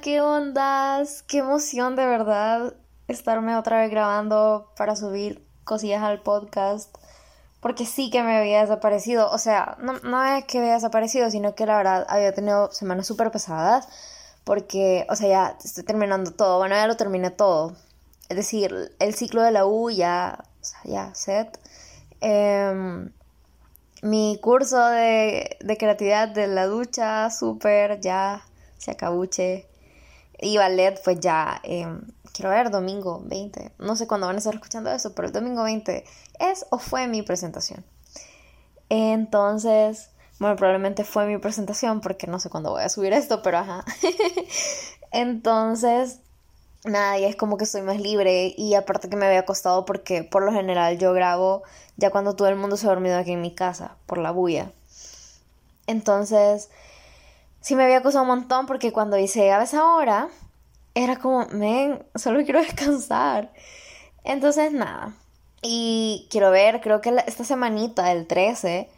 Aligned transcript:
¿qué 0.00 0.20
ondas? 0.20 1.22
Qué 1.22 1.38
emoción 1.38 1.96
de 1.96 2.06
verdad 2.06 2.74
estarme 3.08 3.56
otra 3.56 3.80
vez 3.80 3.90
grabando 3.90 4.72
para 4.76 4.96
subir 4.96 5.46
cosillas 5.64 6.02
al 6.02 6.22
podcast. 6.22 6.96
Porque 7.60 7.86
sí 7.86 8.10
que 8.10 8.22
me 8.22 8.38
había 8.38 8.60
desaparecido. 8.60 9.30
O 9.30 9.38
sea, 9.38 9.76
no, 9.80 9.94
no 10.00 10.24
es 10.24 10.44
que 10.46 10.58
había 10.58 10.74
desaparecido, 10.74 11.30
sino 11.30 11.54
que 11.54 11.66
la 11.66 11.76
verdad 11.76 12.06
había 12.08 12.32
tenido 12.32 12.72
semanas 12.72 13.06
súper 13.06 13.30
pesadas. 13.30 13.88
Porque, 14.44 15.06
o 15.08 15.16
sea, 15.16 15.28
ya 15.28 15.56
estoy 15.62 15.84
terminando 15.84 16.32
todo. 16.32 16.58
Bueno, 16.58 16.74
ya 16.74 16.86
lo 16.86 16.96
terminé 16.96 17.30
todo. 17.30 17.76
Es 18.28 18.36
decir, 18.36 18.94
el 18.98 19.14
ciclo 19.14 19.42
de 19.42 19.52
la 19.52 19.66
U 19.66 19.90
ya, 19.90 20.38
o 20.60 20.64
sea, 20.64 20.80
ya, 20.84 21.14
set. 21.14 21.58
Em, 22.20 23.12
mi 24.02 24.38
curso 24.42 24.84
de, 24.86 25.56
de 25.60 25.76
creatividad 25.76 26.28
de 26.28 26.46
la 26.48 26.66
ducha, 26.66 27.30
súper, 27.30 28.00
ya 28.00 28.44
se 28.78 28.90
acabuche. 28.92 29.68
Y 30.42 30.58
ballet, 30.58 31.00
pues 31.04 31.20
ya, 31.20 31.60
em, 31.62 32.02
quiero 32.32 32.50
ver, 32.50 32.70
domingo 32.70 33.22
20. 33.24 33.72
No 33.78 33.94
sé 33.94 34.08
cuándo 34.08 34.26
van 34.26 34.36
a 34.36 34.38
estar 34.40 34.54
escuchando 34.54 34.90
eso, 34.90 35.14
pero 35.14 35.28
el 35.28 35.32
domingo 35.32 35.62
20 35.62 36.04
es 36.40 36.66
o 36.70 36.78
fue 36.78 37.06
mi 37.06 37.22
presentación. 37.22 37.84
Entonces, 38.88 40.10
bueno, 40.40 40.56
probablemente 40.56 41.04
fue 41.04 41.26
mi 41.26 41.38
presentación 41.38 42.00
porque 42.00 42.26
no 42.26 42.40
sé 42.40 42.50
cuándo 42.50 42.72
voy 42.72 42.82
a 42.82 42.88
subir 42.88 43.12
esto, 43.12 43.40
pero 43.40 43.58
ajá. 43.58 43.84
Entonces, 45.12 46.18
nada, 46.84 47.18
y 47.20 47.24
es 47.24 47.36
como 47.36 47.56
que 47.56 47.64
estoy 47.64 47.82
más 47.82 48.00
libre 48.00 48.52
y 48.56 48.74
aparte 48.74 49.08
que 49.08 49.16
me 49.16 49.26
había 49.26 49.44
costado 49.44 49.84
porque 49.84 50.24
por 50.24 50.42
lo 50.42 50.52
general 50.52 50.98
yo 50.98 51.12
grabo 51.12 51.62
ya 51.96 52.10
cuando 52.10 52.34
todo 52.34 52.48
el 52.48 52.56
mundo 52.56 52.76
se 52.76 52.86
ha 52.86 52.90
dormido 52.90 53.16
aquí 53.16 53.30
en 53.30 53.40
mi 53.40 53.54
casa 53.54 53.94
por 54.06 54.18
la 54.18 54.32
bulla. 54.32 54.72
Entonces, 55.86 56.68
sí 57.62 57.74
me 57.76 57.84
había 57.84 58.02
costado 58.02 58.24
un 58.24 58.28
montón 58.28 58.66
porque 58.66 58.92
cuando 58.92 59.16
hice 59.16 59.52
a 59.52 59.62
esa 59.62 59.86
hora, 59.86 60.28
era 60.94 61.16
como, 61.18 61.46
men, 61.52 62.04
solo 62.14 62.44
quiero 62.44 62.60
descansar. 62.62 63.52
Entonces, 64.24 64.72
nada. 64.72 65.14
Y 65.62 66.26
quiero 66.30 66.50
ver, 66.50 66.80
creo 66.80 67.00
que 67.00 67.14
esta 67.26 67.44
semanita, 67.44 68.12
el 68.12 68.26
13, 68.26 68.88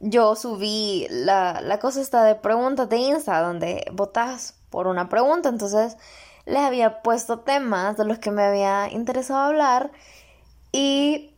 yo 0.00 0.36
subí 0.36 1.06
la, 1.08 1.60
la 1.62 1.78
cosa 1.78 2.00
esta 2.00 2.24
de 2.24 2.34
preguntas 2.34 2.88
de 2.88 2.98
Insta, 2.98 3.40
donde 3.40 3.86
votas 3.92 4.54
por 4.70 4.88
una 4.88 5.08
pregunta. 5.08 5.48
Entonces, 5.48 5.96
les 6.46 6.62
había 6.62 7.02
puesto 7.02 7.40
temas 7.40 7.96
de 7.96 8.04
los 8.04 8.18
que 8.18 8.30
me 8.32 8.42
había 8.42 8.90
interesado 8.90 9.38
hablar. 9.38 9.92
Y 10.72 11.34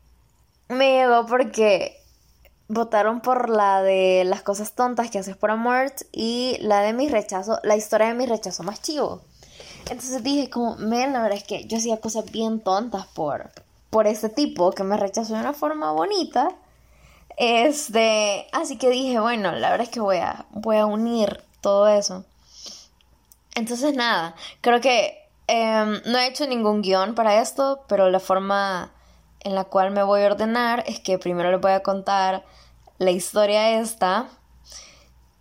me 0.69 0.93
llegó 0.93 1.27
porque 1.27 2.00
votaron 2.71 3.21
por 3.21 3.51
la 3.51 3.83
de 3.83 4.23
las 4.25 4.43
cosas 4.43 4.73
tontas 4.73 5.11
que 5.11 5.19
haces 5.19 5.37
por 5.37 5.51
amor 5.51 5.93
y 6.13 6.57
la 6.61 6.83
de 6.83 6.93
mi 6.93 7.09
rechazo, 7.09 7.59
la 7.65 7.77
historia 7.77 8.07
de 8.07 8.15
mi 8.15 8.27
rechazo 8.27 8.63
más 8.63 8.81
chivo. 8.81 9.23
Entonces 9.91 10.23
dije 10.23 10.49
como, 10.49 10.77
men, 10.77 11.13
la 11.13 11.21
verdad 11.21 11.39
es 11.39 11.45
que 11.45 11.65
yo 11.67 11.79
hacía 11.79 11.99
cosas 11.99 12.31
bien 12.31 12.61
tontas 12.61 13.07
por, 13.09 13.51
por 13.91 14.07
ese 14.07 14.29
tipo 14.29 14.71
que 14.71 14.85
me 14.85 14.97
rechazó 14.97 15.35
de 15.35 15.41
una 15.41 15.53
forma 15.53 15.91
bonita. 15.91 16.49
Este, 17.37 18.47
así 18.53 18.77
que 18.77 18.89
dije, 18.89 19.19
bueno, 19.19 19.51
la 19.51 19.71
verdad 19.71 19.87
es 19.87 19.93
que 19.93 20.01
voy 20.01 20.19
a, 20.19 20.47
voy 20.51 20.77
a 20.77 20.87
unir 20.87 21.43
todo 21.61 21.89
eso. 21.89 22.25
Entonces 23.57 23.97
nada, 23.97 24.37
creo 24.61 24.81
que 24.81 25.19
em, 25.49 26.01
no 26.07 26.19
he 26.19 26.29
hecho 26.29 26.47
ningún 26.47 26.83
guion 26.83 27.17
para 27.17 27.41
esto, 27.41 27.81
pero 27.89 28.11
la 28.11 28.21
forma 28.21 28.93
en 29.41 29.55
la 29.55 29.65
cual 29.65 29.91
me 29.91 30.03
voy 30.03 30.23
a 30.23 30.27
ordenar 30.27 30.85
es 30.87 31.01
que 31.01 31.19
primero 31.19 31.51
les 31.51 31.61
voy 31.61 31.73
a 31.73 31.83
contar 31.83 32.45
la 32.99 33.11
historia 33.11 33.81
esta 33.81 34.29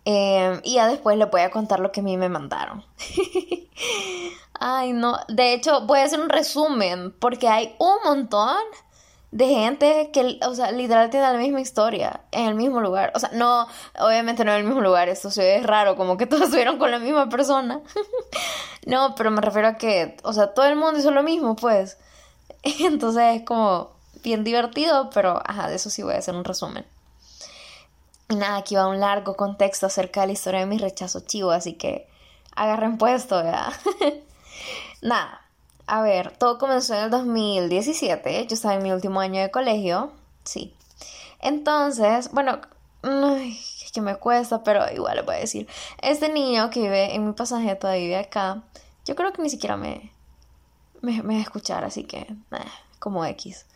em, 0.04 0.60
y 0.64 0.74
ya 0.74 0.88
después 0.88 1.16
les 1.16 1.30
voy 1.30 1.42
a 1.42 1.50
contar 1.50 1.80
lo 1.80 1.92
que 1.92 2.00
a 2.00 2.02
mí 2.02 2.16
me 2.16 2.28
mandaron. 2.28 2.84
Ay, 4.58 4.92
no, 4.92 5.18
de 5.28 5.54
hecho 5.54 5.82
voy 5.82 6.00
a 6.00 6.04
hacer 6.04 6.20
un 6.20 6.28
resumen 6.28 7.14
porque 7.18 7.48
hay 7.48 7.74
un 7.78 7.96
montón 8.04 8.56
de 9.30 9.46
gente 9.46 10.10
que, 10.12 10.40
o 10.44 10.54
sea, 10.54 10.72
literal 10.72 11.08
tiene 11.10 11.32
la 11.32 11.38
misma 11.38 11.60
historia 11.60 12.20
en 12.32 12.46
el 12.46 12.54
mismo 12.54 12.80
lugar. 12.80 13.12
O 13.14 13.20
sea, 13.20 13.30
no, 13.32 13.66
obviamente 13.98 14.44
no 14.44 14.52
en 14.52 14.58
el 14.58 14.64
mismo 14.64 14.80
lugar, 14.80 15.08
esto 15.08 15.28
es 15.28 15.66
raro, 15.66 15.96
como 15.96 16.16
que 16.16 16.26
todos 16.26 16.44
estuvieron 16.44 16.78
con 16.78 16.90
la 16.90 16.98
misma 16.98 17.28
persona. 17.28 17.80
no, 18.86 19.14
pero 19.14 19.30
me 19.30 19.40
refiero 19.40 19.68
a 19.68 19.74
que, 19.74 20.16
o 20.24 20.32
sea, 20.32 20.52
todo 20.52 20.66
el 20.66 20.76
mundo 20.76 20.98
hizo 20.98 21.10
lo 21.10 21.22
mismo, 21.22 21.56
pues. 21.56 21.98
Entonces 22.80 23.40
es 23.40 23.42
como 23.44 23.90
bien 24.22 24.44
divertido, 24.44 25.10
pero 25.10 25.40
ajá, 25.44 25.68
de 25.68 25.76
eso 25.76 25.90
sí 25.90 26.02
voy 26.02 26.14
a 26.14 26.18
hacer 26.18 26.34
un 26.34 26.44
resumen. 26.44 26.84
Y 28.28 28.36
nada, 28.36 28.58
aquí 28.58 28.76
va 28.76 28.86
un 28.86 29.00
largo 29.00 29.34
contexto 29.36 29.86
acerca 29.86 30.20
de 30.20 30.28
la 30.28 30.32
historia 30.34 30.60
de 30.60 30.66
mi 30.66 30.78
rechazo 30.78 31.20
chivo, 31.20 31.50
así 31.50 31.74
que 31.74 32.08
agarren 32.54 32.96
puesto, 32.98 33.42
ya. 33.42 33.72
nada, 35.02 35.40
a 35.86 36.02
ver, 36.02 36.36
todo 36.36 36.58
comenzó 36.58 36.94
en 36.94 37.04
el 37.04 37.10
2017, 37.10 38.46
yo 38.46 38.54
estaba 38.54 38.74
en 38.74 38.82
mi 38.82 38.92
último 38.92 39.20
año 39.20 39.40
de 39.40 39.50
colegio, 39.50 40.12
sí. 40.44 40.74
Entonces, 41.40 42.30
bueno, 42.30 42.60
es 43.02 43.90
que 43.92 44.00
me 44.00 44.14
cuesta, 44.16 44.62
pero 44.62 44.84
igual 44.92 45.16
le 45.16 45.22
voy 45.22 45.36
a 45.36 45.38
decir. 45.38 45.66
Este 46.00 46.28
niño 46.28 46.70
que 46.70 46.80
vive 46.82 47.14
en 47.14 47.26
mi 47.26 47.32
pasaje 47.32 47.74
todavía 47.74 48.02
vive 48.02 48.16
acá, 48.18 48.62
yo 49.04 49.16
creo 49.16 49.32
que 49.32 49.42
ni 49.42 49.50
siquiera 49.50 49.76
me, 49.76 50.12
me, 51.02 51.20
va 51.20 51.34
a 51.34 51.40
escuchar, 51.40 51.84
así 51.84 52.04
que, 52.04 52.26
como 52.98 53.24
X. 53.24 53.66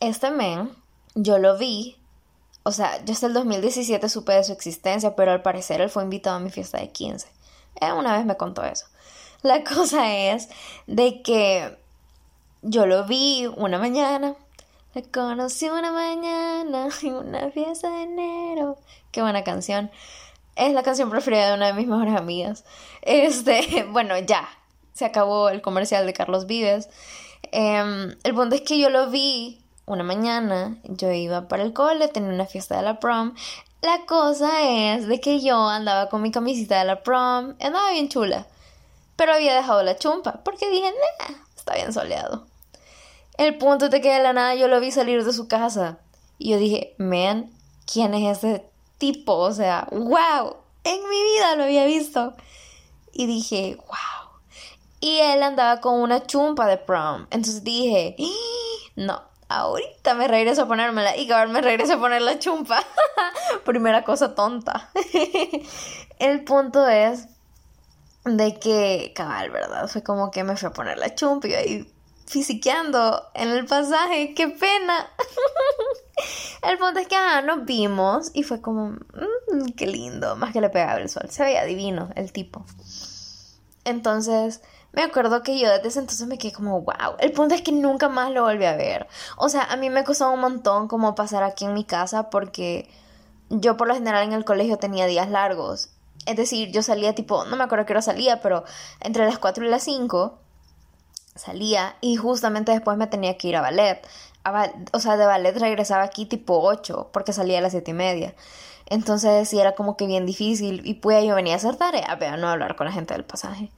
Este 0.00 0.30
men, 0.30 0.70
yo 1.14 1.38
lo 1.38 1.56
vi, 1.56 1.96
o 2.62 2.72
sea, 2.72 3.04
yo 3.04 3.12
hasta 3.12 3.26
el 3.26 3.34
2017 3.34 4.08
supe 4.08 4.32
de 4.32 4.44
su 4.44 4.52
existencia, 4.52 5.16
pero 5.16 5.32
al 5.32 5.42
parecer 5.42 5.80
él 5.80 5.90
fue 5.90 6.02
invitado 6.02 6.36
a 6.36 6.40
mi 6.40 6.50
fiesta 6.50 6.78
de 6.78 6.90
15. 6.90 7.28
Él 7.80 7.92
una 7.92 8.16
vez 8.16 8.26
me 8.26 8.36
contó 8.36 8.64
eso. 8.64 8.86
La 9.42 9.64
cosa 9.74 10.12
es 10.12 10.48
de 10.86 11.22
que 11.22 11.78
yo 12.62 12.86
lo 12.86 13.04
vi 13.04 13.46
una 13.56 13.78
mañana, 13.78 14.34
le 14.94 15.02
conocí 15.04 15.68
una 15.68 15.92
mañana 15.92 16.88
en 17.02 17.14
una 17.14 17.50
fiesta 17.50 17.90
de 17.90 18.02
enero. 18.02 18.78
Qué 19.10 19.22
buena 19.22 19.44
canción. 19.44 19.90
Es 20.56 20.72
la 20.72 20.82
canción 20.82 21.10
preferida 21.10 21.48
de 21.48 21.54
una 21.54 21.66
de 21.66 21.74
mis 21.74 21.86
mejores 21.86 22.16
amigas. 22.16 22.64
Este, 23.02 23.84
bueno, 23.92 24.18
ya, 24.18 24.48
se 24.96 25.04
acabó 25.04 25.50
el 25.50 25.60
comercial 25.60 26.06
de 26.06 26.14
Carlos 26.14 26.46
Vives. 26.46 26.88
Em, 27.52 28.16
el 28.24 28.34
punto 28.34 28.56
es 28.56 28.62
que 28.62 28.78
yo 28.78 28.88
lo 28.88 29.10
vi 29.10 29.60
una 29.84 30.02
mañana, 30.02 30.78
yo 30.84 31.12
iba 31.12 31.48
para 31.48 31.62
el 31.62 31.74
cole, 31.74 32.08
tenía 32.08 32.30
una 32.30 32.46
fiesta 32.46 32.78
de 32.78 32.82
la 32.82 32.98
prom. 32.98 33.34
La 33.82 34.06
cosa 34.06 34.62
es 34.62 35.06
de 35.06 35.20
que 35.20 35.40
yo 35.40 35.68
andaba 35.68 36.08
con 36.08 36.22
mi 36.22 36.30
camisita 36.30 36.78
de 36.78 36.86
la 36.86 37.02
prom, 37.02 37.54
andaba 37.60 37.90
bien 37.90 38.08
chula, 38.08 38.46
pero 39.16 39.34
había 39.34 39.54
dejado 39.54 39.82
la 39.82 39.96
chumpa, 39.96 40.40
porque 40.44 40.70
dije, 40.70 40.90
nah, 40.90 41.36
está 41.54 41.74
bien 41.74 41.92
soleado. 41.92 42.46
El 43.36 43.58
punto 43.58 43.90
de 43.90 44.00
que 44.00 44.10
de 44.10 44.22
la 44.22 44.32
nada 44.32 44.54
yo 44.54 44.66
lo 44.66 44.80
vi 44.80 44.90
salir 44.90 45.24
de 45.24 45.32
su 45.34 45.46
casa, 45.46 45.98
y 46.38 46.50
yo 46.52 46.58
dije, 46.58 46.94
man, 46.96 47.50
¿quién 47.90 48.14
es 48.14 48.38
ese 48.38 48.64
tipo? 48.96 49.34
O 49.34 49.52
sea, 49.52 49.88
wow, 49.90 50.56
en 50.84 51.08
mi 51.08 51.22
vida 51.22 51.54
lo 51.56 51.64
había 51.64 51.84
visto. 51.84 52.34
Y 53.12 53.26
dije, 53.26 53.76
wow 53.86 54.15
y 55.06 55.20
él 55.20 55.40
andaba 55.44 55.80
con 55.80 56.00
una 56.00 56.26
chumpa 56.26 56.66
de 56.66 56.78
prom. 56.78 57.28
Entonces 57.30 57.62
dije, 57.62 58.16
¡Ah! 58.18 58.90
no, 58.96 59.22
ahorita 59.48 60.14
me 60.14 60.26
regreso 60.26 60.62
a 60.62 60.66
ponérmela. 60.66 61.16
Y 61.16 61.30
ahora 61.30 61.46
me 61.46 61.60
regreso 61.60 61.92
a 61.92 62.00
poner 62.00 62.22
la 62.22 62.40
chumpa. 62.40 62.82
Primera 63.64 64.02
cosa 64.02 64.34
tonta. 64.34 64.90
el 66.18 66.42
punto 66.42 66.88
es 66.88 67.28
de 68.24 68.58
que, 68.58 69.12
cabal, 69.14 69.50
¿verdad? 69.50 69.86
Fue 69.86 70.02
como 70.02 70.32
que 70.32 70.42
me 70.42 70.56
fui 70.56 70.66
a 70.66 70.72
poner 70.72 70.98
la 70.98 71.14
chumpa 71.14 71.46
y 71.46 71.54
ahí 71.54 71.94
fisiqueando 72.26 73.30
en 73.34 73.50
el 73.50 73.64
pasaje. 73.64 74.34
¡Qué 74.34 74.48
pena! 74.48 75.08
el 76.68 76.78
punto 76.78 76.98
es 76.98 77.06
que 77.06 77.14
ah, 77.14 77.42
nos 77.42 77.64
vimos 77.64 78.32
y 78.34 78.42
fue 78.42 78.60
como, 78.60 78.88
mmm, 78.88 79.66
qué 79.76 79.86
lindo. 79.86 80.34
Más 80.34 80.52
que 80.52 80.60
le 80.60 80.68
pegaba 80.68 80.98
el 80.98 81.08
sol. 81.08 81.30
Se 81.30 81.44
veía 81.44 81.64
divino 81.64 82.10
el 82.16 82.32
tipo. 82.32 82.66
Entonces 83.84 84.62
me 84.92 85.02
acuerdo 85.02 85.42
que 85.42 85.58
yo 85.58 85.70
desde 85.70 85.88
ese 85.88 85.98
entonces 86.00 86.26
me 86.26 86.38
quedé 86.38 86.52
como, 86.52 86.80
wow. 86.80 87.16
El 87.18 87.32
punto 87.32 87.54
es 87.54 87.62
que 87.62 87.72
nunca 87.72 88.08
más 88.08 88.30
lo 88.30 88.44
volví 88.44 88.64
a 88.64 88.76
ver. 88.76 89.06
O 89.36 89.48
sea, 89.48 89.64
a 89.64 89.76
mí 89.76 89.90
me 89.90 90.04
costó 90.04 90.30
un 90.30 90.40
montón 90.40 90.88
como 90.88 91.14
pasar 91.14 91.42
aquí 91.42 91.64
en 91.66 91.74
mi 91.74 91.84
casa 91.84 92.30
porque 92.30 92.88
yo 93.50 93.76
por 93.76 93.88
lo 93.88 93.94
general 93.94 94.24
en 94.24 94.32
el 94.32 94.44
colegio 94.44 94.78
tenía 94.78 95.06
días 95.06 95.30
largos. 95.30 95.90
Es 96.26 96.36
decir, 96.36 96.72
yo 96.72 96.82
salía 96.82 97.14
tipo, 97.14 97.44
no 97.44 97.56
me 97.56 97.64
acuerdo 97.64 97.86
qué 97.86 97.92
hora 97.92 98.02
salía, 98.02 98.40
pero 98.40 98.64
entre 99.00 99.26
las 99.26 99.38
4 99.38 99.64
y 99.66 99.68
las 99.68 99.84
5 99.84 100.38
salía 101.34 101.96
y 102.00 102.16
justamente 102.16 102.72
después 102.72 102.96
me 102.96 103.06
tenía 103.06 103.36
que 103.36 103.48
ir 103.48 103.56
a 103.56 103.60
ballet. 103.60 104.00
o 104.92 104.98
sea, 104.98 105.16
de 105.16 105.26
ballet 105.26 105.56
regresaba 105.56 106.04
aquí 106.04 106.26
tipo 106.26 106.60
8 106.60 107.10
porque 107.12 107.32
salía 107.32 107.58
a 107.58 107.60
las 107.60 107.72
7 107.72 107.90
y 107.90 107.94
media. 107.94 108.34
Entonces 108.86 109.48
sí 109.48 109.60
era 109.60 109.74
como 109.74 109.96
que 109.96 110.06
bien 110.06 110.26
difícil 110.26 110.82
y 110.84 110.94
pues 110.94 111.24
yo 111.24 111.34
venía 111.34 111.54
a 111.54 111.56
hacer 111.56 111.76
tarea, 111.76 112.16
pero 112.18 112.36
no 112.36 112.48
hablar 112.48 112.76
con 112.76 112.86
la 112.86 112.92
gente 112.92 113.14
del 113.14 113.24
pasaje. 113.24 113.70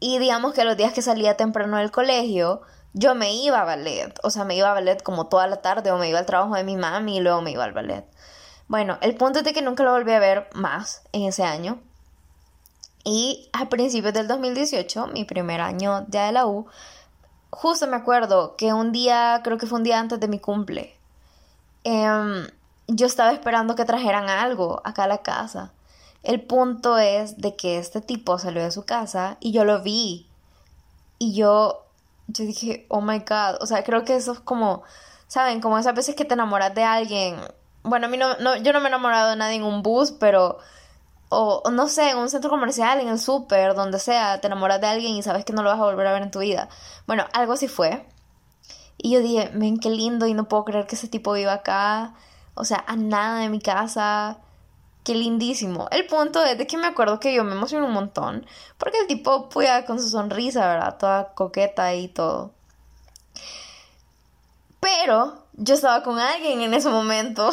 Y 0.00 0.18
digamos 0.18 0.54
que 0.54 0.64
los 0.64 0.76
días 0.76 0.92
que 0.92 1.02
salía 1.02 1.36
temprano 1.36 1.76
del 1.76 1.90
colegio, 1.90 2.62
yo 2.94 3.14
me 3.14 3.34
iba 3.34 3.60
a 3.60 3.64
ballet. 3.64 4.18
O 4.22 4.30
sea, 4.30 4.44
me 4.44 4.56
iba 4.56 4.70
a 4.70 4.74
ballet 4.74 5.02
como 5.02 5.26
toda 5.26 5.46
la 5.46 5.60
tarde 5.60 5.92
o 5.92 5.98
me 5.98 6.08
iba 6.08 6.18
al 6.18 6.26
trabajo 6.26 6.54
de 6.54 6.64
mi 6.64 6.76
mami 6.76 7.18
y 7.18 7.20
luego 7.20 7.42
me 7.42 7.52
iba 7.52 7.64
al 7.64 7.72
ballet. 7.72 8.04
Bueno, 8.66 8.98
el 9.02 9.14
punto 9.16 9.40
es 9.40 9.44
de 9.44 9.52
que 9.52 9.62
nunca 9.62 9.82
lo 9.82 9.92
volví 9.92 10.12
a 10.12 10.18
ver 10.18 10.48
más 10.54 11.02
en 11.12 11.24
ese 11.24 11.42
año. 11.44 11.80
Y 13.04 13.48
a 13.52 13.68
principios 13.68 14.14
del 14.14 14.28
2018, 14.28 15.08
mi 15.08 15.24
primer 15.24 15.60
año 15.60 16.06
ya 16.08 16.26
de 16.26 16.32
la 16.32 16.46
U, 16.46 16.66
justo 17.50 17.86
me 17.86 17.96
acuerdo 17.96 18.56
que 18.56 18.72
un 18.72 18.92
día, 18.92 19.40
creo 19.42 19.58
que 19.58 19.66
fue 19.66 19.78
un 19.78 19.84
día 19.84 19.98
antes 19.98 20.20
de 20.20 20.28
mi 20.28 20.38
cumple, 20.38 20.96
em, 21.84 22.46
yo 22.88 23.06
estaba 23.06 23.32
esperando 23.32 23.74
que 23.74 23.84
trajeran 23.84 24.28
algo 24.28 24.80
acá 24.84 25.04
a 25.04 25.08
la 25.08 25.18
casa. 25.18 25.72
El 26.22 26.42
punto 26.42 26.98
es 26.98 27.38
de 27.38 27.56
que 27.56 27.78
este 27.78 28.00
tipo 28.00 28.38
salió 28.38 28.62
de 28.62 28.70
su 28.70 28.84
casa 28.84 29.36
y 29.40 29.52
yo 29.52 29.64
lo 29.64 29.82
vi. 29.82 30.28
Y 31.18 31.34
yo, 31.34 31.86
yo 32.28 32.44
dije, 32.44 32.86
oh 32.88 33.00
my 33.00 33.20
god. 33.20 33.62
O 33.62 33.66
sea, 33.66 33.84
creo 33.84 34.04
que 34.04 34.16
eso 34.16 34.32
es 34.32 34.40
como, 34.40 34.82
¿saben? 35.28 35.60
Como 35.60 35.78
esas 35.78 35.94
veces 35.94 36.14
que 36.14 36.24
te 36.24 36.34
enamoras 36.34 36.74
de 36.74 36.84
alguien. 36.84 37.36
Bueno, 37.82 38.06
a 38.06 38.08
mí 38.10 38.16
no, 38.16 38.36
no 38.38 38.56
yo 38.56 38.72
no 38.72 38.80
me 38.80 38.86
he 38.86 38.88
enamorado 38.88 39.30
de 39.30 39.36
nadie 39.36 39.56
en 39.56 39.64
un 39.64 39.82
bus, 39.82 40.12
pero 40.12 40.58
o, 41.30 41.62
no 41.70 41.88
sé, 41.88 42.10
en 42.10 42.18
un 42.18 42.28
centro 42.28 42.50
comercial, 42.50 43.00
en 43.00 43.08
el 43.08 43.18
súper, 43.18 43.74
donde 43.74 44.00
sea, 44.00 44.40
te 44.40 44.48
enamoras 44.48 44.80
de 44.80 44.88
alguien 44.88 45.14
y 45.14 45.22
sabes 45.22 45.44
que 45.44 45.52
no 45.52 45.62
lo 45.62 45.70
vas 45.70 45.78
a 45.78 45.84
volver 45.84 46.06
a 46.08 46.12
ver 46.12 46.22
en 46.22 46.32
tu 46.32 46.40
vida. 46.40 46.68
Bueno, 47.06 47.24
algo 47.32 47.52
así 47.52 47.68
fue. 47.68 48.04
Y 48.98 49.12
yo 49.12 49.20
dije, 49.20 49.50
ven, 49.54 49.78
qué 49.78 49.90
lindo 49.90 50.26
y 50.26 50.34
no 50.34 50.48
puedo 50.48 50.64
creer 50.64 50.86
que 50.86 50.96
ese 50.96 51.08
tipo 51.08 51.32
viva 51.32 51.52
acá. 51.54 52.14
O 52.54 52.64
sea, 52.64 52.84
a 52.86 52.96
nada 52.96 53.40
de 53.40 53.48
mi 53.48 53.60
casa. 53.60 54.38
Qué 55.04 55.14
lindísimo. 55.14 55.88
El 55.90 56.06
punto 56.06 56.44
es 56.44 56.58
de 56.58 56.66
que 56.66 56.76
me 56.76 56.86
acuerdo 56.86 57.20
que 57.20 57.34
yo 57.34 57.42
me 57.44 57.52
emocioné 57.52 57.86
un 57.86 57.92
montón. 57.92 58.46
Porque 58.78 58.98
el 58.98 59.06
tipo 59.06 59.48
puya 59.48 59.84
con 59.86 60.00
su 60.00 60.08
sonrisa, 60.08 60.66
¿verdad? 60.66 60.98
Toda 60.98 61.34
coqueta 61.34 61.94
y 61.94 62.08
todo. 62.08 62.52
Pero 64.80 65.44
yo 65.54 65.74
estaba 65.74 66.02
con 66.02 66.18
alguien 66.18 66.60
en 66.60 66.74
ese 66.74 66.90
momento. 66.90 67.50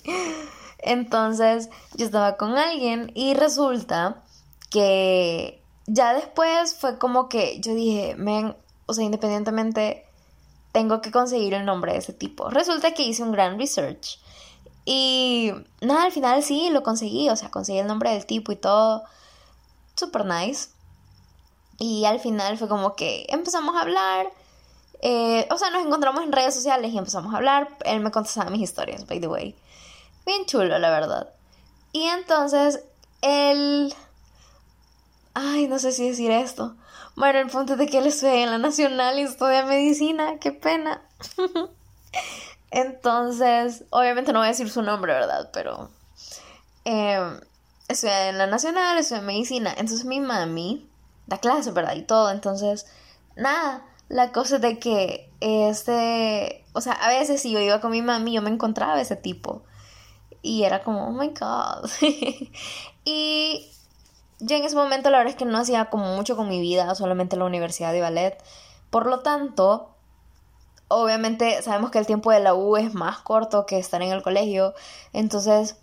Entonces 0.78 1.68
yo 1.94 2.06
estaba 2.06 2.36
con 2.36 2.56
alguien 2.56 3.12
y 3.14 3.34
resulta 3.34 4.22
que 4.70 5.62
ya 5.86 6.14
después 6.14 6.74
fue 6.74 6.98
como 6.98 7.28
que 7.28 7.60
yo 7.60 7.74
dije, 7.74 8.14
men, 8.16 8.56
o 8.86 8.94
sea, 8.94 9.04
independientemente, 9.04 10.06
tengo 10.72 11.00
que 11.00 11.10
conseguir 11.10 11.54
el 11.54 11.64
nombre 11.64 11.92
de 11.92 11.98
ese 11.98 12.12
tipo. 12.12 12.48
Resulta 12.48 12.94
que 12.94 13.02
hice 13.02 13.22
un 13.22 13.32
gran 13.32 13.58
research. 13.58 14.19
Y 14.92 15.52
nada, 15.80 16.02
al 16.02 16.10
final 16.10 16.42
sí, 16.42 16.68
lo 16.70 16.82
conseguí, 16.82 17.30
o 17.30 17.36
sea, 17.36 17.48
conseguí 17.48 17.78
el 17.78 17.86
nombre 17.86 18.10
del 18.10 18.26
tipo 18.26 18.50
y 18.50 18.56
todo. 18.56 19.04
Super 19.94 20.24
nice. 20.24 20.70
Y 21.78 22.06
al 22.06 22.18
final 22.18 22.58
fue 22.58 22.66
como 22.66 22.96
que 22.96 23.24
empezamos 23.28 23.76
a 23.76 23.82
hablar. 23.82 24.32
Eh, 25.00 25.46
o 25.48 25.58
sea, 25.58 25.70
nos 25.70 25.86
encontramos 25.86 26.24
en 26.24 26.32
redes 26.32 26.56
sociales 26.56 26.92
y 26.92 26.98
empezamos 26.98 27.32
a 27.32 27.36
hablar. 27.36 27.68
Él 27.84 28.00
me 28.00 28.10
contestaba 28.10 28.50
mis 28.50 28.62
historias, 28.62 29.06
by 29.06 29.20
the 29.20 29.28
way. 29.28 29.54
Bien 30.26 30.44
chulo, 30.46 30.76
la 30.80 30.90
verdad. 30.90 31.32
Y 31.92 32.06
entonces, 32.06 32.82
él... 33.22 33.94
Ay, 35.34 35.68
no 35.68 35.78
sé 35.78 35.92
si 35.92 36.08
decir 36.08 36.32
esto. 36.32 36.74
Bueno, 37.14 37.38
el 37.38 37.46
punto 37.46 37.76
de 37.76 37.86
que 37.86 37.98
él 37.98 38.08
estudia 38.08 38.42
en 38.42 38.50
la 38.50 38.58
Nacional 38.58 39.20
y 39.20 39.22
estudia 39.22 39.64
medicina. 39.64 40.40
Qué 40.40 40.50
pena. 40.50 41.00
entonces, 42.70 43.84
obviamente 43.90 44.32
no 44.32 44.40
voy 44.40 44.46
a 44.46 44.50
decir 44.50 44.70
su 44.70 44.82
nombre, 44.82 45.12
¿verdad? 45.12 45.50
Pero... 45.52 45.90
Eh, 46.84 47.40
estudia 47.88 48.28
en 48.28 48.38
la 48.38 48.46
Nacional, 48.46 48.98
estudia 48.98 49.22
medicina. 49.22 49.70
Entonces 49.70 50.04
mi 50.04 50.20
mami 50.20 50.88
da 51.26 51.38
clase, 51.38 51.72
¿verdad? 51.72 51.96
Y 51.96 52.02
todo. 52.02 52.30
Entonces, 52.30 52.86
nada. 53.36 53.86
La 54.08 54.32
cosa 54.32 54.56
es 54.56 54.62
de 54.62 54.78
que 54.78 55.30
este... 55.40 56.64
O 56.72 56.80
sea, 56.80 56.92
a 56.92 57.08
veces 57.08 57.42
si 57.42 57.50
yo 57.50 57.60
iba 57.60 57.80
con 57.80 57.90
mi 57.90 58.02
mami, 58.02 58.32
yo 58.32 58.42
me 58.42 58.50
encontraba 58.50 59.00
ese 59.00 59.16
tipo. 59.16 59.62
Y 60.42 60.62
era 60.62 60.82
como, 60.82 61.08
oh 61.08 61.12
my 61.12 61.28
god. 61.28 61.90
y 63.04 63.70
yo 64.38 64.56
en 64.56 64.64
ese 64.64 64.76
momento 64.76 65.10
la 65.10 65.18
verdad 65.18 65.32
es 65.32 65.38
que 65.38 65.44
no 65.44 65.58
hacía 65.58 65.86
como 65.86 66.16
mucho 66.16 66.36
con 66.36 66.48
mi 66.48 66.60
vida, 66.60 66.94
solamente 66.94 67.36
la 67.36 67.44
universidad 67.44 67.92
de 67.92 68.00
ballet. 68.00 68.42
Por 68.90 69.06
lo 69.06 69.20
tanto, 69.20 69.94
obviamente 70.90 71.62
sabemos 71.62 71.90
que 71.90 71.98
el 71.98 72.06
tiempo 72.06 72.32
de 72.32 72.40
la 72.40 72.54
U 72.54 72.76
es 72.76 72.94
más 72.94 73.20
corto 73.20 73.64
que 73.64 73.78
estar 73.78 74.02
en 74.02 74.10
el 74.12 74.22
colegio. 74.22 74.74
Entonces, 75.12 75.76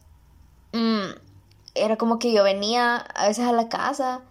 mm, 0.74 1.06
era 1.76 1.98
como 1.98 2.20
que 2.20 2.34
yo 2.34 2.44
venía 2.44 2.98
a 2.98 3.28
veces 3.28 3.48
a 3.48 3.54
la 3.54 3.70
casa, 3.70 4.22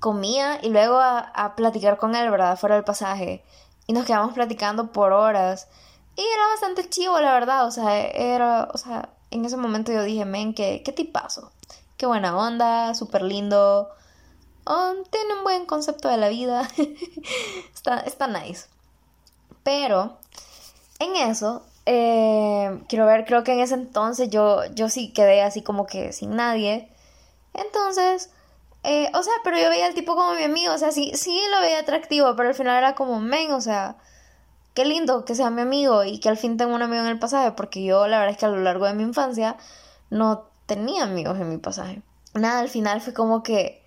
comía 0.00 0.60
y 0.62 0.70
luego 0.70 0.98
a, 0.98 1.18
a 1.18 1.54
platicar 1.54 1.98
con 1.98 2.14
él, 2.16 2.30
¿verdad? 2.30 2.58
Fuera 2.58 2.74
del 2.76 2.84
pasaje. 2.84 3.44
Y 3.86 3.92
nos 3.92 4.06
quedamos 4.06 4.32
platicando 4.34 4.92
por 4.92 5.12
horas. 5.12 5.68
Y 6.16 6.22
era 6.22 6.48
bastante 6.48 6.88
chivo, 6.88 7.20
la 7.20 7.32
verdad. 7.32 7.66
O 7.66 7.70
sea, 7.70 8.00
era, 8.00 8.68
o 8.72 8.78
sea, 8.78 9.10
en 9.30 9.44
ese 9.44 9.58
momento 9.58 9.92
yo 9.92 10.02
dije, 10.02 10.24
men, 10.24 10.54
qué, 10.54 10.82
qué 10.84 10.92
tipazo. 10.92 11.52
Qué 11.98 12.06
buena 12.06 12.36
onda, 12.36 12.94
súper 12.94 13.22
lindo. 13.22 13.90
Oh, 14.64 14.94
tiene 15.10 15.34
un 15.34 15.44
buen 15.44 15.66
concepto 15.66 16.08
de 16.08 16.16
la 16.16 16.28
vida. 16.30 16.68
está, 17.74 18.00
está 18.00 18.26
nice. 18.26 18.68
Pero, 19.64 20.18
en 21.00 21.16
eso, 21.16 21.64
eh, 21.86 22.80
quiero 22.88 23.06
ver, 23.06 23.24
creo 23.24 23.42
que 23.42 23.52
en 23.52 23.60
ese 23.60 23.74
entonces 23.74 24.30
yo, 24.30 24.64
yo 24.74 24.88
sí 24.88 25.12
quedé 25.12 25.42
así 25.42 25.62
como 25.62 25.86
que 25.86 26.12
sin 26.12 26.36
nadie. 26.36 26.88
Entonces, 27.54 28.30
eh, 28.84 29.10
o 29.14 29.22
sea, 29.22 29.32
pero 29.42 29.58
yo 29.58 29.70
veía 29.70 29.86
al 29.86 29.94
tipo 29.94 30.14
como 30.14 30.34
mi 30.34 30.44
amigo, 30.44 30.72
o 30.72 30.78
sea, 30.78 30.92
sí, 30.92 31.12
sí 31.14 31.40
lo 31.50 31.60
veía 31.60 31.80
atractivo, 31.80 32.36
pero 32.36 32.50
al 32.50 32.54
final 32.54 32.76
era 32.78 32.94
como, 32.94 33.18
men, 33.20 33.50
o 33.52 33.60
sea, 33.60 33.96
qué 34.74 34.84
lindo 34.84 35.24
que 35.24 35.34
sea 35.34 35.50
mi 35.50 35.62
amigo 35.62 36.04
y 36.04 36.18
que 36.20 36.28
al 36.28 36.36
fin 36.36 36.56
tengo 36.56 36.74
un 36.74 36.82
amigo 36.82 37.02
en 37.02 37.08
el 37.08 37.18
pasaje, 37.18 37.52
porque 37.52 37.84
yo 37.84 38.06
la 38.06 38.18
verdad 38.18 38.32
es 38.32 38.38
que 38.38 38.46
a 38.46 38.50
lo 38.50 38.60
largo 38.60 38.86
de 38.86 38.94
mi 38.94 39.02
infancia 39.04 39.56
no 40.10 40.44
tenía 40.66 41.04
amigos 41.04 41.38
en 41.40 41.48
mi 41.48 41.58
pasaje. 41.58 42.02
Nada, 42.34 42.60
al 42.60 42.68
final 42.68 43.00
fue 43.00 43.14
como 43.14 43.42
que, 43.42 43.82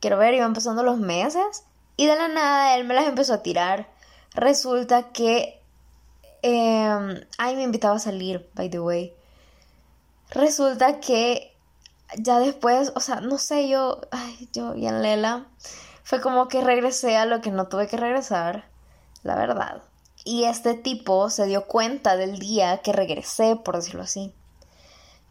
quiero 0.00 0.18
ver, 0.18 0.34
iban 0.34 0.54
pasando 0.54 0.82
los 0.82 0.98
meses 0.98 1.64
y 1.96 2.06
de 2.06 2.16
la 2.16 2.28
nada 2.28 2.76
él 2.76 2.84
me 2.84 2.94
las 2.94 3.06
empezó 3.08 3.34
a 3.34 3.42
tirar. 3.42 3.88
Resulta 4.38 5.10
que... 5.10 5.60
Eh, 6.42 7.26
ay, 7.38 7.56
me 7.56 7.64
invitaba 7.64 7.96
a 7.96 7.98
salir, 7.98 8.48
by 8.54 8.70
the 8.70 8.78
way. 8.78 9.12
Resulta 10.30 11.00
que 11.00 11.56
ya 12.16 12.38
después, 12.38 12.92
o 12.94 13.00
sea, 13.00 13.20
no 13.20 13.38
sé, 13.38 13.68
yo, 13.68 14.00
ay, 14.12 14.48
yo 14.52 14.76
y 14.76 14.86
en 14.86 15.02
Lela, 15.02 15.46
fue 16.04 16.20
como 16.20 16.46
que 16.46 16.60
regresé 16.60 17.16
a 17.16 17.26
lo 17.26 17.40
que 17.40 17.50
no 17.50 17.66
tuve 17.66 17.88
que 17.88 17.96
regresar, 17.96 18.68
la 19.24 19.34
verdad. 19.34 19.82
Y 20.24 20.44
este 20.44 20.74
tipo 20.74 21.30
se 21.30 21.46
dio 21.46 21.66
cuenta 21.66 22.16
del 22.16 22.38
día 22.38 22.78
que 22.78 22.92
regresé, 22.92 23.56
por 23.56 23.74
decirlo 23.74 24.02
así. 24.02 24.32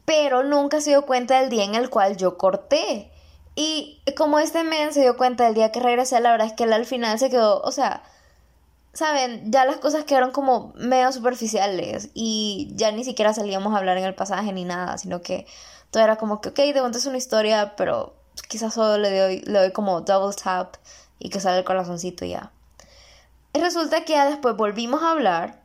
Pero 0.04 0.44
nunca 0.44 0.82
se 0.82 0.90
dio 0.90 1.06
cuenta 1.06 1.40
del 1.40 1.50
día 1.50 1.64
en 1.64 1.76
el 1.76 1.90
cual 1.90 2.18
yo 2.18 2.38
corté. 2.38 3.10
Y 3.56 4.02
como 4.18 4.40
este 4.40 4.66
men 4.66 4.94
se 4.94 5.02
dio 5.02 5.16
cuenta 5.16 5.46
del 5.46 5.54
día 5.54 5.72
que 5.72 5.80
regresé, 5.80 6.20
la 6.20 6.32
verdad 6.32 6.48
es 6.48 6.54
que 6.54 6.66
él 6.66 6.74
al 6.74 6.86
final 6.86 7.18
se 7.20 7.30
quedó, 7.30 7.62
o 7.62 7.72
sea, 7.72 8.04
saben, 8.98 9.52
ya 9.52 9.66
las 9.66 9.78
cosas 9.78 10.06
quedaron 10.06 10.32
como 10.32 10.74
medio 10.76 11.12
superficiales 11.12 12.10
y 12.16 12.72
ya 12.76 12.92
ni 12.92 13.04
siquiera 13.04 13.34
salíamos 13.34 13.74
a 13.74 13.78
hablar 13.78 13.98
en 13.98 14.06
el 14.06 14.16
pasaje 14.16 14.52
ni 14.54 14.66
nada, 14.66 14.98
sino 14.98 15.22
que 15.22 15.46
todo 15.92 16.04
era 16.04 16.16
como 16.18 16.42
que, 16.42 16.50
ok, 16.50 16.56
te 16.56 16.80
contas 16.80 17.06
una 17.06 17.18
historia, 17.18 17.76
pero 17.76 18.16
quizás 18.50 18.74
solo 18.74 18.98
le 18.98 19.18
doy, 19.18 19.42
le 19.42 19.60
doy 19.60 19.72
como 19.72 20.02
double 20.02 20.36
tap 20.36 20.78
y 21.20 21.30
que 21.30 21.40
sale 21.40 21.60
el 21.60 21.64
corazoncito 21.64 22.26
y 22.26 22.32
ya. 22.32 22.52
Resulta 23.54 24.04
que 24.04 24.14
ya 24.14 24.28
después 24.28 24.58
volvimos 24.58 25.04
a 25.04 25.12
hablar, 25.12 25.64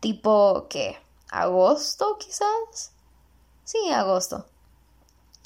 tipo, 0.00 0.66
¿qué? 0.70 0.98
¿Agosto 1.30 2.16
quizás? 2.18 2.92
Sí, 3.64 3.90
agosto. 3.92 4.46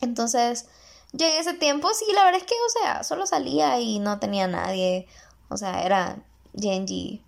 Entonces, 0.00 0.68
yo 1.12 1.26
en 1.26 1.35
ese 1.35 1.54
tiempo, 1.54 1.92
sí, 1.92 2.06
la 2.14 2.25
verdad 2.25 2.40
es 2.40 2.47
que, 2.47 2.54
o 2.54 2.71
sea, 2.71 3.02
solo 3.02 3.26
salía 3.26 3.80
y 3.80 3.99
no 3.99 4.21
tenía 4.21 4.47
nadie. 4.47 5.09
O 5.49 5.56
sea, 5.56 5.83
era 5.83 6.23
Genji, 6.57 7.23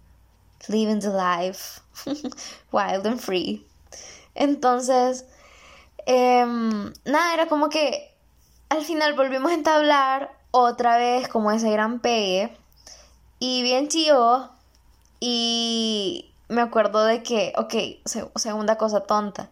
living 0.68 1.00
the 1.00 1.10
life, 1.10 1.80
wild 2.72 3.06
and 3.06 3.20
free. 3.20 3.64
Entonces, 4.34 5.24
em, 6.06 6.92
nada, 7.04 7.34
era 7.34 7.46
como 7.48 7.68
que 7.68 8.14
al 8.68 8.84
final 8.84 9.14
volvimos 9.14 9.50
a 9.50 9.54
entablar 9.54 10.32
otra 10.50 10.96
vez 10.96 11.28
como 11.28 11.50
ese 11.50 11.70
gran 11.70 12.00
pegue 12.00 12.56
y 13.38 13.62
bien 13.62 13.88
chido. 13.88 14.50
Y 15.20 16.32
me 16.48 16.60
acuerdo 16.60 17.04
de 17.04 17.22
que, 17.22 17.52
ok, 17.56 17.74
segunda 18.36 18.78
cosa 18.78 19.00
tonta. 19.00 19.50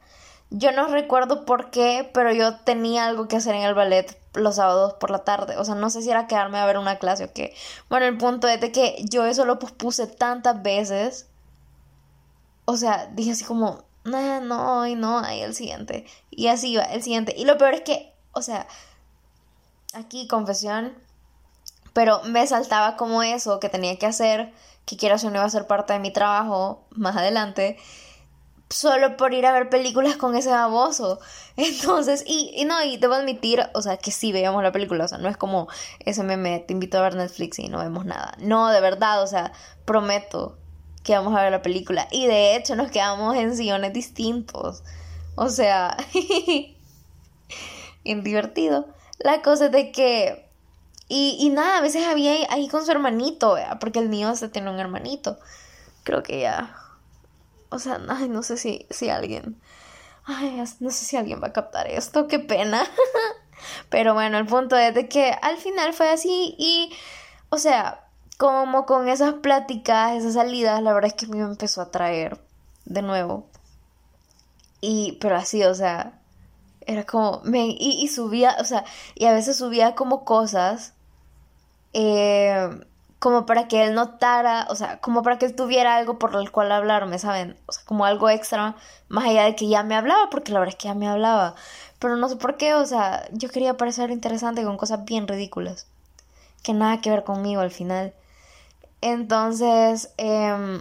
Yo 0.51 0.71
no 0.73 0.87
recuerdo 0.87 1.45
por 1.45 1.71
qué, 1.71 2.09
pero 2.15 2.33
yo 2.33 2.57
tenía 2.61 3.07
algo 3.07 3.27
que 3.27 3.37
hacer 3.37 3.55
en 3.55 3.63
el 3.63 3.75
ballet 3.75 4.17
los 4.35 4.57
sábados 4.57 4.95
por 4.95 5.11
la 5.11 5.25
tarde. 5.25 5.57
O 5.57 5.65
sea, 5.65 5.75
no 5.75 5.91
sé 5.91 6.03
si 6.03 6.11
era 6.11 6.29
quedarme 6.29 6.59
a 6.59 6.67
ver 6.67 6.79
una 6.79 6.99
clase 6.99 7.25
o 7.25 7.33
qué. 7.33 7.55
Bueno, 7.89 8.07
el 8.07 8.17
punto 8.17 8.47
es 8.49 8.61
de 8.61 8.71
que 8.71 8.97
yo 9.11 9.25
eso 9.27 9.45
lo 9.45 9.59
pospuse 9.59 10.07
tantas 10.07 10.63
veces. 10.63 11.27
O 12.65 12.77
sea, 12.77 13.07
dije 13.07 13.33
así 13.33 13.45
como, 13.45 13.85
no, 14.05 14.41
no, 14.41 14.87
y 14.87 14.95
no, 14.95 15.19
ahí 15.19 15.41
el 15.41 15.55
siguiente. 15.55 16.07
Y 16.31 16.47
así 16.47 16.71
iba, 16.71 16.83
el 16.85 17.03
siguiente. 17.03 17.35
Y 17.37 17.45
lo 17.45 17.59
peor 17.59 17.75
es 17.75 17.81
que, 17.81 18.13
o 18.33 18.43
sea, 18.43 18.67
aquí 19.95 20.29
confesión, 20.29 20.95
pero 21.93 22.23
me 22.25 22.47
saltaba 22.47 22.97
como 22.97 23.23
eso 23.23 23.59
que 23.59 23.69
tenía 23.69 23.99
que 23.99 24.07
hacer, 24.07 24.53
que 24.85 24.97
quiero 24.97 25.19
si 25.19 25.27
no 25.27 25.35
iba 25.35 25.45
a 25.45 25.51
ser 25.51 25.67
parte 25.67 25.93
de 25.93 25.99
mi 25.99 26.13
trabajo 26.13 26.85
más 26.91 27.17
adelante, 27.17 27.79
solo 28.69 29.17
por 29.17 29.33
ir 29.33 29.47
a 29.47 29.53
ver 29.53 29.71
películas 29.71 30.17
con 30.17 30.35
ese 30.37 30.51
baboso. 30.51 31.21
Entonces, 31.57 32.25
y, 32.27 32.53
y, 32.55 32.65
no, 32.65 32.83
y 32.83 32.97
debo 32.97 33.15
admitir, 33.15 33.63
o 33.75 33.83
sea, 33.83 33.97
que 33.97 34.11
sí 34.11 34.33
veíamos 34.33 34.63
la 34.63 34.73
película, 34.73 35.05
o 35.05 35.09
sea, 35.09 35.19
no 35.19 35.29
es 35.29 35.37
como 35.37 35.69
ese 36.01 36.23
meme, 36.23 36.65
te 36.67 36.73
invito 36.73 36.99
a 36.99 37.03
ver 37.03 37.15
Netflix 37.15 37.59
y 37.59 37.69
no 37.69 37.79
vemos 37.79 38.05
nada. 38.05 38.35
No, 38.39 38.69
de 38.69 38.81
verdad, 38.81 39.23
o 39.23 39.27
sea, 39.27 39.53
prometo 39.85 40.59
que 41.05 41.15
vamos 41.15 41.37
a 41.37 41.43
ver 41.43 41.53
la 41.53 41.63
película. 41.63 42.09
Y 42.11 42.27
de 42.27 42.57
hecho 42.57 42.75
nos 42.75 42.91
quedamos 42.91 43.37
en 43.37 43.57
sillones 43.57 43.93
distintos. 43.93 44.83
O 45.37 45.49
sea, 45.49 45.97
bien 48.05 48.23
divertido. 48.23 48.89
La 49.19 49.43
cosa 49.43 49.67
es 49.67 49.73
de 49.73 49.93
que... 49.93 50.45
Y, 51.09 51.37
y 51.39 51.51
nada, 51.51 51.79
a 51.79 51.81
veces 51.81 52.05
había 52.05 52.33
ahí, 52.51 52.67
con 52.67 52.85
su 52.85 52.91
hermanito, 52.91 53.57
porque 53.79 54.01
el 54.01 54.09
mío 54.09 54.35
se 54.35 54.49
tiene 54.49 54.71
un 54.71 54.81
hermanito. 54.81 55.39
Creo 56.03 56.25
que 56.25 56.41
ya 56.41 56.75
o 57.71 57.79
sea, 57.79 58.01
ay, 58.09 58.29
no 58.29 58.43
sé 58.43 58.57
si, 58.57 58.87
si 58.91 59.11
alguien. 59.11 59.61
Ay, 60.25 60.63
no 60.81 60.91
sé 60.91 61.05
si 61.05 61.17
alguien 61.17 61.41
va 61.43 61.49
a 61.49 61.53
captar 61.53 61.87
esto, 61.89 62.27
qué 62.27 62.39
pena. 62.39 62.85
Pero 63.91 64.15
bueno, 64.15 64.39
el 64.39 64.47
punto 64.47 64.77
es 64.77 64.95
de 64.95 65.09
que 65.09 65.31
al 65.41 65.57
final 65.57 65.93
fue 65.93 66.11
así 66.11 66.55
y, 66.59 66.93
o 67.49 67.59
sea, 67.59 68.07
como 68.37 68.87
con 68.87 69.09
esas 69.09 69.35
pláticas, 69.35 70.13
esas 70.13 70.35
salidas, 70.35 70.83
la 70.83 70.93
verdad 70.93 71.09
es 71.09 71.15
que 71.15 71.27
me 71.27 71.39
empezó 71.41 71.81
a 71.81 71.91
traer 71.91 72.39
de 72.85 73.03
nuevo. 73.03 73.47
Y, 74.81 75.19
pero 75.21 75.37
así, 75.37 75.65
o 75.65 75.75
sea, 75.75 76.21
era 76.83 77.05
como, 77.05 77.41
me, 77.45 77.67
y, 77.67 78.01
y 78.03 78.09
subía, 78.09 78.57
o 78.61 78.65
sea, 78.65 78.85
y 79.15 79.27
a 79.27 79.33
veces 79.33 79.57
subía 79.57 79.95
como 79.95 80.25
cosas, 80.25 80.95
eh, 81.93 82.69
como 83.19 83.47
para 83.47 83.69
que 83.69 83.85
él 83.85 83.95
notara, 83.95 84.67
o 84.71 84.75
sea, 84.75 84.99
como 85.01 85.23
para 85.23 85.39
que 85.39 85.47
él 85.47 85.55
tuviera 85.55 85.97
algo 85.97 86.19
por 86.19 86.37
el 86.37 86.51
cual 86.51 86.71
hablarme, 86.73 87.19
¿saben? 87.19 87.57
O 87.67 87.73
sea, 87.73 87.85
como 87.85 88.05
algo 88.05 88.29
extra, 88.29 88.77
más 89.09 89.25
allá 89.25 89.45
de 89.45 89.57
que 89.57 89.69
ya 89.69 89.83
me 89.83 89.97
hablaba, 89.97 90.29
porque 90.31 90.53
la 90.53 90.61
verdad 90.61 90.75
es 90.75 90.81
que 90.81 90.89
ya 90.89 90.95
me 90.95 91.09
hablaba. 91.09 91.55
Pero 91.99 92.17
no 92.17 92.29
sé 92.29 92.37
por 92.37 92.57
qué, 92.57 92.75
o 92.75 92.85
sea, 92.85 93.27
yo 93.33 93.49
quería 93.49 93.77
parecer 93.77 94.11
interesante 94.11 94.65
con 94.65 94.77
cosas 94.77 95.05
bien 95.05 95.27
ridículas, 95.27 95.87
que 96.63 96.75
nada 96.75 97.01
que 97.01 97.11
ver 97.11 97.25
conmigo 97.25 97.63
al 97.63 97.71
final. 97.71 98.13
Entonces, 99.01 100.11
eh, 100.19 100.79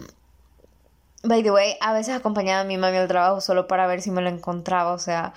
by 1.24 1.44
the 1.44 1.52
way, 1.52 1.78
a 1.82 1.94
veces 1.94 2.16
acompañaba 2.16 2.62
a 2.62 2.64
mi 2.66 2.78
mami 2.78 2.98
al 2.98 3.08
trabajo 3.08 3.42
solo 3.42 3.68
para 3.68 3.88
ver 3.88 4.02
si 4.02 4.12
me 4.12 4.22
lo 4.22 4.30
encontraba, 4.30 4.94
o 4.94 5.00
sea, 5.00 5.34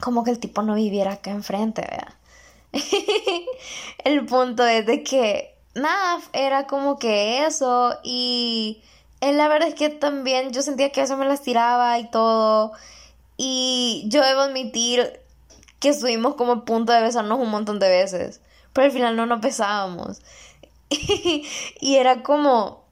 como 0.00 0.24
que 0.24 0.30
el 0.30 0.38
tipo 0.38 0.62
no 0.62 0.74
viviera 0.74 1.12
acá 1.12 1.30
enfrente, 1.30 1.82
vea. 1.82 2.16
el 4.04 4.24
punto 4.26 4.66
es 4.66 4.86
de 4.86 5.02
que 5.02 5.51
nada, 5.74 6.20
era 6.32 6.66
como 6.66 6.98
que 6.98 7.44
eso 7.46 7.98
y 8.02 8.82
la 9.20 9.48
verdad 9.48 9.68
es 9.68 9.74
que 9.74 9.88
también 9.88 10.52
yo 10.52 10.62
sentía 10.62 10.90
que 10.90 11.02
eso 11.02 11.16
me 11.16 11.26
las 11.26 11.42
tiraba 11.42 11.98
y 11.98 12.10
todo 12.10 12.72
y 13.36 14.04
yo 14.08 14.22
debo 14.22 14.40
admitir 14.40 15.20
que 15.80 15.90
estuvimos 15.90 16.34
como 16.34 16.52
a 16.52 16.64
punto 16.64 16.92
de 16.92 17.02
besarnos 17.02 17.38
un 17.38 17.50
montón 17.50 17.78
de 17.78 17.88
veces, 17.88 18.40
pero 18.72 18.86
al 18.86 18.92
final 18.92 19.16
no 19.16 19.26
nos 19.26 19.40
besábamos 19.40 20.20
y 20.90 21.96
era 21.96 22.22
como, 22.22 22.84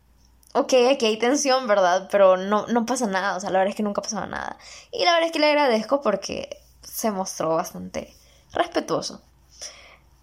ok, 0.54 0.72
aquí 0.90 1.06
hay 1.06 1.18
tensión, 1.18 1.66
¿verdad? 1.66 2.08
Pero 2.10 2.36
no, 2.36 2.66
no 2.66 2.86
pasa 2.86 3.06
nada, 3.06 3.36
o 3.36 3.40
sea, 3.40 3.50
la 3.50 3.58
verdad 3.58 3.70
es 3.70 3.76
que 3.76 3.82
nunca 3.82 4.02
pasaba 4.02 4.26
nada 4.26 4.56
y 4.90 5.04
la 5.04 5.12
verdad 5.12 5.26
es 5.26 5.32
que 5.32 5.38
le 5.38 5.50
agradezco 5.50 6.00
porque 6.00 6.58
se 6.82 7.10
mostró 7.10 7.54
bastante 7.54 8.14
respetuoso. 8.52 9.22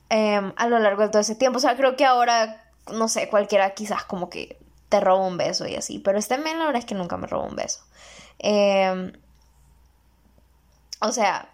Em, 0.10 0.54
a 0.56 0.68
lo 0.68 0.80
largo 0.80 1.04
de 1.04 1.10
todo 1.10 1.22
ese 1.22 1.36
tiempo. 1.36 1.58
O 1.58 1.62
sea, 1.62 1.76
creo 1.76 1.96
que 1.96 2.06
ahora, 2.06 2.64
no 2.94 3.08
sé, 3.08 3.30
cualquiera 3.30 3.74
quizás 3.74 4.04
como 4.04 4.30
que 4.30 4.58
te 4.90 5.00
roba 5.00 5.26
un 5.26 5.38
beso 5.38 5.68
y 5.68 5.76
así. 5.76 6.00
Pero 6.00 6.18
este 6.18 6.38
men 6.38 6.60
la 6.60 6.66
verdad 6.66 6.80
es 6.80 6.86
que 6.86 6.96
nunca 6.96 7.18
me 7.18 7.28
robó 7.28 7.46
un 7.46 7.56
beso. 7.56 7.82
Em, 8.40 9.14
o 11.02 11.12
sea, 11.12 11.50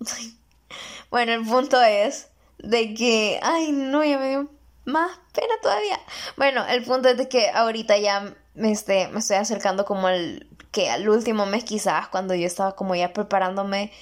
bueno, 1.10 1.32
el 1.32 1.44
punto 1.46 1.80
es 1.82 2.28
de 2.58 2.94
que, 2.94 3.40
ay, 3.42 3.72
no, 3.72 4.04
ya 4.04 4.18
me 4.18 4.28
dio 4.28 4.50
más 4.84 5.18
pena 5.32 5.54
todavía. 5.62 5.98
Bueno, 6.36 6.66
el 6.66 6.82
punto 6.84 7.08
es 7.08 7.16
de 7.16 7.28
que 7.28 7.50
ahorita 7.50 7.98
ya 7.98 8.20
me, 8.20 8.34
me 8.54 8.72
estoy 8.72 9.36
acercando 9.36 9.84
como 9.84 10.08
al, 10.08 10.46
que 10.72 10.90
al 10.90 11.08
último 11.08 11.46
mes 11.46 11.64
quizás, 11.64 12.08
cuando 12.08 12.34
yo 12.34 12.46
estaba 12.46 12.74
como 12.76 12.94
ya 12.94 13.12
preparándome, 13.12 13.92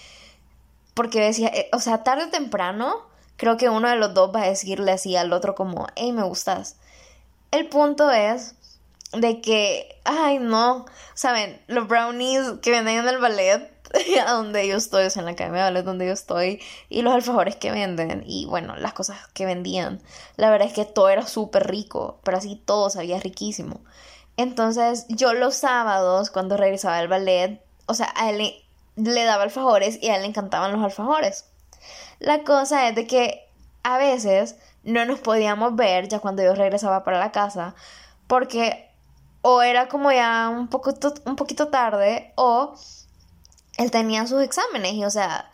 porque 0.94 1.20
decía, 1.20 1.48
eh, 1.48 1.68
o 1.72 1.80
sea, 1.80 2.02
tarde 2.02 2.24
o 2.24 2.30
temprano, 2.30 3.06
creo 3.36 3.56
que 3.56 3.68
uno 3.68 3.88
de 3.88 3.96
los 3.96 4.14
dos 4.14 4.34
va 4.34 4.42
a 4.42 4.48
decirle 4.48 4.92
así 4.92 5.16
al 5.16 5.32
otro 5.32 5.54
como, 5.54 5.86
hey, 5.96 6.12
me 6.12 6.22
gustas. 6.22 6.76
El 7.50 7.68
punto 7.68 8.10
es 8.10 8.54
de 9.12 9.40
que, 9.40 10.00
ay, 10.04 10.38
no, 10.38 10.86
saben, 11.14 11.60
los 11.68 11.88
brownies 11.88 12.58
que 12.62 12.70
venden 12.70 12.98
en 12.98 13.08
el 13.08 13.18
ballet, 13.18 13.72
a 14.26 14.32
donde 14.32 14.66
yo 14.66 14.76
estoy, 14.76 15.04
o 15.06 15.10
sea, 15.10 15.20
en 15.20 15.26
la 15.26 15.32
academia 15.32 15.64
de 15.64 15.70
ballet 15.70 15.84
donde 15.84 16.06
yo 16.06 16.12
estoy, 16.12 16.60
y 16.88 17.02
los 17.02 17.14
alfajores 17.14 17.56
que 17.56 17.70
venden, 17.70 18.24
y 18.26 18.46
bueno, 18.46 18.76
las 18.76 18.92
cosas 18.92 19.18
que 19.28 19.46
vendían, 19.46 20.00
la 20.36 20.50
verdad 20.50 20.68
es 20.68 20.74
que 20.74 20.84
todo 20.84 21.08
era 21.08 21.26
súper 21.26 21.66
rico, 21.68 22.20
pero 22.24 22.38
así 22.38 22.60
todo 22.64 22.90
sabía 22.90 23.20
riquísimo. 23.20 23.80
Entonces, 24.36 25.06
yo 25.08 25.32
los 25.32 25.54
sábados, 25.54 26.30
cuando 26.30 26.56
regresaba 26.56 26.98
del 26.98 27.08
ballet, 27.08 27.60
o 27.86 27.94
sea, 27.94 28.12
a 28.16 28.30
él 28.30 28.38
le, 28.38 28.64
le 28.96 29.24
daba 29.24 29.44
alfajores 29.44 29.98
y 30.02 30.08
a 30.08 30.16
él 30.16 30.22
le 30.22 30.28
encantaban 30.28 30.72
los 30.72 30.82
alfajores. 30.82 31.46
La 32.18 32.44
cosa 32.44 32.88
es 32.88 32.94
de 32.94 33.06
que 33.06 33.49
a 33.82 33.99
veces 33.99 34.56
no 34.82 35.04
nos 35.04 35.20
podíamos 35.20 35.76
ver 35.76 36.08
ya 36.08 36.20
cuando 36.20 36.42
yo 36.42 36.54
regresaba 36.54 37.04
para 37.04 37.18
la 37.18 37.32
casa 37.32 37.75
porque 38.26 38.88
o 39.42 39.62
era 39.62 39.88
como 39.88 40.11
ya 40.11 40.49
un, 40.49 40.68
poco, 40.68 40.94
un 41.25 41.37
poquito 41.37 41.68
tarde 41.68 42.32
o 42.37 42.75
él 43.76 43.90
tenía 43.90 44.26
sus 44.26 44.42
exámenes 44.42 44.94
y 44.94 45.04
o 45.04 45.11
sea, 45.11 45.50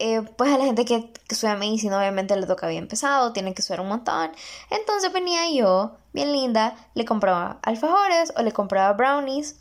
eh, 0.00 0.22
pues 0.22 0.52
a 0.52 0.58
la 0.58 0.64
gente 0.64 0.84
que, 0.84 1.12
que 1.12 1.34
estudia 1.34 1.54
medicina 1.54 1.98
obviamente 1.98 2.34
le 2.34 2.46
toca 2.46 2.66
bien 2.66 2.88
pesado, 2.88 3.32
tiene 3.32 3.54
que 3.54 3.62
estudiar 3.62 3.80
un 3.80 3.88
montón. 3.88 4.32
Entonces 4.70 5.12
venía 5.12 5.50
yo, 5.50 5.96
bien 6.12 6.32
linda, 6.32 6.76
le 6.94 7.04
compraba 7.04 7.58
alfajores 7.62 8.32
o 8.36 8.42
le 8.42 8.52
compraba 8.52 8.92
brownies 8.94 9.56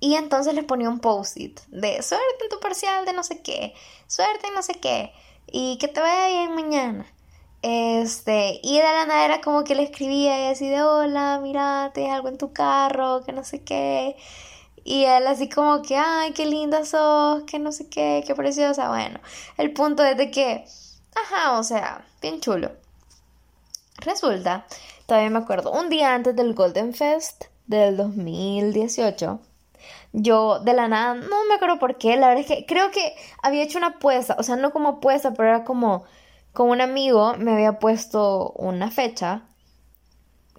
y 0.00 0.14
entonces 0.14 0.54
le 0.54 0.62
ponía 0.62 0.88
un 0.88 1.00
post-it 1.00 1.60
de 1.68 2.02
suerte 2.02 2.44
en 2.44 2.48
tu 2.48 2.60
parcial 2.60 3.04
de 3.04 3.12
no 3.12 3.22
sé 3.22 3.42
qué, 3.42 3.74
suerte 4.06 4.46
en 4.46 4.54
no 4.54 4.62
sé 4.62 4.74
qué 4.74 5.12
y 5.52 5.78
que 5.78 5.88
te 5.88 6.00
vaya 6.00 6.28
bien 6.28 6.54
mañana. 6.54 7.06
Este, 7.62 8.58
y 8.62 8.78
de 8.78 8.82
la 8.82 9.06
nada 9.06 9.24
era 9.24 9.40
como 9.42 9.64
que 9.64 9.74
le 9.74 9.82
escribía 9.82 10.46
y 10.46 10.52
así 10.52 10.68
de 10.68 10.82
hola, 10.82 11.40
mirate, 11.42 12.10
algo 12.10 12.28
en 12.28 12.38
tu 12.38 12.52
carro, 12.52 13.22
que 13.24 13.32
no 13.32 13.44
sé 13.44 13.62
qué. 13.62 14.16
Y 14.84 15.04
él 15.04 15.26
así 15.26 15.48
como 15.48 15.82
que, 15.82 15.96
ay, 15.96 16.32
qué 16.32 16.46
linda 16.46 16.84
sos, 16.84 17.42
que 17.44 17.58
no 17.58 17.72
sé 17.72 17.88
qué, 17.88 18.24
qué 18.26 18.34
preciosa. 18.34 18.88
Bueno, 18.88 19.20
el 19.58 19.72
punto 19.72 20.02
es 20.04 20.16
de 20.16 20.30
que, 20.30 20.64
ajá, 21.14 21.58
o 21.58 21.62
sea, 21.62 22.06
bien 22.22 22.40
chulo. 22.40 22.72
Resulta, 23.98 24.66
todavía 25.06 25.30
me 25.30 25.38
acuerdo, 25.38 25.72
un 25.72 25.90
día 25.90 26.14
antes 26.14 26.34
del 26.34 26.54
Golden 26.54 26.94
Fest 26.94 27.44
del 27.66 27.96
2018, 27.96 29.40
yo 30.12 30.60
de 30.60 30.74
la 30.74 30.88
nada, 30.88 31.14
no 31.14 31.44
me 31.48 31.54
acuerdo 31.54 31.78
por 31.78 31.96
qué, 31.98 32.16
la 32.16 32.28
verdad 32.28 32.44
es 32.44 32.46
que 32.46 32.66
creo 32.66 32.90
que 32.90 33.14
había 33.42 33.62
hecho 33.62 33.78
una 33.78 33.88
apuesta, 33.88 34.36
o 34.38 34.42
sea, 34.42 34.56
no 34.56 34.72
como 34.72 34.88
apuesta, 34.88 35.32
pero 35.34 35.48
era 35.48 35.64
como 35.64 36.04
con 36.52 36.70
un 36.70 36.80
amigo 36.80 37.34
me 37.38 37.52
había 37.52 37.78
puesto 37.78 38.52
una 38.56 38.90
fecha 38.90 39.42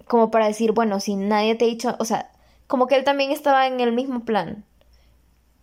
como 0.06 0.30
para 0.30 0.46
decir, 0.46 0.72
bueno, 0.72 1.00
si 1.00 1.16
nadie 1.16 1.54
te 1.54 1.64
ha 1.64 1.68
dicho, 1.68 1.96
o 1.98 2.04
sea, 2.04 2.30
como 2.66 2.86
que 2.86 2.96
él 2.96 3.04
también 3.04 3.30
estaba 3.30 3.66
en 3.66 3.80
el 3.80 3.92
mismo 3.92 4.24
plan 4.24 4.64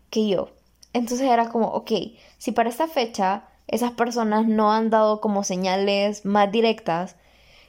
que 0.09 0.27
yo. 0.27 0.49
Entonces 0.93 1.29
era 1.29 1.49
como, 1.49 1.67
ok, 1.67 1.91
si 2.37 2.51
para 2.51 2.69
esta 2.69 2.87
fecha 2.87 3.43
esas 3.67 3.91
personas 3.91 4.47
no 4.47 4.71
han 4.71 4.89
dado 4.89 5.21
como 5.21 5.43
señales 5.43 6.25
más 6.25 6.51
directas, 6.51 7.15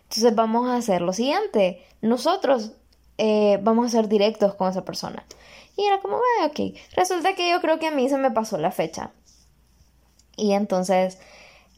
entonces 0.05 0.35
vamos 0.35 0.69
a 0.69 0.77
hacer 0.77 1.03
lo 1.03 1.13
siguiente. 1.13 1.85
Nosotros 2.01 2.73
eh, 3.19 3.59
vamos 3.63 3.87
a 3.87 3.91
ser 3.91 4.09
directos 4.09 4.55
con 4.55 4.71
esa 4.71 4.85
persona. 4.85 5.25
Y 5.81 5.87
era 5.87 5.99
como, 6.01 6.17
ah, 6.17 6.47
ok. 6.47 6.77
Resulta 6.95 7.35
que 7.35 7.51
yo 7.51 7.61
creo 7.63 7.79
que 7.79 7.87
a 7.87 7.91
mí 7.91 8.07
se 8.11 8.19
me 8.19 8.31
pasó 8.31 8.59
la 8.59 8.71
fecha. 8.71 9.13
Y 10.37 10.53
entonces, 10.53 11.19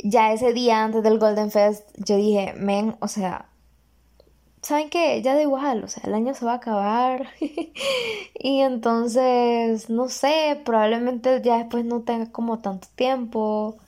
ya 0.03 0.33
ese 0.33 0.53
día 0.53 0.83
antes 0.83 1.05
del 1.05 1.21
Golden 1.21 1.53
Fest, 1.53 1.89
yo 1.99 2.17
dije, 2.17 2.53
men, 2.57 2.97
o 3.01 3.07
sea, 3.07 3.49
¿saben 4.61 4.91
qué? 4.91 5.23
Ya 5.23 5.35
da 5.35 5.43
igual, 5.43 5.85
o 5.85 5.89
sea, 5.89 6.03
el 6.05 6.15
año 6.15 6.35
se 6.35 6.45
va 6.45 6.55
a 6.55 6.57
acabar. 6.57 7.29
y 8.35 8.61
entonces, 8.63 9.89
no 9.89 10.09
sé, 10.09 10.61
probablemente 10.65 11.41
ya 11.45 11.59
después 11.59 11.85
no 11.85 12.03
tenga 12.03 12.33
como 12.33 12.59
tanto 12.59 12.89
tiempo. 12.97 13.79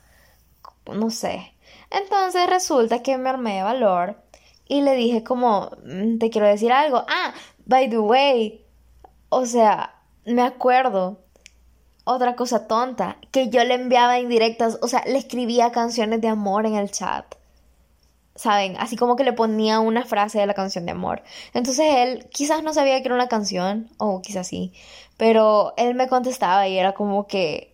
No 0.85 1.09
sé. 1.09 1.53
Entonces 1.91 2.49
resulta 2.49 3.03
que 3.03 3.17
me 3.17 3.29
armé 3.29 3.57
de 3.57 3.63
valor 3.63 4.17
y 4.65 4.81
le 4.81 4.95
dije 4.95 5.23
como, 5.25 5.71
mm, 5.83 6.19
te 6.19 6.29
quiero 6.29 6.47
decir 6.47 6.71
algo. 6.71 7.03
Ah, 7.09 7.33
by 7.65 7.89
the 7.89 7.99
way, 7.99 8.65
o 9.29 9.45
sea, 9.45 9.94
me 10.25 10.41
acuerdo 10.41 11.19
otra 12.03 12.35
cosa 12.35 12.67
tonta, 12.67 13.17
que 13.31 13.49
yo 13.49 13.63
le 13.63 13.73
enviaba 13.75 14.19
indirectas, 14.19 14.77
o 14.81 14.87
sea, 14.87 15.03
le 15.05 15.17
escribía 15.17 15.71
canciones 15.71 16.21
de 16.21 16.27
amor 16.27 16.65
en 16.65 16.75
el 16.75 16.91
chat. 16.91 17.35
¿saben? 18.35 18.75
Así 18.77 18.97
como 18.97 19.15
que 19.15 19.23
le 19.23 19.33
ponía 19.33 19.79
una 19.79 20.03
frase 20.05 20.39
de 20.39 20.45
la 20.45 20.53
canción 20.53 20.85
de 20.85 20.91
amor. 20.91 21.23
Entonces 21.53 21.85
él 21.97 22.27
quizás 22.31 22.63
no 22.63 22.73
sabía 22.73 23.01
que 23.01 23.07
era 23.07 23.15
una 23.15 23.27
canción, 23.29 23.89
o 23.97 24.21
quizás 24.21 24.47
sí, 24.47 24.73
pero 25.17 25.73
él 25.77 25.95
me 25.95 26.07
contestaba 26.07 26.67
y 26.67 26.77
era 26.77 26.93
como 26.93 27.27
que, 27.27 27.73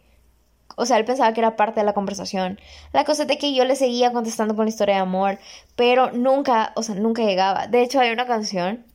o 0.77 0.85
sea, 0.85 0.97
él 0.97 1.05
pensaba 1.05 1.33
que 1.33 1.41
era 1.41 1.55
parte 1.55 1.79
de 1.81 1.85
la 1.85 1.93
conversación. 1.93 2.59
La 2.93 3.03
cosa 3.05 3.23
es 3.23 3.37
que 3.37 3.53
yo 3.53 3.65
le 3.65 3.75
seguía 3.75 4.13
contestando 4.13 4.55
con 4.55 4.65
la 4.65 4.69
historia 4.69 4.95
de 4.95 5.01
amor, 5.01 5.39
pero 5.75 6.11
nunca, 6.11 6.73
o 6.75 6.83
sea, 6.83 6.95
nunca 6.95 7.23
llegaba. 7.23 7.67
De 7.67 7.81
hecho, 7.81 7.99
hay 7.99 8.11
una 8.11 8.27
canción 8.27 8.85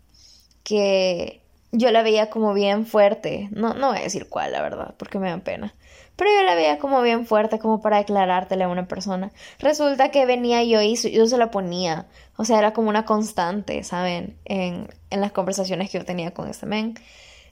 que 0.62 1.42
yo 1.72 1.90
la 1.90 2.02
veía 2.02 2.30
como 2.30 2.54
bien 2.54 2.86
fuerte. 2.86 3.48
No, 3.50 3.74
no 3.74 3.88
voy 3.88 3.98
a 3.98 4.02
decir 4.02 4.28
cuál, 4.28 4.52
la 4.52 4.62
verdad, 4.62 4.94
porque 4.98 5.18
me 5.18 5.30
da 5.30 5.38
pena. 5.38 5.74
Pero 6.16 6.30
yo 6.30 6.42
la 6.44 6.54
veía 6.54 6.78
como 6.78 7.02
bien 7.02 7.26
fuerte, 7.26 7.58
como 7.58 7.82
para 7.82 7.98
declarártela 7.98 8.64
a 8.64 8.68
una 8.68 8.88
persona. 8.88 9.30
Resulta 9.58 10.10
que 10.10 10.24
venía 10.24 10.64
yo 10.64 10.80
y 10.80 10.96
yo 10.96 11.26
se 11.26 11.36
la 11.36 11.50
ponía. 11.50 12.06
O 12.36 12.44
sea, 12.44 12.58
era 12.58 12.72
como 12.72 12.88
una 12.88 13.04
constante, 13.04 13.84
¿saben? 13.84 14.38
En, 14.46 14.88
en 15.10 15.20
las 15.20 15.32
conversaciones 15.32 15.90
que 15.90 15.98
yo 15.98 16.04
tenía 16.04 16.32
con 16.32 16.48
ese 16.48 16.66
men. 16.66 16.94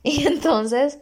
Y 0.07 0.27
entonces 0.27 0.99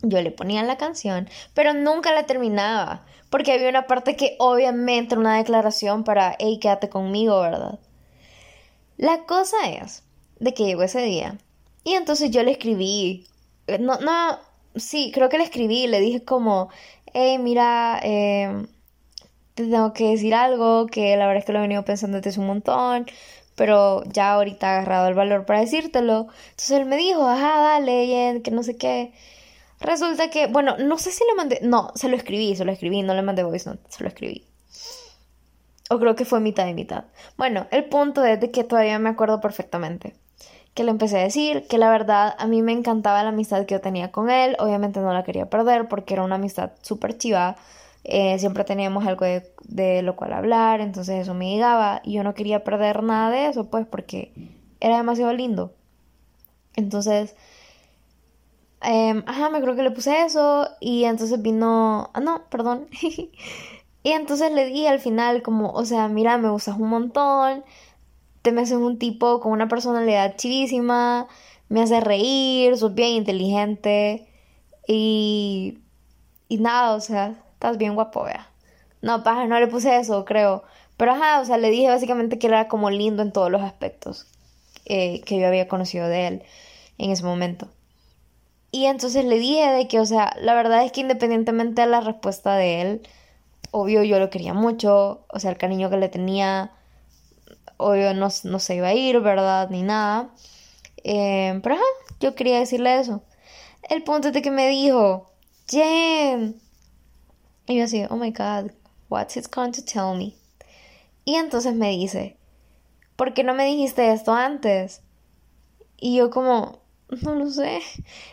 yo 0.00 0.22
le 0.22 0.30
ponía 0.30 0.62
la 0.62 0.78
canción, 0.78 1.28
pero 1.52 1.74
nunca 1.74 2.14
la 2.14 2.24
terminaba. 2.24 3.04
Porque 3.28 3.52
había 3.52 3.68
una 3.68 3.86
parte 3.86 4.16
que 4.16 4.36
obviamente 4.38 5.14
era 5.14 5.20
una 5.20 5.36
declaración 5.36 6.04
para, 6.04 6.34
hey, 6.38 6.58
quédate 6.58 6.88
conmigo, 6.88 7.38
¿verdad? 7.42 7.78
La 8.96 9.24
cosa 9.24 9.56
es 9.68 10.04
de 10.40 10.54
que 10.54 10.64
llegó 10.64 10.82
ese 10.82 11.02
día. 11.02 11.36
Y 11.88 11.94
entonces 11.94 12.30
yo 12.30 12.42
le 12.42 12.50
escribí. 12.50 13.26
No, 13.80 13.98
no, 14.00 14.38
sí, 14.76 15.10
creo 15.14 15.30
que 15.30 15.38
le 15.38 15.44
escribí, 15.44 15.86
le 15.86 16.00
dije 16.00 16.22
como, 16.22 16.68
hey, 17.14 17.38
mira, 17.38 17.98
eh, 18.02 18.66
te 19.54 19.64
tengo 19.64 19.94
que 19.94 20.10
decir 20.10 20.34
algo, 20.34 20.86
que 20.86 21.16
la 21.16 21.26
verdad 21.26 21.38
es 21.38 21.44
que 21.46 21.52
lo 21.54 21.60
he 21.60 21.62
venido 21.62 21.86
pensando 21.86 22.20
desde 22.20 22.40
un 22.42 22.46
montón, 22.46 23.06
pero 23.54 24.04
ya 24.04 24.34
ahorita 24.34 24.66
he 24.66 24.70
agarrado 24.76 25.08
el 25.08 25.14
valor 25.14 25.46
para 25.46 25.60
decírtelo. 25.60 26.28
Entonces 26.50 26.72
él 26.72 26.84
me 26.84 26.98
dijo, 26.98 27.26
ajá, 27.26 27.58
dale, 27.58 28.42
que 28.44 28.50
no 28.50 28.62
sé 28.62 28.76
qué. 28.76 29.14
Resulta 29.80 30.28
que, 30.28 30.46
bueno, 30.46 30.76
no 30.76 30.98
sé 30.98 31.10
si 31.10 31.24
le 31.24 31.34
mandé, 31.36 31.60
no, 31.62 31.90
se 31.94 32.10
lo 32.10 32.16
escribí, 32.18 32.54
se 32.54 32.66
lo 32.66 32.72
escribí, 32.72 33.00
no 33.02 33.14
le 33.14 33.22
mandé 33.22 33.44
voice 33.44 33.70
note, 33.70 33.82
se 33.88 34.02
lo 34.02 34.08
escribí. 34.08 34.44
O 35.88 35.98
creo 35.98 36.14
que 36.16 36.26
fue 36.26 36.40
mitad 36.40 36.66
y 36.66 36.74
mitad. 36.74 37.04
Bueno, 37.38 37.66
el 37.70 37.86
punto 37.86 38.24
es 38.26 38.38
de 38.40 38.50
que 38.50 38.64
todavía 38.64 38.98
me 38.98 39.08
acuerdo 39.08 39.40
perfectamente 39.40 40.14
que 40.78 40.84
le 40.84 40.92
empecé 40.92 41.18
a 41.18 41.24
decir 41.24 41.66
que 41.66 41.76
la 41.76 41.90
verdad 41.90 42.36
a 42.38 42.46
mí 42.46 42.62
me 42.62 42.70
encantaba 42.70 43.24
la 43.24 43.30
amistad 43.30 43.66
que 43.66 43.74
yo 43.74 43.80
tenía 43.80 44.12
con 44.12 44.30
él, 44.30 44.54
obviamente 44.60 45.00
no 45.00 45.12
la 45.12 45.24
quería 45.24 45.50
perder 45.50 45.88
porque 45.88 46.14
era 46.14 46.22
una 46.22 46.36
amistad 46.36 46.70
súper 46.82 47.18
chiva, 47.18 47.56
eh, 48.04 48.38
siempre 48.38 48.62
teníamos 48.62 49.04
algo 49.04 49.26
de, 49.64 50.02
lo 50.02 50.14
cual 50.14 50.34
hablar, 50.34 50.80
entonces 50.80 51.22
eso 51.22 51.34
me 51.34 51.50
llegaba 51.50 52.00
y 52.04 52.12
yo 52.12 52.22
no 52.22 52.32
quería 52.34 52.62
perder 52.62 53.02
nada 53.02 53.28
de 53.30 53.48
eso, 53.48 53.68
pues 53.68 53.88
porque 53.88 54.32
era 54.78 54.98
demasiado 54.98 55.32
lindo. 55.32 55.72
Entonces, 56.76 57.34
em, 58.80 59.24
ajá, 59.26 59.50
me 59.50 59.60
creo 59.60 59.74
que 59.74 59.82
le 59.82 59.90
puse 59.90 60.22
eso 60.22 60.68
y 60.78 61.04
entonces 61.06 61.42
vino, 61.42 62.10
ah, 62.14 62.20
no, 62.20 62.42
perdón. 62.50 62.86
y 64.04 64.10
entonces 64.12 64.52
le 64.52 64.66
di 64.66 64.86
al 64.86 65.00
final 65.00 65.42
como, 65.42 65.72
o 65.72 65.84
sea, 65.84 66.06
mira, 66.06 66.38
me 66.38 66.50
gustas 66.50 66.78
un 66.78 66.88
montón 66.88 67.64
me 68.52 68.62
haces 68.62 68.76
un 68.76 68.98
tipo 68.98 69.40
con 69.40 69.52
una 69.52 69.68
personalidad 69.68 70.36
chivísima, 70.36 71.28
me 71.68 71.82
hace 71.82 72.00
reír, 72.00 72.76
sos 72.76 72.94
bien 72.94 73.10
inteligente 73.10 74.26
y, 74.86 75.78
y 76.48 76.58
nada, 76.58 76.94
o 76.94 77.00
sea, 77.00 77.34
estás 77.52 77.78
bien 77.78 77.94
guapo, 77.94 78.24
vea. 78.24 78.50
No, 79.02 79.22
paja, 79.22 79.46
no 79.46 79.60
le 79.60 79.68
puse 79.68 79.96
eso, 79.96 80.24
creo. 80.24 80.64
Pero 80.96 81.12
ajá, 81.12 81.40
o 81.40 81.44
sea, 81.44 81.58
le 81.58 81.70
dije 81.70 81.88
básicamente 81.88 82.38
que 82.38 82.48
era 82.48 82.68
como 82.68 82.90
lindo 82.90 83.22
en 83.22 83.32
todos 83.32 83.50
los 83.50 83.62
aspectos 83.62 84.26
eh, 84.86 85.20
que 85.22 85.38
yo 85.38 85.46
había 85.46 85.68
conocido 85.68 86.08
de 86.08 86.26
él 86.26 86.42
en 86.98 87.10
ese 87.10 87.22
momento. 87.22 87.68
Y 88.70 88.86
entonces 88.86 89.24
le 89.24 89.38
dije 89.38 89.66
de 89.70 89.88
que, 89.88 90.00
o 90.00 90.04
sea, 90.04 90.34
la 90.40 90.54
verdad 90.54 90.84
es 90.84 90.92
que 90.92 91.00
independientemente 91.00 91.82
de 91.82 91.86
la 91.86 92.00
respuesta 92.00 92.56
de 92.56 92.82
él, 92.82 93.08
obvio 93.70 94.02
yo 94.02 94.18
lo 94.18 94.30
quería 94.30 94.54
mucho, 94.54 95.24
o 95.28 95.38
sea, 95.38 95.50
el 95.50 95.56
cariño 95.56 95.90
que 95.90 95.96
le 95.96 96.08
tenía 96.08 96.72
obvio 97.78 98.12
no, 98.12 98.28
no 98.44 98.58
se 98.58 98.74
iba 98.74 98.88
a 98.88 98.94
ir, 98.94 99.20
¿verdad? 99.20 99.70
Ni 99.70 99.82
nada. 99.82 100.30
Eh, 101.04 101.58
pero 101.62 101.76
ajá, 101.76 101.84
yo 102.20 102.34
quería 102.34 102.58
decirle 102.58 102.98
eso. 103.00 103.22
El 103.88 104.04
punto 104.04 104.28
es 104.28 104.34
de 104.34 104.42
que 104.42 104.50
me 104.50 104.68
dijo, 104.68 105.32
Jen. 105.68 106.60
Y 107.66 107.76
yo 107.78 107.84
así, 107.84 108.04
oh 108.10 108.16
my 108.16 108.32
god, 108.32 108.72
what's 109.08 109.36
it 109.36 109.46
going 109.54 109.72
to 109.72 109.82
tell 109.82 110.16
me? 110.16 110.34
Y 111.24 111.36
entonces 111.36 111.74
me 111.74 111.90
dice, 111.90 112.36
¿por 113.16 113.34
qué 113.34 113.44
no 113.44 113.54
me 113.54 113.64
dijiste 113.64 114.12
esto 114.12 114.32
antes? 114.32 115.02
Y 115.96 116.16
yo 116.16 116.30
como, 116.30 116.80
no 117.22 117.34
lo 117.34 117.50
sé. 117.50 117.80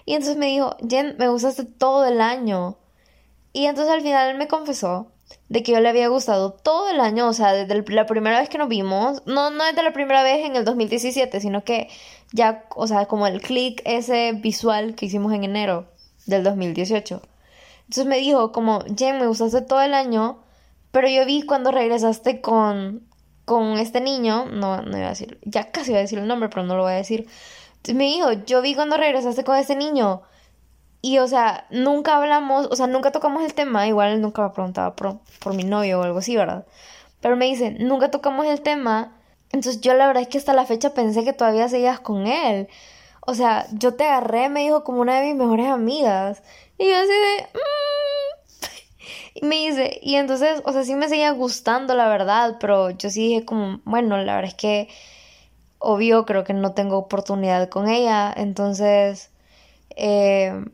Y 0.05 0.13
entonces 0.13 0.38
me 0.38 0.47
dijo, 0.47 0.75
Jen, 0.89 1.15
me 1.17 1.27
gustaste 1.27 1.65
todo 1.65 2.05
el 2.05 2.21
año. 2.21 2.77
Y 3.53 3.65
entonces 3.65 3.93
al 3.93 4.01
final 4.01 4.38
me 4.38 4.47
confesó 4.47 5.12
de 5.49 5.63
que 5.63 5.71
yo 5.71 5.79
le 5.79 5.89
había 5.89 6.07
gustado 6.07 6.51
todo 6.51 6.89
el 6.89 6.99
año, 6.99 7.27
o 7.27 7.33
sea, 7.33 7.53
desde 7.53 7.83
la 7.93 8.05
primera 8.05 8.39
vez 8.39 8.49
que 8.49 8.57
nos 8.57 8.67
vimos, 8.67 9.21
no, 9.25 9.51
no 9.51 9.63
desde 9.65 9.83
la 9.83 9.93
primera 9.93 10.23
vez 10.23 10.45
en 10.45 10.55
el 10.55 10.65
2017, 10.65 11.39
sino 11.39 11.63
que 11.63 11.89
ya, 12.31 12.65
o 12.75 12.88
sea, 12.88 13.05
como 13.05 13.27
el 13.27 13.41
click 13.41 13.81
ese 13.85 14.31
visual 14.33 14.95
que 14.95 15.05
hicimos 15.05 15.33
en 15.33 15.43
enero 15.43 15.88
del 16.25 16.43
2018. 16.43 17.21
Entonces 17.81 18.05
me 18.05 18.17
dijo 18.17 18.51
como, 18.51 18.83
Jen, 18.97 19.19
me 19.19 19.27
gustaste 19.27 19.61
todo 19.61 19.81
el 19.81 19.93
año, 19.93 20.39
pero 20.91 21.07
yo 21.07 21.25
vi 21.25 21.43
cuando 21.43 21.71
regresaste 21.71 22.41
con, 22.41 23.07
con 23.45 23.77
este 23.77 24.01
niño, 24.01 24.45
no, 24.45 24.81
no 24.81 24.97
iba 24.97 25.07
a 25.07 25.11
decir, 25.11 25.39
ya 25.43 25.71
casi 25.71 25.91
iba 25.91 25.99
a 25.99 26.01
decir 26.01 26.17
el 26.17 26.27
nombre, 26.27 26.49
pero 26.49 26.63
no 26.63 26.75
lo 26.75 26.83
voy 26.83 26.93
a 26.93 26.95
decir. 26.95 27.27
Entonces 27.77 27.95
me 27.95 28.05
dijo, 28.05 28.31
yo 28.45 28.61
vi 28.63 28.73
cuando 28.73 28.97
regresaste 28.97 29.43
con 29.43 29.57
este 29.57 29.75
niño 29.75 30.23
y, 31.05 31.19
o 31.19 31.27
sea, 31.27 31.67
nunca 31.69 32.17
hablamos, 32.17 32.67
o 32.71 32.75
sea, 32.75 32.87
nunca 32.87 33.11
tocamos 33.11 33.43
el 33.43 33.53
tema, 33.53 33.85
igual 33.85 34.21
nunca 34.21 34.41
me 34.41 34.49
preguntaba 34.49 34.95
por, 34.95 35.19
por 35.39 35.53
mi 35.53 35.63
novio 35.63 35.99
o 35.99 36.03
algo 36.03 36.17
así, 36.17 36.35
¿verdad? 36.35 36.65
Pero 37.21 37.35
me 37.35 37.45
dice, 37.45 37.69
nunca 37.69 38.09
tocamos 38.09 38.47
el 38.47 38.61
tema, 38.61 39.15
entonces 39.51 39.81
yo 39.81 39.93
la 39.93 40.07
verdad 40.07 40.23
es 40.23 40.29
que 40.29 40.39
hasta 40.39 40.53
la 40.53 40.65
fecha 40.65 40.95
pensé 40.95 41.23
que 41.23 41.31
todavía 41.31 41.69
seguías 41.69 41.99
con 41.99 42.25
él. 42.25 42.69
O 43.21 43.35
sea, 43.35 43.67
yo 43.71 43.93
te 43.93 44.03
agarré, 44.05 44.49
me 44.49 44.61
dijo, 44.61 44.83
como 44.83 44.99
una 44.99 45.19
de 45.19 45.27
mis 45.27 45.35
mejores 45.35 45.67
amigas. 45.67 46.41
Y 46.79 46.89
yo 46.89 46.95
así 46.97 47.07
de... 47.07 47.43
Mm". 47.53 48.35
Y 49.35 49.45
me 49.45 49.57
dice, 49.57 49.99
y 50.01 50.15
entonces, 50.15 50.63
o 50.65 50.71
sea, 50.71 50.83
sí 50.83 50.95
me 50.95 51.07
seguía 51.07 51.29
gustando, 51.31 51.93
la 51.93 52.07
verdad, 52.07 52.57
pero 52.59 52.89
yo 52.89 53.11
sí 53.11 53.27
dije 53.27 53.45
como, 53.45 53.79
bueno, 53.85 54.17
la 54.17 54.37
verdad 54.37 54.49
es 54.49 54.55
que, 54.55 54.87
obvio, 55.77 56.25
creo 56.25 56.43
que 56.43 56.53
no 56.53 56.73
tengo 56.73 56.97
oportunidad 56.97 57.69
con 57.69 57.89
ella, 57.89 58.33
entonces, 58.35 59.29
eh, 59.97 60.65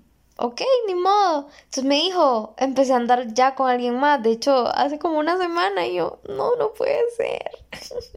ok, 0.42 0.62
ni 0.88 0.96
modo. 0.96 1.48
Entonces 1.60 1.84
me 1.84 1.96
dijo, 1.96 2.56
empecé 2.58 2.94
a 2.94 2.98
andar 2.98 3.34
ya 3.34 3.56
con 3.56 3.70
alguien 3.70 4.00
más. 4.00 4.22
De 4.24 4.32
hecho, 4.32 4.68
hace 4.68 5.00
como 5.00 5.20
una 5.20 5.38
semana 5.38 5.86
y 5.86 5.96
yo, 5.96 6.20
no, 6.28 6.56
no 6.56 6.74
puede 6.74 7.00
ser. 7.16 7.52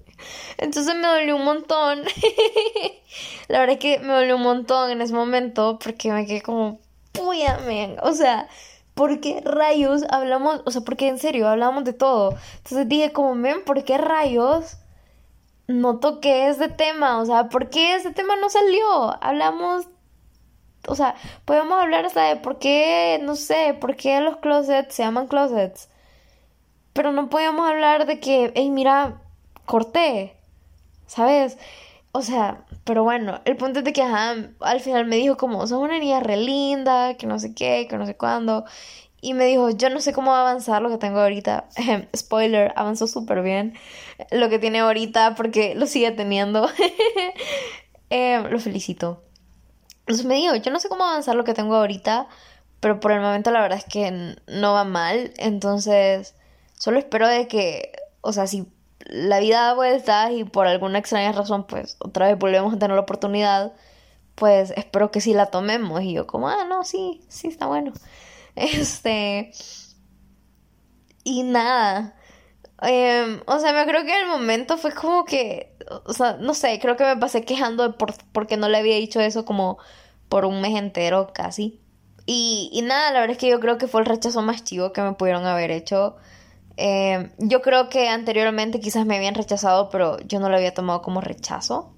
Entonces 0.58 0.94
me 0.94 1.06
dolió 1.06 1.36
un 1.36 1.44
montón. 1.44 2.02
La 3.48 3.60
verdad 3.60 3.74
es 3.74 3.80
que 3.80 3.98
me 4.00 4.12
dolió 4.12 4.36
un 4.36 4.42
montón 4.42 4.90
en 4.90 5.00
ese 5.02 5.14
momento 5.14 5.78
porque 5.82 6.10
me 6.12 6.26
quedé 6.26 6.42
como, 6.42 6.80
puya, 7.12 7.60
O 8.02 8.12
sea, 8.12 8.48
¿por 8.94 9.20
qué 9.20 9.42
rayos 9.44 10.04
hablamos? 10.10 10.62
O 10.64 10.70
sea, 10.70 10.82
porque 10.82 11.08
en 11.08 11.18
serio, 11.18 11.48
hablamos 11.48 11.84
de 11.84 11.92
todo. 11.92 12.36
Entonces 12.58 12.88
dije 12.88 13.12
como, 13.12 13.34
men, 13.34 13.64
¿por 13.64 13.84
qué 13.84 13.98
rayos? 13.98 14.78
No 15.66 15.98
toqué 15.98 16.48
ese 16.48 16.68
tema, 16.68 17.20
o 17.20 17.26
sea, 17.26 17.48
¿por 17.48 17.70
qué 17.70 17.94
ese 17.96 18.10
tema 18.10 18.36
no 18.36 18.50
salió? 18.50 19.16
Hablamos 19.22 19.86
o 20.88 20.94
sea, 20.94 21.14
podemos 21.44 21.80
hablar 21.82 22.04
hasta 22.06 22.24
de 22.24 22.36
por 22.36 22.58
qué, 22.58 23.20
no 23.22 23.36
sé, 23.36 23.76
por 23.80 23.96
qué 23.96 24.20
los 24.20 24.38
closets 24.38 24.94
se 24.94 25.02
llaman 25.02 25.26
closets. 25.28 25.88
Pero 26.92 27.12
no 27.12 27.28
podemos 27.28 27.68
hablar 27.68 28.06
de 28.06 28.20
que, 28.20 28.52
hey, 28.54 28.70
mira, 28.70 29.20
corté, 29.66 30.36
¿sabes? 31.06 31.58
O 32.12 32.22
sea, 32.22 32.64
pero 32.84 33.02
bueno, 33.02 33.40
el 33.44 33.56
punto 33.56 33.80
es 33.80 33.84
de 33.84 33.92
que, 33.92 34.02
al 34.02 34.80
final 34.80 35.06
me 35.06 35.16
dijo 35.16 35.36
como, 35.36 35.66
sos 35.66 35.80
una 35.80 35.98
niña 35.98 36.20
re 36.20 36.36
linda, 36.36 37.14
que 37.14 37.26
no 37.26 37.38
sé 37.38 37.54
qué, 37.54 37.86
que 37.90 37.96
no 37.98 38.06
sé 38.06 38.16
cuándo. 38.16 38.64
Y 39.20 39.34
me 39.34 39.46
dijo, 39.46 39.70
yo 39.70 39.90
no 39.90 40.00
sé 40.00 40.12
cómo 40.12 40.30
va 40.32 40.38
a 40.38 40.40
avanzar 40.42 40.82
lo 40.82 40.90
que 40.90 40.98
tengo 40.98 41.20
ahorita. 41.20 41.68
Spoiler, 42.16 42.72
avanzó 42.76 43.06
súper 43.06 43.42
bien 43.42 43.74
lo 44.30 44.48
que 44.48 44.58
tiene 44.58 44.80
ahorita 44.80 45.34
porque 45.34 45.74
lo 45.74 45.86
sigue 45.86 46.10
teniendo. 46.12 46.68
eh, 48.10 48.42
lo 48.50 48.58
felicito. 48.60 49.22
Entonces 50.06 50.26
me 50.26 50.34
dijo, 50.34 50.54
yo 50.56 50.70
no 50.70 50.80
sé 50.80 50.88
cómo 50.88 51.04
avanzar 51.04 51.34
lo 51.34 51.44
que 51.44 51.54
tengo 51.54 51.76
ahorita, 51.76 52.28
pero 52.80 53.00
por 53.00 53.12
el 53.12 53.20
momento 53.20 53.50
la 53.50 53.62
verdad 53.62 53.78
es 53.78 53.84
que 53.84 54.36
no 54.46 54.74
va 54.74 54.84
mal. 54.84 55.32
Entonces, 55.38 56.34
solo 56.78 56.98
espero 56.98 57.26
de 57.26 57.48
que, 57.48 57.92
o 58.20 58.32
sea, 58.32 58.46
si 58.46 58.66
la 59.06 59.40
vida 59.40 59.62
da 59.62 59.74
vueltas 59.74 60.32
y 60.32 60.44
por 60.44 60.66
alguna 60.66 60.98
extraña 60.98 61.32
razón, 61.32 61.66
pues 61.66 61.96
otra 62.00 62.26
vez 62.26 62.38
volvemos 62.38 62.74
a 62.74 62.78
tener 62.78 62.94
la 62.94 63.02
oportunidad, 63.02 63.72
pues 64.34 64.72
espero 64.76 65.10
que 65.10 65.22
sí 65.22 65.32
la 65.32 65.46
tomemos. 65.46 66.02
Y 66.02 66.12
yo 66.12 66.26
como, 66.26 66.48
ah, 66.48 66.64
no, 66.68 66.84
sí, 66.84 67.22
sí, 67.28 67.48
está 67.48 67.66
bueno. 67.66 67.92
Este... 68.56 69.50
Y 71.24 71.42
nada, 71.42 72.14
Em, 72.82 73.40
o 73.46 73.58
sea, 73.60 73.72
me 73.72 73.86
creo 73.86 74.04
que 74.04 74.20
el 74.20 74.26
momento 74.26 74.76
fue 74.76 74.92
como 74.92 75.24
que, 75.24 75.76
o 76.04 76.12
sea, 76.12 76.36
no 76.40 76.54
sé, 76.54 76.78
creo 76.80 76.96
que 76.96 77.04
me 77.04 77.16
pasé 77.16 77.44
quejando 77.44 77.96
por, 77.96 78.14
porque 78.32 78.56
no 78.56 78.68
le 78.68 78.78
había 78.78 78.96
dicho 78.96 79.20
eso 79.20 79.44
como 79.44 79.78
por 80.28 80.44
un 80.44 80.60
mes 80.60 80.76
entero 80.76 81.30
casi. 81.32 81.80
Y, 82.26 82.70
y 82.72 82.82
nada, 82.82 83.12
la 83.12 83.20
verdad 83.20 83.32
es 83.32 83.38
que 83.38 83.50
yo 83.50 83.60
creo 83.60 83.78
que 83.78 83.86
fue 83.88 84.00
el 84.00 84.06
rechazo 84.06 84.42
más 84.42 84.64
chivo 84.64 84.92
que 84.92 85.02
me 85.02 85.12
pudieron 85.12 85.46
haber 85.46 85.70
hecho. 85.70 86.16
Em, 86.76 87.30
yo 87.38 87.62
creo 87.62 87.88
que 87.88 88.08
anteriormente 88.08 88.80
quizás 88.80 89.06
me 89.06 89.16
habían 89.16 89.34
rechazado, 89.34 89.90
pero 89.90 90.18
yo 90.20 90.40
no 90.40 90.48
lo 90.48 90.56
había 90.56 90.74
tomado 90.74 91.02
como 91.02 91.20
rechazo, 91.20 91.94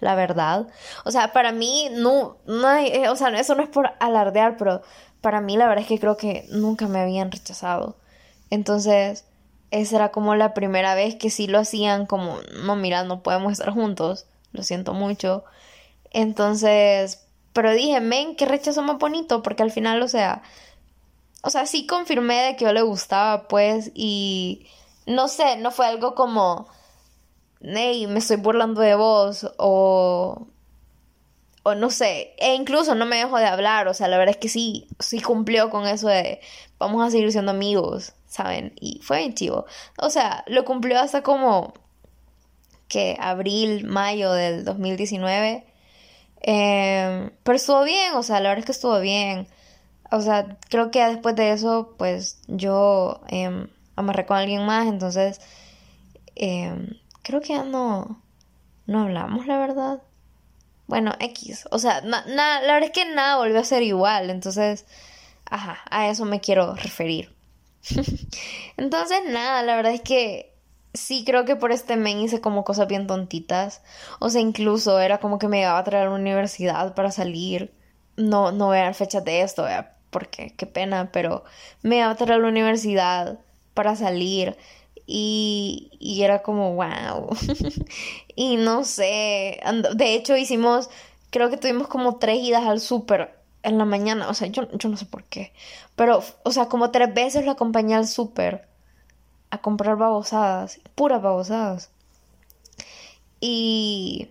la 0.00 0.14
verdad. 0.14 0.68
O 1.04 1.10
sea, 1.10 1.32
para 1.32 1.52
mí, 1.52 1.88
no, 1.92 2.38
no 2.46 2.68
hay, 2.68 2.88
eh, 2.88 3.08
o 3.10 3.16
sea, 3.16 3.28
eso 3.38 3.54
no 3.54 3.62
es 3.62 3.68
por 3.68 3.90
alardear, 4.00 4.56
pero 4.56 4.82
para 5.20 5.40
mí 5.40 5.56
la 5.56 5.68
verdad 5.68 5.82
es 5.82 5.88
que 5.88 5.98
creo 6.00 6.16
que 6.16 6.46
nunca 6.50 6.88
me 6.88 7.00
habían 7.00 7.30
rechazado. 7.30 7.98
Entonces, 8.50 9.25
esa 9.70 9.96
era 9.96 10.10
como 10.10 10.34
la 10.36 10.54
primera 10.54 10.94
vez 10.94 11.16
que 11.16 11.30
sí 11.30 11.46
lo 11.46 11.58
hacían 11.58 12.06
como, 12.06 12.38
no, 12.64 12.76
mira, 12.76 13.04
no 13.04 13.22
podemos 13.22 13.52
estar 13.52 13.70
juntos, 13.70 14.26
lo 14.52 14.62
siento 14.62 14.94
mucho. 14.94 15.44
Entonces, 16.10 17.26
pero 17.52 17.72
dije, 17.72 18.00
men, 18.00 18.36
qué 18.36 18.46
rechazo 18.46 18.82
más 18.82 18.98
bonito, 18.98 19.42
porque 19.42 19.62
al 19.62 19.70
final, 19.70 20.02
o 20.02 20.08
sea, 20.08 20.42
o 21.42 21.50
sea, 21.50 21.66
sí 21.66 21.86
confirmé 21.86 22.42
de 22.42 22.56
que 22.56 22.64
yo 22.64 22.72
le 22.72 22.82
gustaba, 22.82 23.48
pues, 23.48 23.92
y 23.94 24.66
no 25.06 25.28
sé, 25.28 25.56
no 25.56 25.70
fue 25.70 25.86
algo 25.86 26.14
como, 26.14 26.68
hey, 27.60 28.06
me 28.08 28.18
estoy 28.18 28.36
burlando 28.36 28.80
de 28.80 28.94
vos, 28.94 29.48
o, 29.58 30.48
o 31.62 31.74
no 31.74 31.90
sé, 31.90 32.34
e 32.38 32.54
incluso 32.54 32.94
no 32.94 33.06
me 33.06 33.16
dejo 33.16 33.38
de 33.38 33.46
hablar, 33.46 33.88
o 33.88 33.94
sea, 33.94 34.08
la 34.08 34.18
verdad 34.18 34.34
es 34.34 34.40
que 34.40 34.48
sí, 34.48 34.88
sí 34.98 35.20
cumplió 35.20 35.70
con 35.70 35.86
eso 35.86 36.08
de, 36.08 36.40
vamos 36.78 37.06
a 37.06 37.10
seguir 37.10 37.30
siendo 37.32 37.52
amigos, 37.52 38.15
¿saben? 38.26 38.72
Y 38.80 39.00
fue 39.02 39.18
bien 39.18 39.34
chivo. 39.34 39.66
O 39.98 40.10
sea, 40.10 40.44
lo 40.46 40.64
cumplió 40.64 41.00
hasta 41.00 41.22
como 41.22 41.74
que 42.88 43.16
abril, 43.20 43.84
mayo 43.86 44.32
del 44.32 44.64
2019. 44.64 45.66
Em, 46.42 47.30
pero 47.42 47.56
estuvo 47.56 47.82
bien, 47.84 48.14
o 48.14 48.22
sea, 48.22 48.40
la 48.40 48.50
verdad 48.50 48.60
es 48.60 48.66
que 48.66 48.72
estuvo 48.72 49.00
bien. 49.00 49.48
O 50.10 50.20
sea, 50.20 50.58
creo 50.68 50.90
que 50.90 51.04
después 51.04 51.34
de 51.36 51.52
eso, 51.52 51.94
pues 51.98 52.38
yo 52.46 53.20
eh, 53.28 53.68
amarré 53.96 54.26
con 54.26 54.36
alguien 54.36 54.64
más, 54.64 54.86
entonces 54.86 55.40
em, 56.36 56.98
creo 57.22 57.40
que 57.40 57.54
ya 57.54 57.64
no, 57.64 58.22
no 58.86 59.00
hablamos, 59.02 59.46
la 59.46 59.58
verdad. 59.58 60.02
Bueno, 60.86 61.12
X, 61.18 61.66
o 61.72 61.78
sea, 61.80 62.00
la 62.02 62.22
verdad 62.60 62.84
es 62.84 62.90
que 62.92 63.04
nada 63.06 63.38
volvió 63.38 63.58
a 63.58 63.64
ser 63.64 63.82
igual, 63.82 64.30
entonces, 64.30 64.86
ajá, 65.46 65.78
a 65.90 66.08
eso 66.08 66.24
me 66.24 66.40
quiero 66.40 66.74
referir. 66.76 67.35
entonces, 68.76 69.20
nada, 69.28 69.62
la 69.62 69.76
verdad 69.76 69.92
es 69.92 70.00
que 70.00 70.54
sí 70.94 71.24
creo 71.24 71.44
que 71.44 71.56
por 71.56 71.72
este 71.72 71.96
men 71.96 72.20
hice 72.20 72.40
como 72.40 72.64
cosas 72.64 72.88
bien 72.88 73.06
tontitas. 73.06 73.82
O 74.20 74.30
sea, 74.30 74.40
incluso 74.40 74.98
era 75.00 75.18
como 75.18 75.38
que 75.38 75.48
me 75.48 75.60
iba 75.60 75.78
a 75.78 75.84
traer 75.84 76.06
a 76.06 76.10
la 76.10 76.16
universidad 76.16 76.94
para 76.94 77.10
salir. 77.10 77.72
No, 78.16 78.52
no 78.52 78.66
voy 78.66 78.78
a 78.78 78.82
dar 78.84 78.94
fechas 78.94 79.24
de 79.24 79.42
esto, 79.42 79.66
porque 80.10 80.54
qué 80.56 80.66
pena, 80.66 81.10
pero 81.12 81.44
me 81.82 81.98
iba 81.98 82.10
a 82.10 82.16
traer 82.16 82.34
a 82.34 82.38
la 82.38 82.48
universidad 82.48 83.38
para 83.74 83.96
salir. 83.96 84.56
Y, 85.06 85.90
y 86.00 86.22
era 86.22 86.42
como, 86.42 86.74
wow. 86.74 87.28
y 88.34 88.56
no 88.56 88.84
sé, 88.84 89.60
de 89.94 90.14
hecho 90.14 90.36
hicimos, 90.36 90.90
creo 91.30 91.50
que 91.50 91.56
tuvimos 91.58 91.88
como 91.88 92.16
tres 92.16 92.38
idas 92.40 92.64
al 92.66 92.80
súper 92.80 93.35
en 93.66 93.78
la 93.78 93.84
mañana, 93.84 94.28
o 94.28 94.34
sea, 94.34 94.46
yo, 94.48 94.70
yo 94.78 94.88
no 94.88 94.96
sé 94.96 95.06
por 95.06 95.24
qué, 95.24 95.52
pero, 95.96 96.22
o 96.44 96.52
sea, 96.52 96.66
como 96.66 96.92
tres 96.92 97.12
veces 97.12 97.44
lo 97.44 97.50
acompañé 97.50 97.96
al 97.96 98.06
súper 98.06 98.68
a 99.50 99.58
comprar 99.58 99.96
babosadas, 99.96 100.80
puras 100.94 101.20
babosadas. 101.20 101.90
Y... 103.40 104.30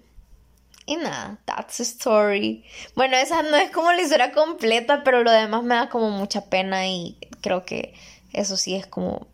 Y 0.88 0.98
nada, 0.98 1.40
that's 1.46 1.80
a 1.80 1.84
story. 1.84 2.64
Bueno, 2.96 3.18
esa 3.18 3.42
no 3.42 3.58
es 3.58 3.72
como 3.72 3.92
la 3.92 4.04
historia 4.04 4.32
completa, 4.32 5.04
pero 5.04 5.24
lo 5.24 5.32
demás 5.32 5.64
me 5.64 5.74
da 5.74 5.90
como 5.90 6.12
mucha 6.12 6.46
pena 6.46 6.88
y 6.88 7.18
creo 7.42 7.66
que 7.66 7.96
eso 8.34 8.56
sí 8.56 8.76
es 8.76 8.86
como 8.86 9.26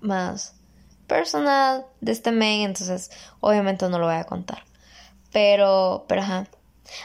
más 0.00 0.54
personal 1.08 1.84
de 2.00 2.12
este 2.12 2.30
men, 2.30 2.60
entonces 2.60 3.10
obviamente 3.40 3.88
no 3.88 3.98
lo 3.98 4.06
voy 4.06 4.14
a 4.14 4.24
contar. 4.24 4.62
Pero, 5.32 6.04
pero 6.06 6.22
ajá. 6.22 6.46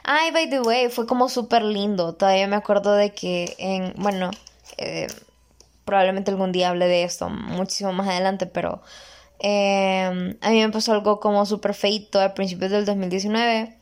Ay, 0.03 0.31
by 0.31 0.49
the 0.49 0.61
way, 0.61 0.89
fue 0.89 1.05
como 1.07 1.29
súper 1.29 1.63
lindo. 1.63 2.13
Todavía 2.13 2.47
me 2.47 2.55
acuerdo 2.55 2.93
de 2.93 3.13
que 3.13 3.55
en, 3.57 3.93
bueno, 3.97 4.31
eh, 4.77 5.07
probablemente 5.85 6.31
algún 6.31 6.51
día 6.51 6.69
hable 6.69 6.87
de 6.87 7.03
esto 7.03 7.29
muchísimo 7.29 7.93
más 7.93 8.07
adelante, 8.07 8.47
pero 8.47 8.81
eh, 9.39 10.37
a 10.41 10.49
mí 10.49 10.59
me 10.61 10.69
pasó 10.69 10.93
algo 10.93 11.19
como 11.19 11.45
súper 11.45 11.73
feito 11.73 12.19
a 12.21 12.33
principios 12.33 12.71
del 12.71 12.85
2019. 12.85 13.75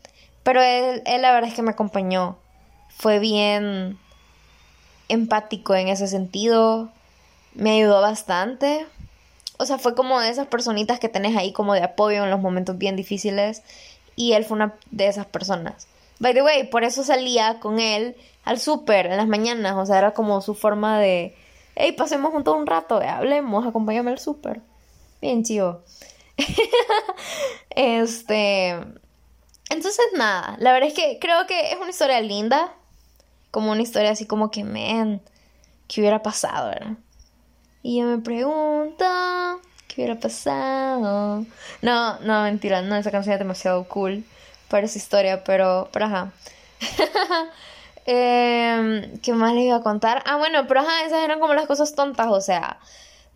Pero 0.44 0.62
él, 0.62 1.02
él 1.06 1.22
la 1.22 1.32
verdad 1.32 1.50
es 1.50 1.56
que 1.56 1.62
me 1.62 1.72
acompañó. 1.72 2.38
Fue 2.89 3.20
bien 3.20 3.98
empático 5.08 5.74
en 5.76 5.88
ese 5.88 6.08
sentido. 6.08 6.89
Me 7.54 7.72
ayudó 7.72 8.02
bastante. 8.02 8.86
O 9.58 9.66
sea, 9.66 9.78
fue 9.78 9.96
como 9.96 10.20
de 10.20 10.30
esas 10.30 10.48
personitas 10.48 11.00
que 11.00 11.10
tenés 11.10 11.38
ahí 11.38 11.54
como 11.54 11.74
de 11.74 11.84
apoyo 11.84 12.24
en 12.24 12.32
los 12.32 12.42
momentos 12.42 12.78
bien 12.78 12.96
difíciles. 12.96 13.63
Y 14.16 14.34
él 14.34 14.44
fue 14.44 14.56
una 14.56 14.76
de 14.92 15.08
esas 15.08 15.26
personas. 15.26 15.88
By 16.19 16.34
the 16.34 16.43
way, 16.43 16.67
por 16.67 16.84
eso 16.84 17.04
salía 17.04 17.60
con 17.60 17.80
él 17.80 18.15
al 18.45 18.60
súper 18.60 19.08
en 19.08 19.17
las 19.17 19.28
mañanas. 19.28 19.76
O 19.78 19.86
sea, 19.86 19.97
era 19.97 20.13
como 20.13 20.41
su 20.41 20.56
forma 20.56 20.99
de, 20.99 21.36
hey, 21.76 21.93
pasemos 21.93 22.32
juntos 22.32 22.56
un 22.56 22.67
rato, 22.67 23.02
hablemos, 23.02 23.65
acompáñame 23.65 24.12
al 24.12 24.19
súper. 24.19 24.62
Bien 25.21 25.43
chido. 25.43 25.84
este. 27.69 28.69
Entonces, 29.69 30.06
nada, 30.15 30.56
la 30.60 30.73
verdad 30.73 30.89
es 30.89 30.95
que 30.95 31.17
creo 31.19 31.47
que 31.47 31.71
es 31.71 31.78
una 31.78 31.89
historia 31.89 32.21
linda. 32.21 32.73
Como 33.52 33.71
una 33.71 33.82
historia 33.82 34.12
así 34.12 34.26
como 34.26 34.49
que, 34.49 34.63
man, 34.63 35.21
¿qué 35.88 36.02
hubiera 36.02 36.23
pasado, 36.23 36.69
verdad? 36.69 36.97
Y 37.84 37.99
yo 37.99 38.06
me 38.06 38.17
pregunto, 38.17 39.06
¿qué 39.88 40.02
hubiera 40.02 40.19
pasado? 40.19 41.45
No, 41.82 42.19
no, 42.19 42.43
mentira, 42.43 42.82
no, 42.82 42.95
esa 42.95 43.12
canción 43.12 43.34
es 43.34 43.39
demasiado 43.39 43.84
cool 43.88 44.23
para 44.74 44.88
esa 44.88 44.98
historia, 44.98 45.44
pero, 45.44 45.88
pero 45.92 46.06
ajá. 46.06 46.32
eh, 48.08 49.20
¿Qué 49.22 49.34
más 49.34 49.54
les 49.54 49.66
iba 49.66 49.76
a 49.76 49.84
contar? 49.84 50.24
Ah, 50.26 50.38
bueno, 50.38 50.66
pero 50.68 50.80
ajá, 50.80 51.06
esas 51.06 51.24
eran 51.24 51.40
como 51.40 51.54
las 51.54 51.68
cosas 51.68 51.94
tontas, 51.94 52.26
o 52.32 52.42
sea, 52.42 52.80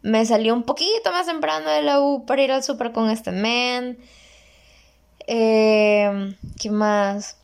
me 0.02 0.26
salió 0.26 0.56
un 0.56 0.63
poquito 0.63 1.12
más 1.12 1.28
temprano 1.28 1.69
de 1.69 1.84
la 1.84 2.02
U 2.02 2.26
para 2.26 2.41
ir 2.41 2.52
al 2.52 2.63
super 2.63 2.91
con 2.91 3.12
este 3.12 3.32
man. 3.32 4.00
Eh, 5.28 6.36
¿Qué 6.60 6.71
más? 6.71 7.38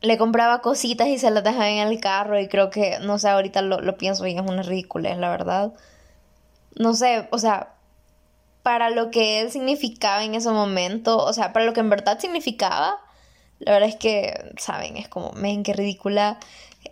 Le 0.00 0.16
compraba 0.16 0.60
cositas 0.60 1.08
y 1.08 1.18
se 1.18 1.32
las 1.32 1.42
dejaba 1.42 1.68
en 1.68 1.88
el 1.88 1.98
carro 1.98 2.38
y 2.38 2.46
creo 2.46 2.70
que, 2.70 3.00
no 3.00 3.18
sé, 3.18 3.28
ahorita 3.28 3.60
lo, 3.60 3.80
lo 3.80 3.96
pienso 3.96 4.24
y 4.24 4.36
es 4.36 4.40
una 4.40 4.62
ridícula, 4.62 5.16
la 5.16 5.30
verdad. 5.30 5.72
No 6.76 6.94
sé, 6.94 7.26
o 7.32 7.38
sea, 7.38 7.75
para 8.66 8.90
lo 8.90 9.12
que 9.12 9.38
él 9.38 9.52
significaba 9.52 10.24
en 10.24 10.34
ese 10.34 10.50
momento, 10.50 11.18
o 11.18 11.32
sea, 11.32 11.52
para 11.52 11.64
lo 11.64 11.72
que 11.72 11.78
en 11.78 11.88
verdad 11.88 12.18
significaba, 12.18 12.98
la 13.60 13.70
verdad 13.70 13.88
es 13.88 13.94
que, 13.94 14.54
saben, 14.58 14.96
es 14.96 15.08
como, 15.08 15.30
men, 15.34 15.62
qué 15.62 15.72
ridícula. 15.72 16.40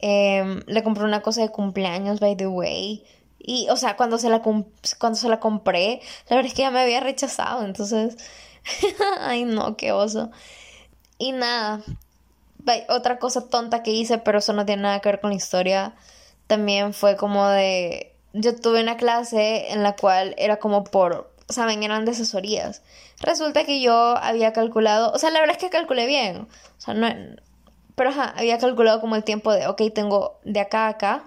Em, 0.01 0.63
le 0.69 0.85
compré 0.85 1.03
una 1.03 1.21
cosa 1.21 1.41
de 1.41 1.49
cumpleaños, 1.49 2.21
by 2.21 2.37
the 2.37 2.47
way. 2.47 3.03
Y, 3.41 3.67
o 3.71 3.77
sea, 3.77 3.97
cuando 3.97 4.19
se 4.19 4.31
la, 4.31 4.41
cuando 4.41 5.19
se 5.19 5.29
la 5.29 5.41
compré, 5.41 6.01
la 6.29 6.37
verdad 6.37 6.47
es 6.47 6.55
que 6.55 6.63
ya 6.63 6.71
me 6.71 6.79
había 6.79 7.01
rechazado, 7.01 7.65
entonces, 7.65 8.19
ay 9.19 9.45
no, 9.45 9.77
qué 9.77 9.91
oso. 9.91 10.31
Y 11.19 11.33
nada, 11.33 11.83
otra 12.89 13.19
cosa 13.19 13.49
tonta 13.49 13.83
que 13.83 13.91
hice, 13.91 14.19
pero 14.19 14.39
eso 14.39 14.53
no 14.53 14.65
tiene 14.65 14.83
nada 14.83 15.01
que 15.01 15.09
ver 15.09 15.21
con 15.21 15.31
la 15.31 15.37
historia, 15.37 15.97
también 16.47 16.95
fue 16.95 17.17
como 17.17 17.49
de, 17.49 18.15
yo 18.33 18.55
tuve 18.55 18.81
una 18.81 18.97
clase 18.97 19.73
en 19.73 19.83
la 19.83 19.97
cual 19.97 20.37
era 20.39 20.59
como 20.59 20.85
por, 20.85 21.34
saben, 21.49 21.83
eran 21.83 22.05
de 22.05 22.13
asesorías. 22.13 22.83
Resulta 23.21 23.65
que 23.65 23.81
yo 23.81 24.17
había 24.17 24.53
calculado, 24.53 25.13
o 25.13 25.19
sea, 25.19 25.31
la 25.31 25.41
verdad 25.41 25.57
es 25.57 25.63
que 25.63 25.71
calculé 25.71 26.07
bien, 26.07 26.43
o 26.43 26.81
sea, 26.81 26.95
no, 26.95 27.09
pero 27.95 28.11
ajá, 28.11 28.35
había 28.37 28.59
calculado 28.59 29.01
como 29.01 29.17
el 29.17 29.25
tiempo 29.25 29.53
de, 29.53 29.67
ok, 29.67 29.83
tengo 29.95 30.39
de 30.45 30.61
acá 30.61 30.87
a 30.87 30.89
acá 30.91 31.25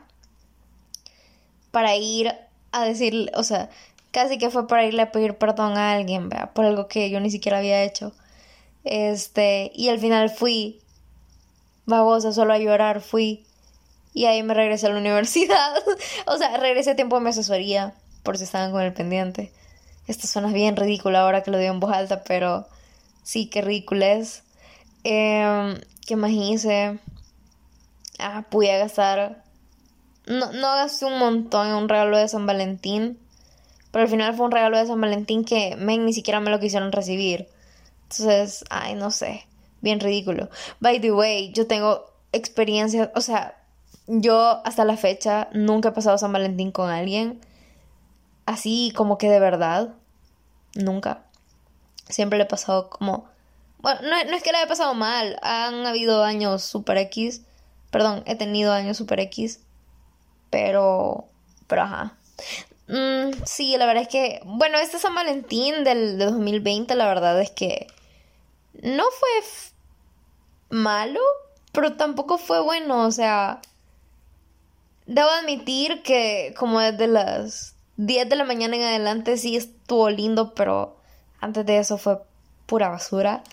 para 1.72 1.96
ir 1.96 2.34
a 2.72 2.84
decir, 2.86 3.32
o 3.36 3.44
sea, 3.44 3.70
casi 4.12 4.38
que 4.38 4.50
fue 4.50 4.68
para 4.68 4.86
irle 4.86 5.02
a 5.02 5.12
pedir 5.12 5.36
perdón 5.36 5.78
a 5.78 5.94
alguien, 5.94 6.30
¿vea? 6.30 6.52
Por 6.54 6.66
algo 6.66 6.88
que 6.88 7.10
yo 7.10 7.20
ni 7.20 7.32
siquiera 7.32 7.60
había 7.60 7.84
hecho. 7.84 8.14
Este, 8.84 9.72
y 9.76 9.90
al 9.90 10.00
final 10.00 10.30
fui, 10.30 10.82
babosa, 11.86 12.32
solo 12.34 12.54
a 12.54 12.58
llorar, 12.58 13.02
fui. 13.02 13.46
Y 14.14 14.26
ahí 14.26 14.42
me 14.44 14.54
regresé 14.54 14.88
a 14.88 14.90
la 14.90 15.00
universidad. 15.00 15.76
o 16.26 16.38
sea, 16.38 16.58
regresé 16.58 16.92
a 16.92 16.96
tiempo 16.96 17.18
de 17.18 17.24
mi 17.24 17.30
asesoría, 17.30 17.94
por 18.24 18.38
si 18.38 18.44
estaban 18.44 18.72
con 18.72 18.82
el 18.82 18.94
pendiente. 18.94 19.52
Esto 20.08 20.28
suena 20.28 20.52
bien 20.54 20.76
ridículo 20.78 21.18
ahora 21.18 21.44
que 21.44 21.52
lo 21.52 21.58
digo 21.58 21.74
en 21.74 21.80
voz 21.80 21.92
alta, 21.92 22.24
pero 22.24 22.68
sí, 23.24 23.48
qué 23.48 23.62
ridículo 23.62 24.06
es. 24.06 24.44
Em, 25.04 25.80
¿Qué 26.06 26.16
más 26.16 26.32
hice? 26.32 27.00
Ah, 28.18 28.46
pude 28.50 28.78
gastar. 28.78 29.44
No, 30.26 30.52
no 30.54 30.68
gasté 30.76 31.06
un 31.06 31.20
montón 31.20 31.68
en 31.68 31.74
un 31.76 31.90
regalo 31.90 32.18
de 32.18 32.28
San 32.30 32.46
Valentín. 32.46 33.20
Pero 33.92 34.04
al 34.04 34.10
final 34.10 34.36
fue 34.36 34.46
un 34.46 34.52
regalo 34.52 34.78
de 34.78 34.88
San 34.88 35.02
Valentín 35.02 35.44
que 35.44 35.76
men 35.76 36.06
ni 36.06 36.14
siquiera 36.14 36.40
me 36.40 36.52
lo 36.52 36.60
quisieron 36.60 36.92
recibir. 36.92 37.48
Entonces, 38.04 38.64
ay, 38.70 38.96
no 38.96 39.12
sé, 39.12 39.46
bien 39.82 40.00
ridículo. 40.00 40.50
By 40.80 41.02
the 41.02 41.12
way, 41.12 41.52
yo 41.52 41.68
tengo 41.68 42.06
experiencias, 42.32 43.10
o 43.16 43.22
sea, 43.22 43.58
yo 44.08 44.62
hasta 44.66 44.86
la 44.86 44.96
fecha 44.96 45.50
nunca 45.52 45.90
he 45.90 45.92
pasado 45.92 46.18
San 46.18 46.32
Valentín 46.32 46.72
con 46.72 46.90
alguien 46.90 47.42
así 48.48 48.92
como 48.96 49.20
que 49.20 49.30
de 49.30 49.40
verdad. 49.40 49.94
Nunca. 50.74 51.26
Siempre 52.10 52.40
le 52.40 52.46
he 52.46 52.48
pasado 52.48 52.90
como... 52.90 53.30
Bueno, 53.80 54.02
no, 54.02 54.36
es 54.36 54.42
que 54.42 54.52
le 54.52 54.58
haya 54.58 54.68
pasado 54.68 54.96
mal. 54.96 55.38
Han 55.44 55.86
habido 55.86 56.24
años 56.24 56.64
super 56.64 56.98
X. 56.98 57.42
Perdón, 57.92 58.24
he 58.26 58.36
tenido 58.36 58.74
años 58.74 58.98
super 58.98 59.20
X. 59.20 59.60
Pero... 60.50 61.26
Pero 61.68 61.82
ajá. 61.84 62.18
Mm, 62.88 63.32
sí, 63.46 63.76
la 63.78 63.86
verdad 63.86 64.04
es 64.04 64.10
que... 64.10 64.42
Bueno, 64.46 64.78
este 64.80 64.98
San 64.98 65.14
Valentín 65.14 65.84
del, 65.84 66.18
de 66.18 66.26
2020, 66.26 66.96
la 66.96 67.06
verdad 67.06 67.40
es 67.42 67.52
que... 67.52 67.88
No 68.82 69.04
fue 69.20 69.30
malo, 70.70 71.20
pero 71.74 71.98
tampoco 71.98 72.38
fue 72.38 72.62
bueno. 72.62 73.06
O 73.06 73.12
sea... 73.12 73.60
Debo 75.06 75.30
admitir 75.30 76.02
que 76.02 76.54
como 76.58 76.80
desde 76.80 77.08
las 77.08 77.77
10 77.98 78.30
de 78.30 78.36
la 78.36 78.46
mañana 78.46 78.76
en 78.76 78.84
adelante 78.84 79.38
sí 79.38 79.56
estuvo 79.56 80.10
lindo, 80.10 80.54
pero 80.54 80.98
antes 81.40 81.66
de 81.66 81.80
eso 81.80 81.98
fue 81.98 82.20
pura 82.66 82.90
basura. 82.90 83.44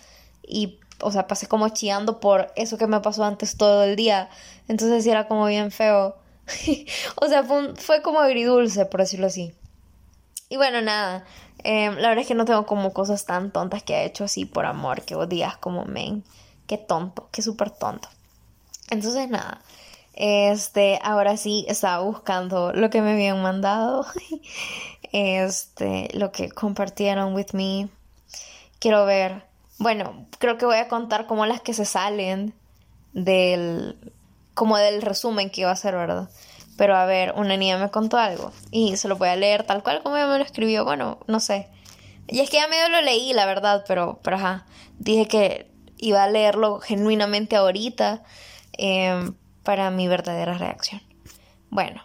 Y, 0.42 0.78
o 1.00 1.10
sea, 1.10 1.26
pasé 1.26 1.46
como 1.46 1.68
chillando 1.70 2.20
por 2.20 2.52
eso 2.56 2.76
que 2.76 2.86
me 2.86 3.00
pasó 3.00 3.24
antes 3.24 3.56
todo 3.56 3.84
el 3.84 3.96
día. 3.96 4.28
Entonces 4.68 5.04
sí 5.04 5.10
era 5.10 5.26
como 5.26 5.46
bien 5.46 5.70
feo. 5.70 6.16
o 7.16 7.26
sea, 7.26 7.42
fue, 7.42 7.74
fue, 7.76 8.02
como 8.02 8.20
agridulce, 8.20 8.84
por 8.86 9.00
decirlo 9.00 9.26
así. 9.26 9.54
Y 10.50 10.56
bueno, 10.56 10.82
nada. 10.82 11.24
Em, 11.62 11.94
la 11.94 12.08
verdad 12.08 12.22
es 12.22 12.28
que 12.28 12.34
no 12.34 12.44
tengo 12.44 12.66
como 12.66 12.92
cosas 12.92 13.24
tan 13.24 13.50
tontas 13.50 13.82
que 13.82 13.94
he 13.94 14.04
hecho 14.04 14.24
así 14.24 14.44
por 14.44 14.66
amor, 14.66 15.02
que 15.02 15.14
vos 15.14 15.28
como, 15.60 15.86
men, 15.86 16.22
qué 16.66 16.76
tonto, 16.76 17.28
qué 17.32 17.40
súper 17.40 17.70
tonto. 17.70 18.10
Entonces, 18.90 19.30
nada. 19.30 19.62
Este, 20.16 21.00
ahora 21.02 21.36
sí 21.36 21.66
estaba 21.68 22.02
buscando 22.02 22.72
lo 22.72 22.88
que 22.90 23.02
me 23.02 23.12
habían 23.12 23.42
mandado. 23.42 24.06
Este, 25.16 26.08
lo 26.12 26.32
que 26.32 26.50
compartieron 26.50 27.34
with 27.34 27.52
me. 27.52 27.88
Quiero 28.80 29.06
ver. 29.06 29.44
Bueno, 29.78 30.26
creo 30.40 30.58
que 30.58 30.66
voy 30.66 30.78
a 30.78 30.88
contar 30.88 31.28
como 31.28 31.46
las 31.46 31.60
que 31.60 31.72
se 31.72 31.84
salen 31.84 32.52
del 33.12 33.96
como 34.54 34.76
del 34.76 35.02
resumen 35.02 35.50
que 35.50 35.60
iba 35.60 35.70
a 35.70 35.74
hacer, 35.74 35.94
¿verdad? 35.94 36.28
Pero 36.76 36.96
a 36.96 37.06
ver, 37.06 37.32
una 37.36 37.56
niña 37.56 37.78
me 37.78 37.90
contó 37.90 38.18
algo 38.18 38.50
y 38.72 38.96
se 38.96 39.06
lo 39.06 39.14
voy 39.16 39.28
a 39.28 39.36
leer 39.36 39.62
tal 39.62 39.84
cual 39.84 40.02
como 40.02 40.16
ella 40.16 40.26
me 40.26 40.38
lo 40.38 40.44
escribió. 40.44 40.84
Bueno, 40.84 41.20
no 41.28 41.38
sé. 41.38 41.68
Y 42.26 42.40
es 42.40 42.50
que 42.50 42.56
ya 42.56 42.66
medio 42.66 42.88
lo 42.88 43.00
leí, 43.00 43.32
la 43.34 43.46
verdad, 43.46 43.84
pero, 43.86 44.18
pero 44.20 44.36
ajá. 44.36 44.66
Dije 44.98 45.28
que 45.28 45.70
iba 45.98 46.24
a 46.24 46.28
leerlo 46.28 46.80
genuinamente 46.80 47.54
ahorita. 47.54 48.24
Eh, 48.78 49.30
para 49.64 49.90
mi 49.90 50.06
verdadera 50.06 50.56
reacción. 50.56 51.02
Bueno, 51.70 52.02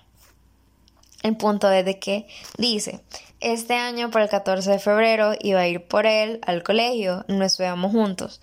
el 1.22 1.38
punto 1.38 1.72
es 1.72 1.86
de 1.86 2.00
que 2.00 2.28
dice, 2.58 3.02
este 3.42 3.76
año 3.76 4.10
por 4.10 4.22
el 4.22 4.30
14 4.30 4.72
de 4.72 4.80
febrero 4.80 5.34
iba 5.40 5.60
a 5.60 5.68
ir 5.68 5.86
por 5.86 6.06
él 6.06 6.40
al 6.46 6.64
colegio, 6.64 7.26
no 7.28 7.46
estuvimos 7.46 7.92
juntos. 7.92 8.42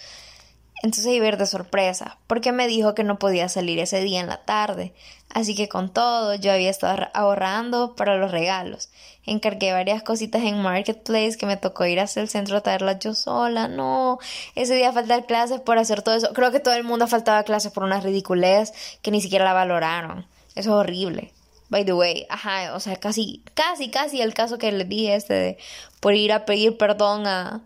Entonces 0.86 1.12
ir 1.14 1.36
de 1.36 1.46
sorpresa, 1.46 2.16
porque 2.28 2.52
me 2.52 2.68
dijo 2.68 2.94
que 2.94 3.02
no 3.02 3.18
podía 3.18 3.48
salir 3.48 3.80
ese 3.80 4.02
día 4.02 4.20
en 4.20 4.28
la 4.28 4.44
tarde. 4.44 4.94
Así 5.30 5.56
que 5.56 5.68
con 5.68 5.92
todo, 5.92 6.36
yo 6.36 6.52
había 6.52 6.70
estado 6.70 7.08
ahorrando 7.12 7.96
para 7.96 8.16
los 8.16 8.30
regalos. 8.30 8.88
Encargué 9.24 9.72
varias 9.72 10.04
cositas 10.04 10.44
en 10.44 10.62
Marketplace 10.62 11.36
que 11.38 11.46
me 11.46 11.56
tocó 11.56 11.86
ir 11.86 11.98
hasta 11.98 12.20
el 12.20 12.28
centro 12.28 12.56
a 12.56 12.60
traerlas 12.60 13.00
yo 13.00 13.16
sola. 13.16 13.66
No, 13.66 14.20
ese 14.54 14.76
día 14.76 14.92
faltar 14.92 15.26
clases 15.26 15.60
por 15.60 15.76
hacer 15.76 16.02
todo 16.02 16.14
eso. 16.14 16.32
Creo 16.32 16.52
que 16.52 16.60
todo 16.60 16.74
el 16.74 16.84
mundo 16.84 17.08
faltaba 17.08 17.42
clases 17.42 17.72
por 17.72 17.82
una 17.82 18.00
ridiculez 18.00 18.72
que 19.02 19.10
ni 19.10 19.20
siquiera 19.20 19.44
la 19.44 19.54
valoraron. 19.54 20.24
Eso 20.54 20.70
es 20.70 20.76
horrible. 20.76 21.32
By 21.68 21.84
the 21.84 21.94
way, 21.94 22.26
ajá, 22.30 22.76
o 22.76 22.78
sea, 22.78 22.94
casi, 22.94 23.42
casi, 23.54 23.90
casi 23.90 24.20
el 24.20 24.34
caso 24.34 24.56
que 24.56 24.70
les 24.70 24.88
dije 24.88 25.16
este 25.16 25.34
de 25.34 25.58
por 25.98 26.14
ir 26.14 26.32
a 26.32 26.44
pedir 26.44 26.76
perdón 26.76 27.26
a, 27.26 27.60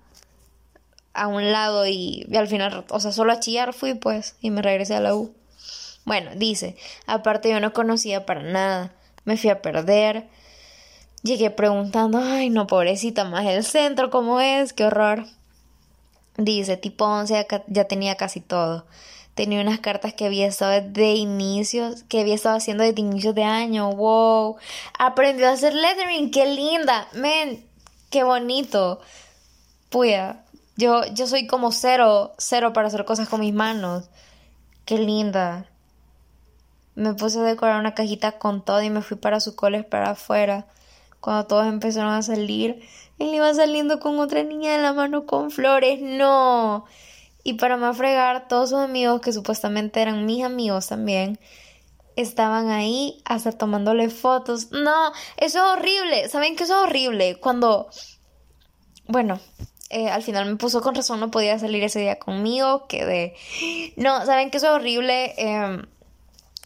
a 1.20 1.26
un 1.26 1.52
lado 1.52 1.86
y, 1.86 2.26
al 2.34 2.48
final, 2.48 2.86
o 2.88 2.98
sea, 2.98 3.12
solo 3.12 3.32
a 3.32 3.40
chillar 3.40 3.74
fui 3.74 3.92
pues 3.92 4.36
y 4.40 4.50
me 4.50 4.62
regresé 4.62 4.94
a 4.94 5.00
la 5.00 5.14
U. 5.14 5.34
Bueno, 6.06 6.30
dice, 6.34 6.76
aparte 7.06 7.50
yo 7.50 7.60
no 7.60 7.74
conocía 7.74 8.24
para 8.24 8.42
nada, 8.42 8.94
me 9.24 9.36
fui 9.36 9.50
a 9.50 9.60
perder. 9.60 10.28
Llegué 11.22 11.50
preguntando, 11.50 12.18
ay 12.18 12.48
no, 12.48 12.66
pobrecita, 12.66 13.24
más 13.24 13.44
el 13.44 13.64
centro, 13.64 14.08
¿cómo 14.08 14.40
es? 14.40 14.72
Qué 14.72 14.86
horror. 14.86 15.26
Dice, 16.38 16.78
tipo 16.78 17.04
11 17.04 17.46
ya 17.66 17.84
tenía 17.84 18.16
casi 18.16 18.40
todo. 18.40 18.86
Tenía 19.34 19.60
unas 19.60 19.80
cartas 19.80 20.14
que 20.14 20.24
había 20.24 20.46
estado 20.46 20.80
de 20.88 21.12
inicios, 21.12 22.04
que 22.04 22.20
había 22.20 22.34
estado 22.34 22.56
haciendo 22.56 22.82
desde 22.82 23.02
inicios 23.02 23.34
de 23.34 23.44
año. 23.44 23.92
Wow. 23.92 24.56
Aprendió 24.98 25.48
a 25.48 25.52
hacer 25.52 25.74
lettering, 25.74 26.30
qué 26.30 26.46
linda. 26.46 27.08
Men, 27.12 27.62
qué 28.08 28.24
bonito. 28.24 29.02
Puya, 29.90 30.44
yo, 30.76 31.04
yo 31.12 31.26
soy 31.26 31.46
como 31.46 31.72
cero, 31.72 32.32
cero 32.38 32.72
para 32.72 32.88
hacer 32.88 33.04
cosas 33.04 33.28
con 33.28 33.40
mis 33.40 33.54
manos. 33.54 34.10
Qué 34.84 34.98
linda. 34.98 35.66
Me 36.94 37.14
puse 37.14 37.38
a 37.38 37.42
decorar 37.42 37.80
una 37.80 37.94
cajita 37.94 38.32
con 38.32 38.64
todo 38.64 38.82
y 38.82 38.90
me 38.90 39.02
fui 39.02 39.16
para 39.16 39.40
su 39.40 39.54
cole 39.54 39.84
para 39.84 40.10
afuera. 40.10 40.66
Cuando 41.20 41.46
todos 41.46 41.66
empezaron 41.66 42.12
a 42.12 42.22
salir, 42.22 42.82
él 43.18 43.34
iba 43.34 43.52
saliendo 43.54 44.00
con 44.00 44.18
otra 44.18 44.42
niña 44.42 44.72
de 44.72 44.82
la 44.82 44.92
mano 44.92 45.26
con 45.26 45.50
flores. 45.50 46.00
No. 46.00 46.86
Y 47.42 47.54
para 47.54 47.76
más 47.76 47.96
fregar, 47.96 48.48
todos 48.48 48.70
sus 48.70 48.78
amigos, 48.78 49.20
que 49.20 49.32
supuestamente 49.32 50.00
eran 50.00 50.26
mis 50.26 50.44
amigos 50.44 50.88
también, 50.88 51.38
estaban 52.16 52.68
ahí 52.70 53.22
hasta 53.24 53.52
tomándole 53.52 54.10
fotos. 54.10 54.70
No, 54.72 55.12
eso 55.36 55.58
es 55.58 55.78
horrible. 55.78 56.28
¿Saben 56.28 56.56
qué 56.56 56.64
eso 56.64 56.82
es 56.82 56.88
horrible? 56.88 57.38
Cuando, 57.40 57.88
bueno, 59.06 59.40
eh, 59.90 60.08
al 60.08 60.22
final 60.22 60.46
me 60.46 60.54
puso 60.54 60.80
con 60.82 60.94
razón, 60.94 61.18
no 61.18 61.32
podía 61.32 61.58
salir 61.58 61.82
ese 61.82 61.98
día 61.98 62.16
conmigo, 62.16 62.86
quedé... 62.86 63.34
No, 63.96 64.24
¿saben 64.24 64.50
que 64.50 64.58
eso 64.58 64.68
es 64.68 64.72
horrible? 64.72 65.34
Em, 65.36 65.82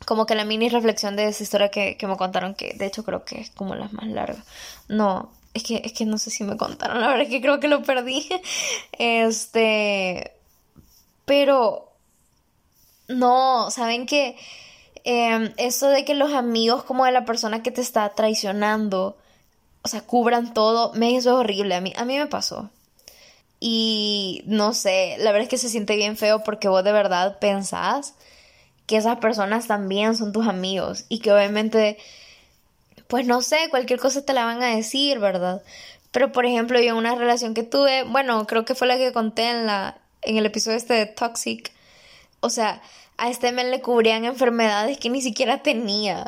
como 0.05 0.27
que 0.27 0.35
la 0.35 0.45
mini 0.45 0.69
reflexión 0.69 1.17
de 1.17 1.29
esa 1.29 1.43
historia 1.43 1.71
que, 1.71 1.97
me 2.07 2.17
contaron, 2.19 2.55
que 2.55 2.75
de 2.75 2.85
hecho 2.85 3.03
creo 3.03 3.25
que 3.25 3.41
es 3.41 3.49
como 3.49 3.75
la 3.77 3.89
más 3.89 4.07
larga. 4.09 4.45
No, 4.89 5.31
es 5.55 5.63
que, 5.63 5.81
es 5.83 5.95
que 5.95 6.05
no 6.05 6.19
sé 6.19 6.31
si 6.31 6.45
me 6.45 6.59
contaron, 6.59 7.01
la 7.01 7.09
verdad 7.09 7.23
es 7.23 7.31
que 7.31 7.41
creo 7.41 7.61
que 7.61 7.69
lo 7.69 7.83
perdí. 7.83 8.29
Este... 8.93 10.33
Pero... 11.25 11.91
No, 13.09 13.71
¿saben 13.71 14.07
que 14.07 14.37
em, 15.05 15.53
eso 15.57 15.89
de 15.89 16.05
que 16.05 16.15
los 16.15 16.33
amigos 16.35 16.85
como 16.85 17.07
de 17.07 17.13
la 17.13 17.25
persona 17.25 17.63
que 17.63 17.71
te 17.71 17.81
está 17.81 18.11
traicionando, 18.11 19.17
o 19.83 19.89
sea, 19.89 20.03
cubran 20.03 20.53
todo, 20.55 20.93
me 20.95 21.17
es 21.17 21.27
horrible. 21.27 21.75
A 21.75 21.81
mí, 21.81 21.93
a 21.97 22.05
mí 22.05 22.19
me 22.19 22.27
pasó. 22.27 22.71
Y 23.67 24.43
no 24.45 24.75
sé, 24.75 25.17
la 25.21 25.33
verdad 25.33 25.45
es 25.45 25.49
que 25.49 25.57
se 25.57 25.71
siente 25.71 25.97
bien 25.97 26.19
feo 26.19 26.45
porque 26.45 26.69
vos 26.69 26.85
de 26.85 26.93
verdad 26.93 27.39
pensás 27.39 28.13
que 28.87 28.99
esas 28.99 29.17
personas 29.21 29.67
también 29.67 30.19
son 30.19 30.33
tus 30.33 30.47
amigos 30.47 31.07
y 31.09 31.21
que 31.21 31.33
obviamente, 31.33 31.97
pues 33.09 33.27
no 33.27 33.41
sé, 33.41 33.57
cualquier 33.71 33.99
cosa 34.01 34.23
te 34.23 34.35
la 34.35 34.45
van 34.45 34.63
a 34.63 34.77
decir, 34.77 35.19
¿verdad? 35.19 35.63
Pero 36.11 36.31
por 36.31 36.45
ejemplo, 36.45 36.79
yo 36.79 36.91
en 36.91 36.97
una 36.97 37.15
relación 37.15 37.55
que 37.55 37.63
tuve, 37.63 38.03
bueno, 38.03 38.47
creo 38.47 38.67
que 38.67 38.75
fue 38.75 38.87
la 38.87 38.99
que 38.99 39.15
conté 39.15 39.49
en 39.49 39.65
la 39.65 39.97
en 40.21 40.37
el 40.37 40.45
episodio 40.45 40.77
este 40.77 40.93
de 40.93 41.07
Toxic, 41.07 41.73
o 42.41 42.51
sea, 42.51 42.83
a 43.17 43.31
este 43.31 43.51
men 43.51 43.71
le 43.71 43.81
cubrían 43.81 44.27
enfermedades 44.27 44.99
que 44.99 45.09
ni 45.09 45.23
siquiera 45.23 45.63
tenía. 45.63 46.27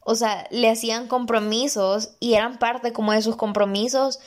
O 0.00 0.14
sea, 0.14 0.46
le 0.50 0.68
hacían 0.68 1.08
compromisos 1.08 2.10
y 2.20 2.34
eran 2.34 2.58
parte 2.58 2.92
como 2.92 3.12
de 3.12 3.22
sus 3.22 3.36
compromisos, 3.36 4.20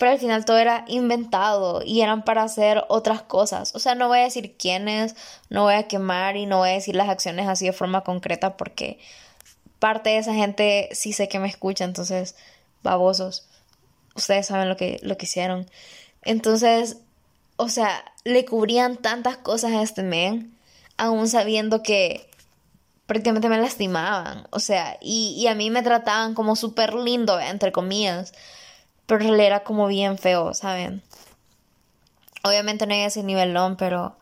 pero 0.00 0.12
al 0.12 0.18
final 0.18 0.46
todo 0.46 0.56
era 0.56 0.86
inventado 0.88 1.82
y 1.84 2.00
eran 2.00 2.24
para 2.24 2.42
hacer 2.42 2.84
otras 2.88 3.20
cosas. 3.20 3.74
O 3.74 3.78
sea, 3.78 3.94
no 3.94 4.08
voy 4.08 4.20
a 4.20 4.22
decir 4.22 4.56
quiénes, 4.56 5.14
no 5.50 5.64
voy 5.64 5.74
a 5.74 5.88
quemar 5.88 6.38
y 6.38 6.46
no 6.46 6.56
voy 6.56 6.70
a 6.70 6.72
decir 6.72 6.96
las 6.96 7.10
acciones 7.10 7.46
así 7.46 7.66
de 7.66 7.74
forma 7.74 8.02
concreta 8.02 8.56
porque 8.56 8.98
parte 9.78 10.08
de 10.08 10.16
esa 10.16 10.32
gente 10.32 10.88
sí 10.92 11.12
sé 11.12 11.28
que 11.28 11.38
me 11.38 11.48
escucha, 11.48 11.84
entonces, 11.84 12.34
babosos. 12.82 13.46
Ustedes 14.14 14.46
saben 14.46 14.70
lo 14.70 14.78
que, 14.78 15.00
lo 15.02 15.18
que 15.18 15.26
hicieron. 15.26 15.70
Entonces, 16.22 16.96
o 17.56 17.68
sea, 17.68 18.02
le 18.24 18.46
cubrían 18.46 18.96
tantas 18.96 19.36
cosas 19.36 19.72
a 19.72 19.82
este 19.82 20.02
men, 20.02 20.56
aún 20.96 21.28
sabiendo 21.28 21.82
que 21.82 22.26
prácticamente 23.04 23.50
me 23.50 23.60
lastimaban. 23.60 24.46
O 24.48 24.60
sea, 24.60 24.96
y, 25.02 25.34
y 25.36 25.46
a 25.48 25.54
mí 25.54 25.68
me 25.68 25.82
trataban 25.82 26.32
como 26.32 26.56
súper 26.56 26.94
lindo, 26.94 27.38
entre 27.38 27.70
comillas 27.70 28.32
pero 29.10 29.24
él 29.24 29.40
era 29.40 29.64
como 29.64 29.88
bien 29.88 30.18
feo, 30.18 30.54
¿saben? 30.54 31.02
Obviamente 32.44 32.86
no 32.86 32.94
hay 32.94 33.00
ese 33.00 33.24
nivelón, 33.24 33.74
pero 33.74 34.14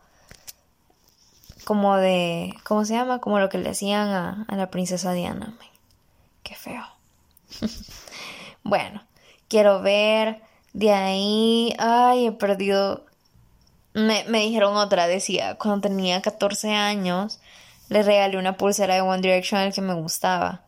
como 1.63 1.95
de, 1.97 2.55
¿cómo 2.63 2.83
se 2.85 2.95
llama? 2.95 3.21
Como 3.21 3.37
lo 3.37 3.49
que 3.49 3.59
le 3.59 3.69
decían 3.69 4.07
a, 4.09 4.47
la 4.49 4.71
princesa 4.71 5.13
Diana. 5.13 5.53
Qué 6.41 6.55
feo. 6.55 6.83
bueno, 8.63 9.03
quiero 9.47 9.79
ver. 9.83 10.41
De 10.73 10.91
ahí, 10.91 11.75
ay, 11.77 12.25
he 12.25 12.31
perdido. 12.31 13.05
Me, 13.93 14.23
me 14.23 14.39
dijeron 14.39 14.75
otra, 14.75 15.05
decía, 15.05 15.53
cuando 15.53 15.87
tenía 15.87 16.19
14 16.23 16.73
años, 16.73 17.39
le 17.89 18.01
regalé 18.01 18.39
una 18.39 18.57
pulsera 18.57 18.95
de 18.95 19.01
One 19.01 19.21
Direction 19.21 19.61
al 19.61 19.71
que 19.71 19.81
me 19.81 19.93
gustaba. 19.93 20.63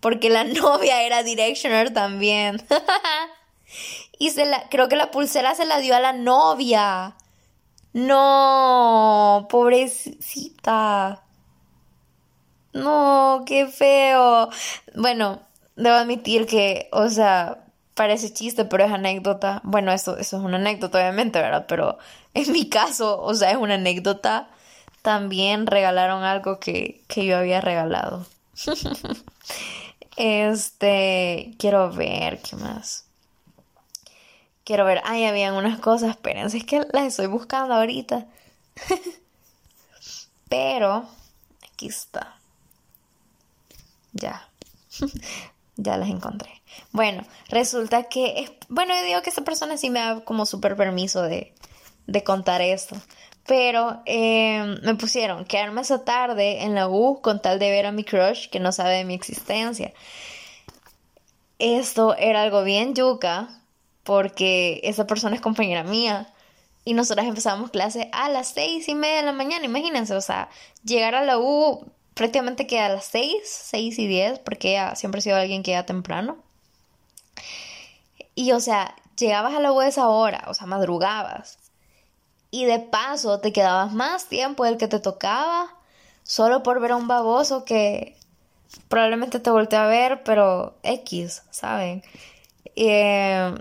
Porque 0.00 0.30
la 0.30 0.44
novia 0.44 1.02
era 1.02 1.22
Directioner 1.22 1.92
también. 1.92 2.62
y 4.18 4.30
se 4.30 4.44
la, 4.46 4.68
creo 4.68 4.88
que 4.88 4.96
la 4.96 5.10
pulsera 5.10 5.54
se 5.54 5.66
la 5.66 5.78
dio 5.78 5.94
a 5.94 6.00
la 6.00 6.12
novia. 6.12 7.16
No, 7.92 9.46
pobrecita. 9.50 11.22
No, 12.72 13.44
qué 13.46 13.66
feo. 13.66 14.48
Bueno, 14.94 15.40
debo 15.76 15.96
admitir 15.96 16.46
que, 16.46 16.88
o 16.92 17.08
sea, 17.10 17.64
parece 17.94 18.32
chiste, 18.32 18.64
pero 18.64 18.84
es 18.84 18.92
anécdota. 18.92 19.60
Bueno, 19.64 19.92
eso, 19.92 20.16
eso 20.16 20.38
es 20.38 20.42
una 20.42 20.56
anécdota, 20.56 20.98
obviamente, 20.98 21.40
¿verdad? 21.40 21.66
Pero 21.68 21.98
en 22.34 22.50
mi 22.52 22.68
caso, 22.68 23.20
o 23.20 23.34
sea, 23.34 23.50
es 23.50 23.56
una 23.56 23.74
anécdota. 23.74 24.48
También 25.02 25.66
regalaron 25.66 26.22
algo 26.22 26.60
que, 26.60 27.02
que 27.08 27.26
yo 27.26 27.36
había 27.36 27.60
regalado. 27.60 28.26
este, 30.16 31.54
quiero 31.58 31.90
ver, 31.92 32.40
¿qué 32.40 32.56
más? 32.56 33.06
Quiero 34.64 34.84
ver, 34.84 35.00
ay, 35.04 35.24
habían 35.24 35.54
unas 35.54 35.80
cosas, 35.80 36.10
espérense, 36.10 36.58
es 36.58 36.64
que 36.64 36.86
las 36.92 37.06
estoy 37.06 37.26
buscando 37.26 37.74
ahorita. 37.74 38.26
Pero, 40.48 41.08
aquí 41.72 41.88
está. 41.88 42.36
Ya. 44.12 44.48
ya 45.76 45.96
las 45.96 46.08
encontré. 46.08 46.62
Bueno, 46.92 47.24
resulta 47.48 48.04
que, 48.04 48.58
bueno, 48.68 48.94
yo 48.94 49.04
digo 49.04 49.22
que 49.22 49.30
esta 49.30 49.42
persona 49.42 49.76
sí 49.76 49.90
me 49.90 50.00
da 50.00 50.24
como 50.24 50.46
súper 50.46 50.76
permiso 50.76 51.22
de, 51.22 51.54
de 52.06 52.22
contar 52.22 52.60
esto. 52.62 52.96
Pero 53.46 54.02
em, 54.06 54.80
me 54.82 54.94
pusieron 54.94 55.44
quedarme 55.44 55.80
esa 55.80 56.04
tarde 56.04 56.62
en 56.62 56.74
la 56.74 56.88
U 56.88 57.20
con 57.20 57.42
tal 57.42 57.58
de 57.58 57.70
ver 57.70 57.86
a 57.86 57.92
mi 57.92 58.04
crush 58.04 58.48
que 58.48 58.60
no 58.60 58.70
sabe 58.70 58.98
de 58.98 59.04
mi 59.04 59.14
existencia. 59.14 59.92
Esto 61.58 62.14
era 62.16 62.42
algo 62.42 62.62
bien 62.62 62.94
yuca 62.94 63.61
porque 64.04 64.80
esa 64.84 65.06
persona 65.06 65.36
es 65.36 65.40
compañera 65.40 65.84
mía 65.84 66.32
y 66.84 66.94
nosotras 66.94 67.26
empezamos 67.26 67.70
clase 67.70 68.08
a 68.12 68.28
las 68.28 68.48
seis 68.48 68.88
y 68.88 68.94
media 68.94 69.18
de 69.18 69.22
la 69.22 69.32
mañana, 69.32 69.64
imagínense, 69.64 70.14
o 70.14 70.20
sea, 70.20 70.48
llegar 70.84 71.14
a 71.14 71.24
la 71.24 71.38
U 71.38 71.86
prácticamente 72.14 72.66
que 72.66 72.80
a 72.80 72.88
las 72.88 73.04
seis, 73.04 73.42
seis 73.44 73.98
y 73.98 74.06
diez, 74.06 74.38
porque 74.40 74.70
ella 74.72 74.96
siempre 74.96 75.20
ha 75.20 75.22
sido 75.22 75.36
alguien 75.36 75.62
que 75.62 75.70
llega 75.70 75.86
temprano. 75.86 76.38
Y 78.34 78.52
o 78.52 78.60
sea, 78.60 78.96
llegabas 79.16 79.54
a 79.54 79.60
la 79.60 79.72
U 79.72 79.80
a 79.80 79.88
esa 79.88 80.08
hora, 80.08 80.44
o 80.48 80.54
sea, 80.54 80.66
madrugabas. 80.66 81.58
Y 82.50 82.64
de 82.64 82.80
paso 82.80 83.40
te 83.40 83.52
quedabas 83.52 83.92
más 83.92 84.26
tiempo 84.26 84.64
del 84.64 84.76
que 84.76 84.88
te 84.88 85.00
tocaba, 85.00 85.74
solo 86.22 86.62
por 86.62 86.80
ver 86.80 86.92
a 86.92 86.96
un 86.96 87.08
baboso 87.08 87.64
que 87.64 88.16
probablemente 88.88 89.40
te 89.40 89.50
volteó 89.50 89.78
a 89.80 89.86
ver, 89.86 90.22
pero 90.24 90.76
X, 90.82 91.42
¿saben? 91.50 92.02
Eh, 92.76 93.54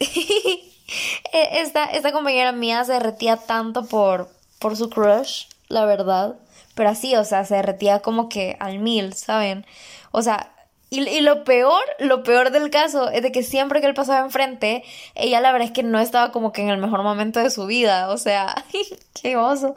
esta, 1.32 1.84
esta 1.84 2.12
compañera 2.12 2.52
mía 2.52 2.84
se 2.84 2.94
derretía 2.94 3.36
tanto 3.36 3.86
por, 3.86 4.28
por 4.58 4.76
su 4.76 4.90
crush, 4.90 5.44
la 5.68 5.84
verdad. 5.84 6.36
Pero 6.74 6.88
así, 6.88 7.14
o 7.16 7.24
sea, 7.24 7.44
se 7.44 7.56
derretía 7.56 8.00
como 8.00 8.28
que 8.28 8.56
al 8.60 8.78
mil, 8.78 9.12
¿saben? 9.14 9.66
O 10.12 10.22
sea, 10.22 10.52
y, 10.88 11.08
y, 11.08 11.20
lo 11.20 11.44
peor, 11.44 11.82
lo 11.98 12.22
peor 12.24 12.50
del 12.50 12.70
caso 12.70 13.10
es 13.10 13.22
de 13.22 13.30
que 13.30 13.42
siempre 13.42 13.80
que 13.80 13.86
él 13.86 13.94
pasaba 13.94 14.24
enfrente, 14.24 14.82
ella 15.14 15.40
la 15.40 15.52
verdad 15.52 15.68
es 15.68 15.72
que 15.72 15.84
no 15.84 16.00
estaba 16.00 16.32
como 16.32 16.52
que 16.52 16.62
en 16.62 16.70
el 16.70 16.78
mejor 16.78 17.02
momento 17.02 17.40
de 17.40 17.50
su 17.50 17.66
vida. 17.66 18.10
O 18.10 18.16
sea, 18.18 18.64
qué 19.22 19.36
oso. 19.36 19.76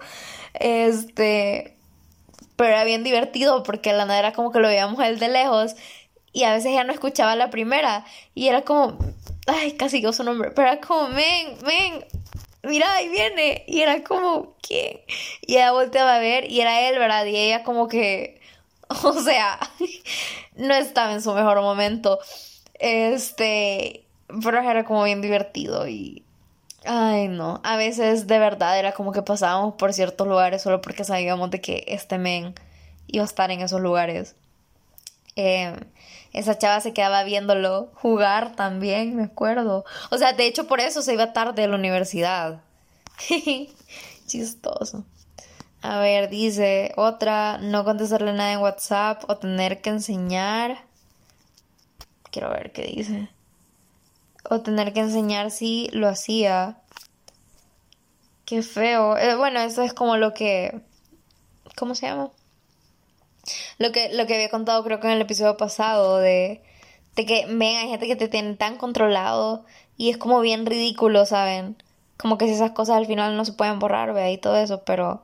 Este. 0.53 1.75
Pero 2.55 2.69
era 2.69 2.83
bien 2.83 3.03
divertido 3.03 3.63
porque 3.63 3.93
la 3.93 4.05
nada 4.05 4.19
era 4.19 4.33
como 4.33 4.51
que 4.51 4.59
lo 4.59 4.67
veíamos 4.67 5.03
él 5.03 5.19
de 5.19 5.27
lejos 5.27 5.75
y 6.33 6.43
a 6.43 6.53
veces 6.53 6.73
ya 6.73 6.83
no 6.83 6.91
escuchaba 6.91 7.35
la 7.35 7.49
primera 7.49 8.05
y 8.35 8.47
era 8.47 8.63
como, 8.63 8.97
ay, 9.47 9.73
casi 9.73 10.01
yo 10.01 10.13
su 10.13 10.23
nombre, 10.23 10.51
pero 10.51 10.67
era 10.69 10.81
como, 10.81 11.09
ven, 11.09 11.57
ven, 11.65 12.05
mira, 12.63 12.93
ahí 12.95 13.09
viene. 13.09 13.63
Y 13.67 13.81
era 13.81 14.03
como, 14.03 14.55
¿quién? 14.61 14.99
Y 15.41 15.55
ella 15.55 15.71
volteaba 15.71 16.15
a 16.15 16.19
ver 16.19 16.49
y 16.49 16.61
era 16.61 16.87
él, 16.89 16.97
¿verdad? 16.97 17.25
Y 17.25 17.35
ella 17.35 17.63
como 17.63 17.87
que, 17.87 18.39
o 19.03 19.13
sea, 19.13 19.59
no 20.55 20.73
estaba 20.73 21.13
en 21.13 21.21
su 21.21 21.33
mejor 21.33 21.61
momento. 21.61 22.19
Este, 22.75 24.05
pero 24.43 24.59
era 24.59 24.85
como 24.85 25.03
bien 25.03 25.21
divertido 25.21 25.87
y... 25.87 26.23
Ay, 26.85 27.29
no. 27.29 27.61
A 27.63 27.77
veces 27.77 28.27
de 28.27 28.39
verdad 28.39 28.77
era 28.77 28.91
como 28.91 29.13
que 29.13 29.21
pasábamos 29.21 29.75
por 29.75 29.93
ciertos 29.93 30.27
lugares 30.27 30.61
solo 30.61 30.81
porque 30.81 31.05
sabíamos 31.05 31.49
de 31.49 31.61
que 31.61 31.85
este 31.87 32.17
men 32.17 32.55
iba 33.07 33.23
a 33.23 33.25
estar 33.25 33.51
en 33.51 33.61
esos 33.61 33.79
lugares. 33.79 34.35
Eh, 35.37 35.73
esa 36.33 36.57
chava 36.57 36.81
se 36.81 36.93
quedaba 36.93 37.23
viéndolo 37.23 37.91
jugar 37.93 38.55
también, 38.55 39.15
me 39.15 39.23
acuerdo. 39.23 39.85
O 40.09 40.17
sea, 40.17 40.33
de 40.33 40.47
hecho 40.47 40.67
por 40.67 40.79
eso 40.79 41.01
se 41.03 41.13
iba 41.13 41.31
tarde 41.31 41.63
a 41.63 41.67
la 41.67 41.75
universidad. 41.75 42.61
Chistoso. 44.27 45.05
A 45.83 45.99
ver, 45.99 46.29
dice 46.29 46.93
otra, 46.95 47.59
no 47.59 47.83
contestarle 47.83 48.33
nada 48.33 48.53
en 48.53 48.59
WhatsApp 48.59 49.23
o 49.27 49.37
tener 49.37 49.81
que 49.81 49.91
enseñar. 49.91 50.85
Quiero 52.31 52.49
ver 52.49 52.71
qué 52.71 52.83
dice. 52.83 53.29
O 54.49 54.61
tener 54.61 54.93
que 54.93 55.01
enseñar 55.01 55.51
si 55.51 55.89
lo 55.91 56.07
hacía. 56.07 56.77
Qué 58.45 58.63
feo. 58.63 59.17
Eh, 59.17 59.35
bueno, 59.35 59.59
eso 59.59 59.83
es 59.83 59.93
como 59.93 60.17
lo 60.17 60.33
que... 60.33 60.81
¿Cómo 61.75 61.95
se 61.95 62.07
llama? 62.07 62.31
Lo 63.77 63.91
que, 63.91 64.13
lo 64.13 64.25
que 64.25 64.35
había 64.35 64.49
contado 64.49 64.83
creo 64.83 64.99
que 64.99 65.07
en 65.07 65.13
el 65.13 65.21
episodio 65.21 65.57
pasado 65.57 66.17
de, 66.17 66.61
de 67.15 67.25
que, 67.25 67.45
ven, 67.47 67.77
hay 67.77 67.89
gente 67.89 68.07
que 68.07 68.15
te 68.15 68.27
tiene 68.27 68.55
tan 68.55 68.77
controlado 68.77 69.65
y 69.97 70.09
es 70.09 70.17
como 70.17 70.39
bien 70.39 70.65
ridículo, 70.65 71.25
¿saben? 71.25 71.75
Como 72.17 72.37
que 72.37 72.45
si 72.47 72.53
esas 72.53 72.71
cosas 72.71 72.97
al 72.97 73.05
final 73.05 73.35
no 73.35 73.45
se 73.45 73.53
pueden 73.53 73.79
borrar, 73.79 74.13
ve 74.13 74.31
y 74.31 74.37
todo 74.37 74.55
eso, 74.57 74.83
pero 74.83 75.21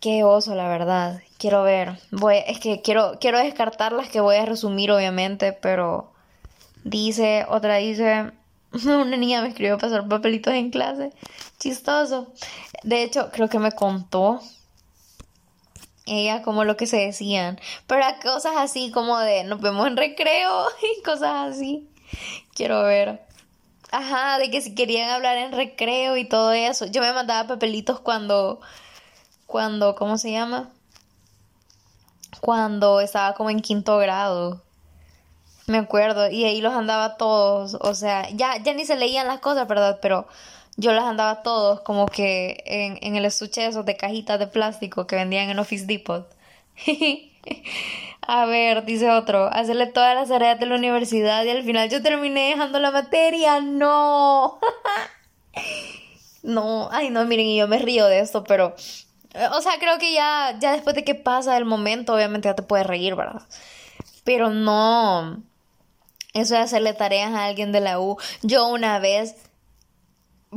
qué 0.00 0.24
oso, 0.24 0.54
la 0.54 0.68
verdad. 0.68 1.20
Quiero 1.38 1.62
ver. 1.62 1.98
Voy, 2.10 2.36
es 2.46 2.58
que 2.58 2.82
quiero, 2.82 3.18
quiero 3.20 3.38
descartar 3.38 3.92
las 3.92 4.08
que 4.08 4.20
voy 4.20 4.36
a 4.36 4.46
resumir, 4.46 4.90
obviamente, 4.90 5.52
pero 5.52 6.12
dice, 6.84 7.46
otra 7.48 7.76
dice, 7.76 8.32
una 8.72 9.16
niña 9.16 9.42
me 9.42 9.48
escribió 9.48 9.78
pasar 9.78 10.08
papelitos 10.08 10.54
en 10.54 10.70
clase. 10.70 11.12
Chistoso. 11.58 12.32
De 12.82 13.02
hecho, 13.02 13.30
creo 13.32 13.48
que 13.48 13.58
me 13.58 13.72
contó 13.72 14.40
ella 16.06 16.42
como 16.42 16.64
lo 16.64 16.76
que 16.76 16.86
se 16.86 16.96
decían, 16.98 17.60
pero 17.86 18.04
cosas 18.22 18.54
así 18.56 18.90
como 18.92 19.18
de 19.18 19.44
nos 19.44 19.60
vemos 19.60 19.86
en 19.86 19.96
recreo 19.96 20.66
y 20.98 21.02
cosas 21.02 21.50
así. 21.50 21.88
Quiero 22.54 22.82
ver. 22.84 23.26
Ajá, 23.90 24.38
de 24.38 24.50
que 24.50 24.60
si 24.60 24.74
querían 24.74 25.10
hablar 25.10 25.36
en 25.36 25.52
recreo 25.52 26.16
y 26.16 26.24
todo 26.24 26.52
eso. 26.52 26.86
Yo 26.86 27.02
me 27.02 27.12
mandaba 27.12 27.48
papelitos 27.48 28.00
cuando 28.00 28.60
cuando 29.46 29.94
¿cómo 29.94 30.18
se 30.18 30.32
llama? 30.32 30.70
Cuando 32.40 33.00
estaba 33.00 33.34
como 33.34 33.50
en 33.50 33.60
quinto 33.60 33.98
grado. 33.98 34.62
Me 35.66 35.78
acuerdo 35.78 36.30
y 36.30 36.44
ahí 36.44 36.60
los 36.60 36.74
andaba 36.74 37.16
todos, 37.16 37.74
o 37.80 37.94
sea, 37.94 38.30
ya 38.30 38.56
ya 38.62 38.72
ni 38.72 38.84
se 38.84 38.96
leían 38.96 39.26
las 39.26 39.40
cosas, 39.40 39.66
¿verdad? 39.66 39.98
Pero 40.00 40.28
yo 40.76 40.92
las 40.92 41.04
andaba 41.04 41.42
todos 41.42 41.80
como 41.80 42.06
que 42.06 42.62
en, 42.66 42.98
en 43.02 43.16
el 43.16 43.24
estuche 43.24 43.62
de 43.62 43.68
esos 43.68 43.86
de 43.86 43.96
cajitas 43.96 44.38
de 44.38 44.46
plástico 44.46 45.06
que 45.06 45.16
vendían 45.16 45.48
en 45.48 45.58
Office 45.58 45.86
Depot. 45.86 46.28
A 48.28 48.44
ver, 48.46 48.84
dice 48.84 49.10
otro, 49.10 49.46
hacerle 49.46 49.86
todas 49.86 50.14
las 50.14 50.28
tareas 50.28 50.58
de 50.58 50.66
la 50.66 50.74
universidad 50.74 51.44
y 51.44 51.50
al 51.50 51.62
final 51.62 51.88
yo 51.88 52.02
terminé 52.02 52.50
dejando 52.50 52.80
la 52.80 52.90
materia. 52.90 53.60
No. 53.60 54.58
no, 56.42 56.88
ay 56.90 57.10
no, 57.10 57.24
miren, 57.24 57.46
y 57.46 57.58
yo 57.58 57.68
me 57.68 57.78
río 57.78 58.06
de 58.06 58.18
esto, 58.18 58.42
pero 58.44 58.74
o 59.52 59.60
sea, 59.60 59.72
creo 59.78 59.98
que 59.98 60.12
ya 60.12 60.56
ya 60.58 60.72
después 60.72 60.96
de 60.96 61.04
que 61.04 61.14
pasa 61.14 61.56
el 61.56 61.64
momento, 61.64 62.14
obviamente 62.14 62.48
ya 62.48 62.54
te 62.54 62.62
puedes 62.62 62.86
reír, 62.86 63.14
¿verdad? 63.14 63.42
Pero 64.24 64.50
no 64.50 65.42
eso 66.34 66.54
de 66.54 66.60
hacerle 66.60 66.92
tareas 66.94 67.32
a 67.32 67.46
alguien 67.46 67.72
de 67.72 67.80
la 67.80 68.00
U. 68.00 68.18
Yo 68.42 68.66
una 68.68 68.98
vez 68.98 69.36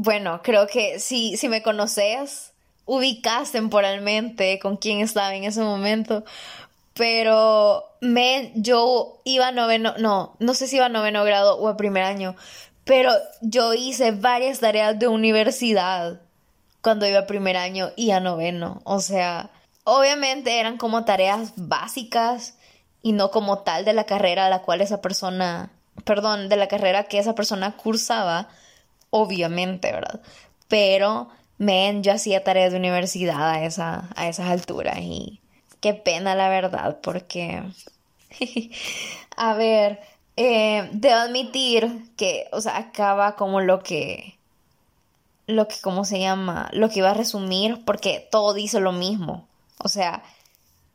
bueno, 0.02 0.40
creo 0.44 0.66
que 0.66 0.98
si, 0.98 1.36
si 1.36 1.50
me 1.50 1.62
conoces, 1.62 2.54
ubicas 2.86 3.52
temporalmente 3.52 4.58
con 4.60 4.78
quién 4.78 5.02
estaba 5.02 5.36
en 5.36 5.44
ese 5.44 5.62
momento. 5.62 6.24
Pero 6.94 7.84
me, 8.00 8.54
yo 8.56 9.20
iba 9.26 9.50
a 9.50 9.52
noveno, 9.52 9.96
no, 9.98 10.38
no 10.40 10.54
sé 10.54 10.68
si 10.68 10.78
iba 10.78 10.86
a 10.86 10.90
noveno 10.90 11.26
grado 11.26 11.58
o 11.58 11.68
a 11.68 11.76
primer 11.76 12.04
año, 12.04 12.38
pero 12.86 13.12
yo 13.42 13.74
hice 13.74 14.12
varias 14.12 14.62
tareas 14.62 14.98
de 14.98 15.10
universidad 15.10 16.22
cuando 16.82 17.06
iba 17.06 17.20
a 17.20 17.28
primer 17.28 17.58
año 17.58 17.92
y 17.98 18.12
a 18.12 18.22
noveno. 18.22 18.82
O 18.86 19.02
sea, 19.02 19.50
obviamente 19.84 20.62
eran 20.62 20.78
como 20.78 21.04
tareas 21.04 21.52
básicas 21.58 22.56
y 23.02 23.12
no 23.12 23.32
como 23.32 23.60
tal 23.60 23.84
de 23.84 23.92
la 23.92 24.06
carrera 24.06 24.46
a 24.46 24.50
la 24.50 24.62
cual 24.62 24.80
esa 24.80 25.02
persona 25.02 25.72
perdón, 26.06 26.50
de 26.50 26.56
la 26.56 26.68
carrera 26.68 27.04
que 27.04 27.20
esa 27.20 27.36
persona 27.36 27.76
cursaba, 27.76 28.48
obviamente, 29.10 29.92
¿verdad? 29.92 30.22
Pero, 30.68 31.30
men, 31.58 32.04
yo 32.04 32.14
hacía 32.14 32.44
tareas 32.44 32.72
de 32.72 32.80
universidad 32.80 33.50
a, 33.50 33.64
esa, 33.66 34.10
a 34.16 34.28
esas 34.28 34.50
alturas 34.50 35.00
y 35.00 35.40
qué 35.80 35.94
pena 35.94 36.36
la 36.36 36.50
verdad, 36.50 37.00
porque, 37.02 37.64
a 39.36 39.54
ver, 39.54 40.00
eh, 40.36 40.90
debo 40.94 41.16
admitir 41.16 42.12
que, 42.16 42.48
o 42.52 42.62
sea, 42.62 42.78
acaba 42.78 43.36
como 43.36 43.62
lo 43.62 43.82
que, 43.84 44.38
lo 45.48 45.68
que, 45.68 45.76
¿cómo 45.82 46.06
se 46.06 46.20
llama? 46.20 46.70
Lo 46.74 46.90
que 46.90 47.00
iba 47.00 47.12
a 47.12 47.16
resumir, 47.16 47.84
porque 47.86 48.28
todo 48.32 48.54
dice 48.54 48.80
lo 48.80 48.92
mismo. 48.92 49.48
O 49.80 49.88
sea, 49.88 50.24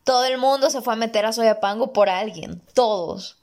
todo 0.05 0.25
el 0.25 0.39
mundo 0.39 0.71
se 0.71 0.81
fue 0.83 0.93
a 0.93 0.97
meter 0.97 1.27
a 1.27 1.33
Soyapango 1.33 1.93
por 1.93 2.09
alguien, 2.09 2.63
todos. 2.75 3.37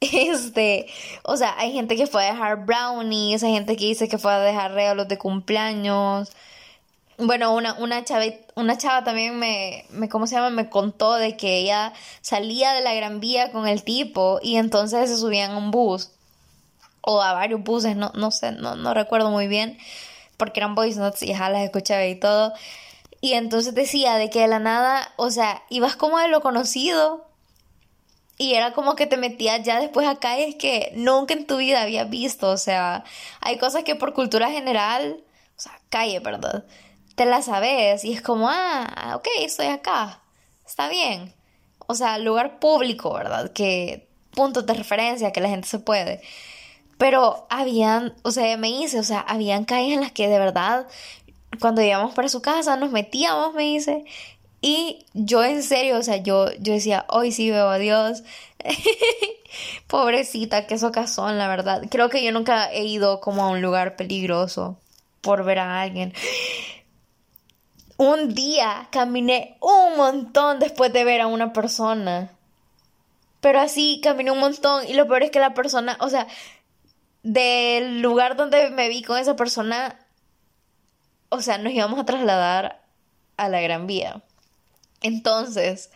Este, 0.00 0.86
o 1.22 1.36
sea, 1.36 1.54
hay 1.58 1.72
gente 1.72 1.96
que 1.96 2.06
fue 2.06 2.26
a 2.26 2.32
dejar 2.32 2.64
brownies, 2.66 3.42
hay 3.42 3.52
gente 3.52 3.76
que 3.76 3.86
dice 3.86 4.08
que 4.08 4.18
fue 4.18 4.32
a 4.32 4.38
dejar 4.38 4.72
regalos 4.72 5.08
de 5.08 5.18
cumpleaños. 5.18 6.30
Bueno, 7.16 7.54
una, 7.54 7.74
una, 7.74 8.04
chava, 8.04 8.24
una 8.56 8.76
chava 8.76 9.04
también 9.04 9.38
me, 9.38 9.86
me, 9.90 10.08
¿cómo 10.08 10.26
se 10.26 10.34
llama? 10.34 10.50
Me 10.50 10.68
contó 10.68 11.14
de 11.14 11.36
que 11.36 11.58
ella 11.58 11.92
salía 12.22 12.72
de 12.72 12.80
la 12.80 12.92
Gran 12.94 13.20
Vía 13.20 13.52
con 13.52 13.68
el 13.68 13.84
tipo 13.84 14.40
y 14.42 14.56
entonces 14.56 15.08
se 15.08 15.16
subían 15.16 15.52
a 15.52 15.58
un 15.58 15.70
bus 15.70 16.10
o 17.02 17.22
a 17.22 17.32
varios 17.32 17.62
buses, 17.62 17.96
no, 17.96 18.10
no 18.14 18.30
sé, 18.30 18.52
no, 18.52 18.76
no 18.76 18.94
recuerdo 18.94 19.30
muy 19.30 19.46
bien, 19.46 19.78
porque 20.36 20.60
eran 20.60 20.74
voice 20.74 20.98
notes 20.98 21.22
y 21.22 21.28
ya 21.28 21.48
las 21.50 21.62
escuchaba 21.62 22.04
y 22.06 22.18
todo. 22.18 22.52
Y 23.20 23.34
entonces 23.34 23.74
decía 23.74 24.16
de 24.16 24.28
que 24.30 24.40
de 24.40 24.48
la 24.48 24.58
nada, 24.58 25.12
o 25.16 25.30
sea, 25.30 25.62
ibas 25.70 25.96
como 25.96 26.18
de 26.18 26.28
lo 26.28 26.40
conocido 26.40 27.26
y 28.36 28.54
era 28.54 28.72
como 28.72 28.96
que 28.96 29.06
te 29.06 29.16
metías 29.16 29.62
ya 29.62 29.80
después 29.80 30.06
a 30.06 30.16
calles 30.16 30.56
que 30.56 30.92
nunca 30.96 31.34
en 31.34 31.46
tu 31.46 31.58
vida 31.58 31.82
habías 31.82 32.10
visto. 32.10 32.50
O 32.50 32.56
sea, 32.56 33.04
hay 33.40 33.58
cosas 33.58 33.84
que 33.84 33.94
por 33.94 34.12
cultura 34.12 34.50
general, 34.50 35.22
o 35.56 35.60
sea, 35.60 35.80
calle, 35.88 36.18
¿verdad? 36.20 36.64
Te 37.14 37.26
las 37.26 37.46
sabes 37.46 38.04
y 38.04 38.12
es 38.12 38.22
como, 38.22 38.48
ah, 38.50 39.14
ok, 39.16 39.28
estoy 39.40 39.66
acá, 39.66 40.20
está 40.66 40.88
bien. 40.88 41.32
O 41.86 41.94
sea, 41.94 42.18
lugar 42.18 42.58
público, 42.58 43.12
¿verdad? 43.12 43.52
Que 43.52 44.08
puntos 44.32 44.66
de 44.66 44.74
referencia 44.74 45.32
que 45.32 45.40
la 45.40 45.48
gente 45.48 45.68
se 45.68 45.78
puede. 45.78 46.20
Pero 46.98 47.46
habían, 47.50 48.14
o 48.22 48.30
sea, 48.30 48.56
me 48.56 48.70
hice, 48.70 48.98
o 48.98 49.04
sea, 49.04 49.20
habían 49.20 49.64
calles 49.64 49.94
en 49.94 50.00
las 50.00 50.12
que 50.12 50.28
de 50.28 50.38
verdad, 50.38 50.86
cuando 51.60 51.82
íbamos 51.82 52.14
para 52.14 52.28
su 52.28 52.42
casa, 52.42 52.76
nos 52.76 52.90
metíamos, 52.90 53.54
me 53.54 53.64
dice, 53.64 54.04
y 54.66 55.04
yo 55.12 55.44
en 55.44 55.62
serio, 55.62 55.98
o 55.98 56.02
sea, 56.02 56.16
yo, 56.16 56.50
yo 56.58 56.72
decía, 56.72 57.04
hoy 57.10 57.32
sí 57.32 57.50
veo 57.50 57.68
a 57.68 57.76
Dios. 57.76 58.22
Pobrecita, 59.88 60.66
qué 60.66 60.78
socazón, 60.78 61.36
la 61.36 61.48
verdad. 61.48 61.82
Creo 61.90 62.08
que 62.08 62.24
yo 62.24 62.32
nunca 62.32 62.72
he 62.72 62.84
ido 62.84 63.20
como 63.20 63.44
a 63.44 63.50
un 63.50 63.60
lugar 63.60 63.94
peligroso 63.96 64.78
por 65.20 65.44
ver 65.44 65.58
a 65.58 65.82
alguien. 65.82 66.14
Un 67.98 68.34
día 68.34 68.88
caminé 68.90 69.58
un 69.60 69.98
montón 69.98 70.60
después 70.60 70.90
de 70.94 71.04
ver 71.04 71.20
a 71.20 71.26
una 71.26 71.52
persona. 71.52 72.30
Pero 73.42 73.60
así 73.60 74.00
caminé 74.02 74.30
un 74.30 74.40
montón 74.40 74.88
y 74.88 74.94
lo 74.94 75.06
peor 75.06 75.24
es 75.24 75.30
que 75.30 75.40
la 75.40 75.52
persona, 75.52 75.98
o 76.00 76.08
sea, 76.08 76.26
del 77.22 78.00
lugar 78.00 78.34
donde 78.36 78.70
me 78.70 78.88
vi 78.88 79.02
con 79.02 79.18
esa 79.18 79.36
persona, 79.36 79.98
o 81.28 81.42
sea, 81.42 81.58
nos 81.58 81.74
íbamos 81.74 82.00
a 82.00 82.06
trasladar 82.06 82.80
a 83.36 83.50
la 83.50 83.60
Gran 83.60 83.86
Vía. 83.86 84.22
Entonces, 85.04 85.90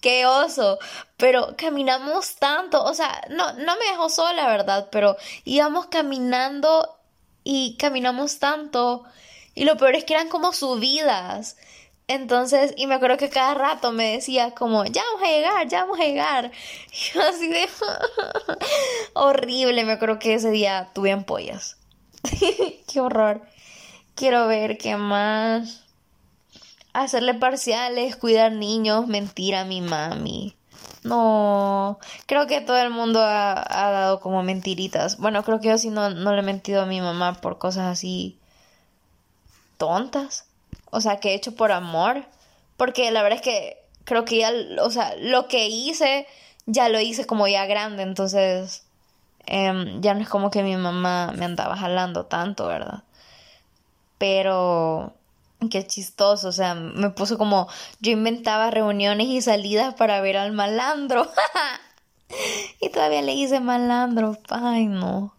qué 0.00 0.24
oso, 0.24 0.78
pero 1.18 1.56
caminamos 1.58 2.36
tanto, 2.36 2.82
o 2.82 2.94
sea, 2.94 3.20
no, 3.28 3.52
no 3.52 3.76
me 3.76 3.84
dejó 3.90 4.08
sola, 4.08 4.48
¿verdad? 4.48 4.88
Pero 4.90 5.18
íbamos 5.44 5.86
caminando 5.86 6.98
y 7.44 7.76
caminamos 7.76 8.38
tanto 8.38 9.04
y 9.54 9.64
lo 9.64 9.76
peor 9.76 9.94
es 9.94 10.04
que 10.04 10.14
eran 10.14 10.30
como 10.30 10.54
subidas. 10.54 11.58
Entonces, 12.08 12.72
y 12.78 12.86
me 12.86 12.94
acuerdo 12.94 13.18
que 13.18 13.28
cada 13.28 13.52
rato 13.52 13.92
me 13.92 14.12
decía 14.12 14.52
como, 14.52 14.86
ya 14.86 15.02
vamos 15.12 15.28
a 15.28 15.32
llegar, 15.32 15.68
ya 15.68 15.84
vamos 15.84 16.00
a 16.00 16.04
llegar. 16.04 16.52
Y 17.14 17.18
así 17.18 17.48
de... 17.48 17.68
horrible, 19.12 19.84
me 19.84 19.92
acuerdo 19.92 20.18
que 20.18 20.34
ese 20.34 20.50
día 20.50 20.90
tuve 20.94 21.12
ampollas. 21.12 21.76
qué 22.90 23.00
horror. 23.00 23.42
Quiero 24.14 24.46
ver 24.46 24.78
qué 24.78 24.96
más 24.96 25.85
hacerle 27.02 27.34
parciales, 27.34 28.16
cuidar 28.16 28.52
niños, 28.52 29.06
mentir 29.06 29.54
a 29.54 29.64
mi 29.64 29.80
mami. 29.80 30.56
No, 31.02 31.98
creo 32.26 32.46
que 32.46 32.60
todo 32.60 32.78
el 32.78 32.90
mundo 32.90 33.20
ha, 33.22 33.64
dado 33.68 34.20
como 34.20 34.42
mentiritas. 34.42 35.18
Bueno, 35.18 35.44
creo 35.44 35.60
que 35.60 35.68
yo 35.68 35.78
sí 35.78 35.90
no, 35.90 36.10
no 36.10 36.32
le 36.32 36.40
he 36.40 36.44
mentido 36.44 36.82
a 36.82 36.86
mi 36.86 37.00
mamá 37.00 37.34
por 37.40 37.58
cosas 37.58 37.84
así 37.84 38.38
tontas. 39.78 40.46
O 40.90 41.00
sea, 41.00 41.18
que 41.18 41.30
he 41.30 41.34
hecho 41.34 41.54
por 41.54 41.72
amor. 41.72 42.24
Porque 42.76 43.10
la 43.10 43.22
verdad 43.22 43.38
es 43.38 43.44
que 43.44 43.78
creo 44.04 44.24
que 44.24 44.38
ya, 44.38 44.52
o 44.82 44.90
sea, 44.90 45.14
lo 45.16 45.48
que 45.48 45.68
hice, 45.68 46.26
ya 46.66 46.88
lo 46.88 47.00
hice 47.00 47.26
como 47.26 47.46
ya 47.46 47.66
grande. 47.66 48.02
Entonces, 48.02 48.84
em, 49.46 50.00
ya 50.02 50.14
no 50.14 50.22
es 50.22 50.28
como 50.28 50.50
que 50.50 50.62
mi 50.62 50.76
mamá 50.76 51.32
me 51.36 51.44
andaba 51.44 51.76
jalando 51.76 52.26
tanto, 52.26 52.66
¿verdad? 52.66 53.04
Pero 54.18 55.14
Qué 55.70 55.86
chistoso, 55.86 56.48
o 56.48 56.52
sea, 56.52 56.74
me 56.74 57.10
puso 57.10 57.38
como 57.38 57.68
yo 58.00 58.12
inventaba 58.12 58.70
reuniones 58.70 59.28
y 59.28 59.40
salidas 59.40 59.94
para 59.94 60.20
ver 60.20 60.36
al 60.36 60.52
malandro. 60.52 61.30
y 62.80 62.88
todavía 62.90 63.22
le 63.22 63.34
hice 63.34 63.60
malandro. 63.60 64.36
Ay, 64.50 64.86
no. 64.86 65.34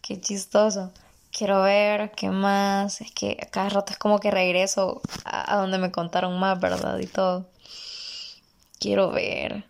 Qué 0.00 0.20
chistoso. 0.20 0.92
Quiero 1.30 1.62
ver 1.62 2.12
qué 2.12 2.28
más. 2.30 3.00
Es 3.00 3.12
que 3.12 3.36
cada 3.50 3.70
rato 3.70 3.92
es 3.92 3.98
como 3.98 4.18
que 4.18 4.30
regreso 4.30 5.00
a, 5.24 5.56
donde 5.56 5.78
me 5.78 5.92
contaron 5.92 6.38
más, 6.38 6.60
¿verdad? 6.60 6.98
Y 6.98 7.06
todo. 7.06 7.46
Quiero 8.78 9.10
ver. 9.10 9.64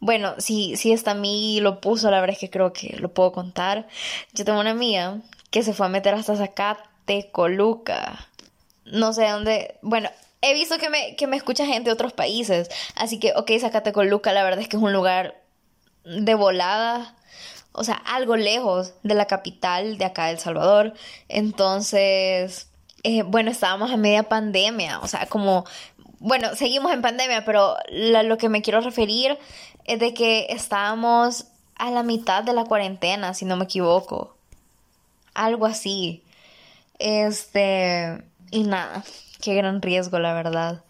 Bueno, 0.00 0.34
si, 0.38 0.76
si 0.76 0.92
esta 0.92 1.12
a 1.12 1.14
mí 1.14 1.60
lo 1.60 1.80
puso, 1.80 2.10
la 2.10 2.20
verdad 2.20 2.34
es 2.34 2.40
que 2.40 2.50
creo 2.50 2.72
que 2.72 2.96
lo 2.98 3.12
puedo 3.12 3.32
contar. 3.32 3.88
Yo 4.32 4.44
tengo 4.44 4.60
una 4.60 4.70
amiga 4.70 5.18
que 5.50 5.62
se 5.62 5.74
fue 5.74 5.86
a 5.86 5.88
meter 5.88 6.14
hasta 6.14 6.36
Zacate, 6.36 7.30
Coluca 7.32 8.28
no 8.84 9.12
sé 9.12 9.28
dónde, 9.28 9.76
bueno, 9.82 10.10
he 10.40 10.54
visto 10.54 10.78
que 10.78 10.90
me, 10.90 11.16
que 11.16 11.26
me 11.26 11.36
escucha 11.36 11.66
gente 11.66 11.88
de 11.88 11.94
otros 11.94 12.12
países, 12.12 12.68
así 12.96 13.18
que, 13.18 13.32
ok, 13.36 13.50
sácate 13.60 13.92
con 13.92 14.10
Luca, 14.10 14.32
la 14.32 14.42
verdad 14.42 14.60
es 14.60 14.68
que 14.68 14.76
es 14.76 14.82
un 14.82 14.92
lugar 14.92 15.40
de 16.04 16.34
volada, 16.34 17.14
o 17.72 17.84
sea, 17.84 17.94
algo 17.94 18.36
lejos 18.36 18.94
de 19.02 19.14
la 19.14 19.26
capital 19.26 19.98
de 19.98 20.04
acá 20.04 20.26
de 20.26 20.32
El 20.32 20.38
Salvador, 20.38 20.94
entonces, 21.28 22.68
eh, 23.04 23.22
bueno, 23.22 23.50
estábamos 23.50 23.90
a 23.92 23.96
media 23.96 24.24
pandemia, 24.24 24.98
o 25.00 25.08
sea, 25.08 25.26
como, 25.26 25.64
bueno, 26.18 26.54
seguimos 26.56 26.92
en 26.92 27.02
pandemia, 27.02 27.44
pero 27.44 27.76
lo 27.88 28.36
que 28.36 28.48
me 28.48 28.62
quiero 28.62 28.80
referir 28.80 29.38
es 29.84 29.98
de 29.98 30.14
que 30.14 30.46
estábamos 30.50 31.46
a 31.76 31.90
la 31.90 32.02
mitad 32.02 32.44
de 32.44 32.52
la 32.52 32.64
cuarentena, 32.64 33.34
si 33.34 33.44
no 33.44 33.56
me 33.56 33.64
equivoco, 33.64 34.36
algo 35.34 35.66
así, 35.66 36.22
este 36.98 38.22
y 38.52 38.62
nada, 38.64 39.02
qué 39.40 39.54
gran 39.54 39.82
riesgo, 39.82 40.20
la 40.20 40.34
verdad. 40.34 40.84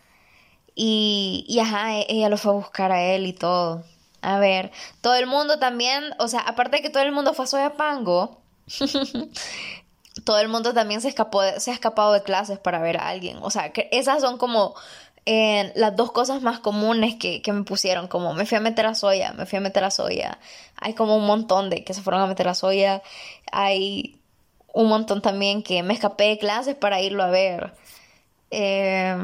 Y, 0.74 1.46
y 1.48 1.60
ajá, 1.60 1.98
e, 1.98 2.06
ella 2.08 2.28
lo 2.28 2.36
fue 2.36 2.52
a 2.52 2.56
buscar 2.56 2.92
a 2.92 3.02
él 3.02 3.26
y 3.26 3.32
todo. 3.32 3.84
A 4.20 4.38
ver, 4.38 4.70
todo 5.00 5.14
el 5.14 5.26
mundo 5.26 5.58
también, 5.58 6.04
o 6.18 6.28
sea, 6.28 6.40
aparte 6.40 6.76
de 6.78 6.82
que 6.82 6.90
todo 6.90 7.02
el 7.02 7.12
mundo 7.12 7.34
fue 7.34 7.44
a 7.44 7.48
Soyapango, 7.48 8.40
todo 10.24 10.38
el 10.38 10.48
mundo 10.48 10.74
también 10.74 11.00
se 11.00 11.08
escapó, 11.08 11.42
se 11.58 11.70
ha 11.70 11.74
escapado 11.74 12.12
de 12.12 12.22
clases 12.22 12.58
para 12.58 12.80
ver 12.80 12.98
a 12.98 13.08
alguien. 13.08 13.38
O 13.42 13.50
sea, 13.50 13.72
que 13.72 13.88
esas 13.92 14.20
son 14.20 14.38
como 14.38 14.74
eh, 15.26 15.72
las 15.76 15.96
dos 15.96 16.12
cosas 16.12 16.42
más 16.42 16.60
comunes 16.60 17.16
que, 17.16 17.42
que, 17.42 17.52
me 17.52 17.64
pusieron, 17.64 18.08
como 18.08 18.34
me 18.34 18.46
fui 18.46 18.58
a 18.58 18.60
meter 18.60 18.86
a 18.86 18.94
Soya, 18.94 19.32
me 19.34 19.46
fui 19.46 19.58
a 19.58 19.60
meter 19.60 19.84
a 19.84 19.90
Soya. 19.90 20.38
Hay 20.76 20.94
como 20.94 21.16
un 21.16 21.26
montón 21.26 21.70
de 21.70 21.84
que 21.84 21.94
se 21.94 22.02
fueron 22.02 22.22
a 22.22 22.26
meter 22.26 22.48
a 22.48 22.54
Soya. 22.54 23.02
Hay 23.52 24.22
un 24.73 24.89
montón 24.89 25.23
también 25.23 25.62
que 25.62 25.83
me 25.83 25.95
escapé 25.95 26.25
de 26.25 26.39
clases 26.39 26.75
para 26.75 27.01
irlo 27.01 27.23
a 27.23 27.31
ver. 27.31 27.73
Eh, 28.51 29.16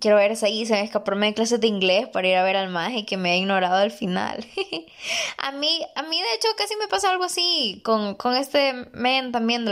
quiero 0.00 0.16
ver 0.16 0.32
esa 0.32 0.48
y 0.48 0.66
se 0.66 0.74
me 0.74 0.82
escapó 0.82 1.14
de 1.14 1.34
clases 1.34 1.60
de 1.60 1.66
inglés 1.66 2.08
para 2.08 2.28
ir 2.28 2.36
a 2.36 2.42
ver 2.42 2.56
al 2.56 2.96
y 2.96 3.04
que 3.04 3.16
me 3.16 3.32
ha 3.32 3.36
ignorado 3.36 3.76
al 3.76 3.90
final. 3.90 4.44
a 5.38 5.52
mí, 5.52 5.80
a 5.94 6.02
mí 6.02 6.20
de 6.20 6.34
hecho 6.34 6.48
casi 6.56 6.76
me 6.76 6.88
pasó 6.88 7.08
algo 7.08 7.24
así 7.24 7.80
con, 7.84 8.14
con 8.14 8.36
este 8.36 8.72
men 8.92 9.32
también 9.32 9.64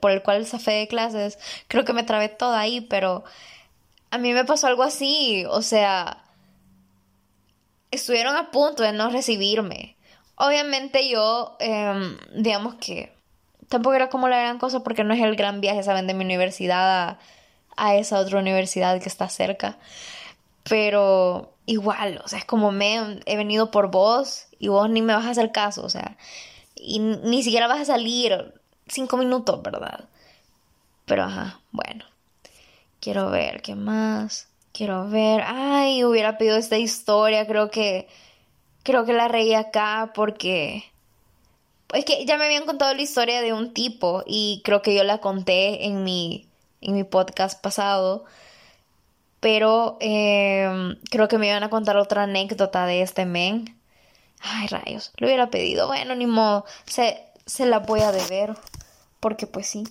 por 0.00 0.10
el 0.10 0.22
cual 0.22 0.44
fe 0.46 0.72
de 0.72 0.88
clases. 0.88 1.38
Creo 1.68 1.84
que 1.84 1.92
me 1.92 2.02
trabé 2.02 2.28
todo 2.28 2.54
ahí, 2.54 2.80
pero 2.80 3.24
a 4.10 4.18
mí 4.18 4.32
me 4.32 4.44
pasó 4.44 4.66
algo 4.66 4.82
así. 4.82 5.44
O 5.48 5.62
sea, 5.62 6.24
estuvieron 7.90 8.36
a 8.36 8.50
punto 8.50 8.82
de 8.82 8.92
no 8.92 9.10
recibirme. 9.10 9.96
Obviamente 10.36 11.08
yo, 11.08 11.56
em, 11.60 12.16
digamos 12.34 12.76
que 12.76 13.17
tampoco 13.68 13.94
era 13.94 14.08
como 14.08 14.28
la 14.28 14.38
gran 14.38 14.58
cosa 14.58 14.80
porque 14.82 15.04
no 15.04 15.14
es 15.14 15.20
el 15.20 15.36
gran 15.36 15.60
viaje, 15.60 15.82
¿saben? 15.82 16.06
De 16.06 16.14
mi 16.14 16.24
universidad 16.24 17.18
a, 17.76 17.94
esa 17.94 18.18
otra 18.18 18.40
universidad 18.40 19.00
que 19.00 19.08
está 19.08 19.28
cerca. 19.28 19.78
Pero 20.68 21.52
igual, 21.66 22.20
o 22.24 22.28
sea, 22.28 22.38
es 22.40 22.44
como 22.44 22.72
me 22.72 23.20
he 23.26 23.36
venido 23.36 23.70
por 23.70 23.90
vos 23.90 24.46
y 24.58 24.68
vos 24.68 24.90
ni 24.90 25.02
me 25.02 25.14
vas 25.14 25.26
a 25.26 25.30
hacer 25.30 25.52
caso, 25.52 25.84
o 25.84 25.90
sea, 25.90 26.16
y 26.74 26.98
ni 26.98 27.42
siquiera 27.42 27.68
vas 27.68 27.80
a 27.80 27.84
salir 27.84 28.54
cinco 28.86 29.16
minutos, 29.16 29.62
¿verdad? 29.62 30.08
Pero 31.06 31.24
ajá, 31.24 31.60
bueno. 31.72 32.04
Quiero 33.00 33.30
ver, 33.30 33.62
¿qué 33.62 33.74
más? 33.74 34.48
Quiero 34.72 35.08
ver. 35.08 35.42
Ay, 35.46 36.04
hubiera 36.04 36.36
pedido 36.36 36.56
esta 36.56 36.78
historia, 36.78 37.46
creo 37.46 37.70
que 37.70 38.08
creo 38.82 39.04
que 39.04 39.12
la 39.12 39.28
reí 39.28 39.54
acá 39.54 40.12
porque 40.14 40.84
es 41.94 42.04
que 42.04 42.24
ya 42.26 42.36
me 42.36 42.44
habían 42.44 42.66
contado 42.66 42.94
la 42.94 43.02
historia 43.02 43.40
de 43.40 43.52
un 43.52 43.72
tipo 43.72 44.22
y 44.26 44.62
creo 44.64 44.82
que 44.82 44.94
yo 44.94 45.04
la 45.04 45.18
conté 45.18 45.86
en 45.86 46.04
mi 46.04 46.46
en 46.80 46.94
mi 46.94 47.04
podcast 47.04 47.60
pasado 47.60 48.24
pero 49.40 49.96
em, 50.00 50.96
creo 51.10 51.28
que 51.28 51.38
me 51.38 51.48
iban 51.48 51.62
a 51.62 51.70
contar 51.70 51.96
otra 51.96 52.24
anécdota 52.24 52.86
de 52.86 53.02
este 53.02 53.24
men. 53.24 53.76
Ay, 54.40 54.66
rayos, 54.68 55.12
lo 55.18 55.26
hubiera 55.26 55.50
pedido. 55.50 55.86
Bueno, 55.86 56.14
ni 56.14 56.26
modo, 56.26 56.64
se, 56.86 57.24
se 57.46 57.66
la 57.66 57.80
voy 57.80 58.00
a 58.00 58.12
deber. 58.12 58.56
Porque 59.20 59.46
pues 59.46 59.66
sí. 59.66 59.84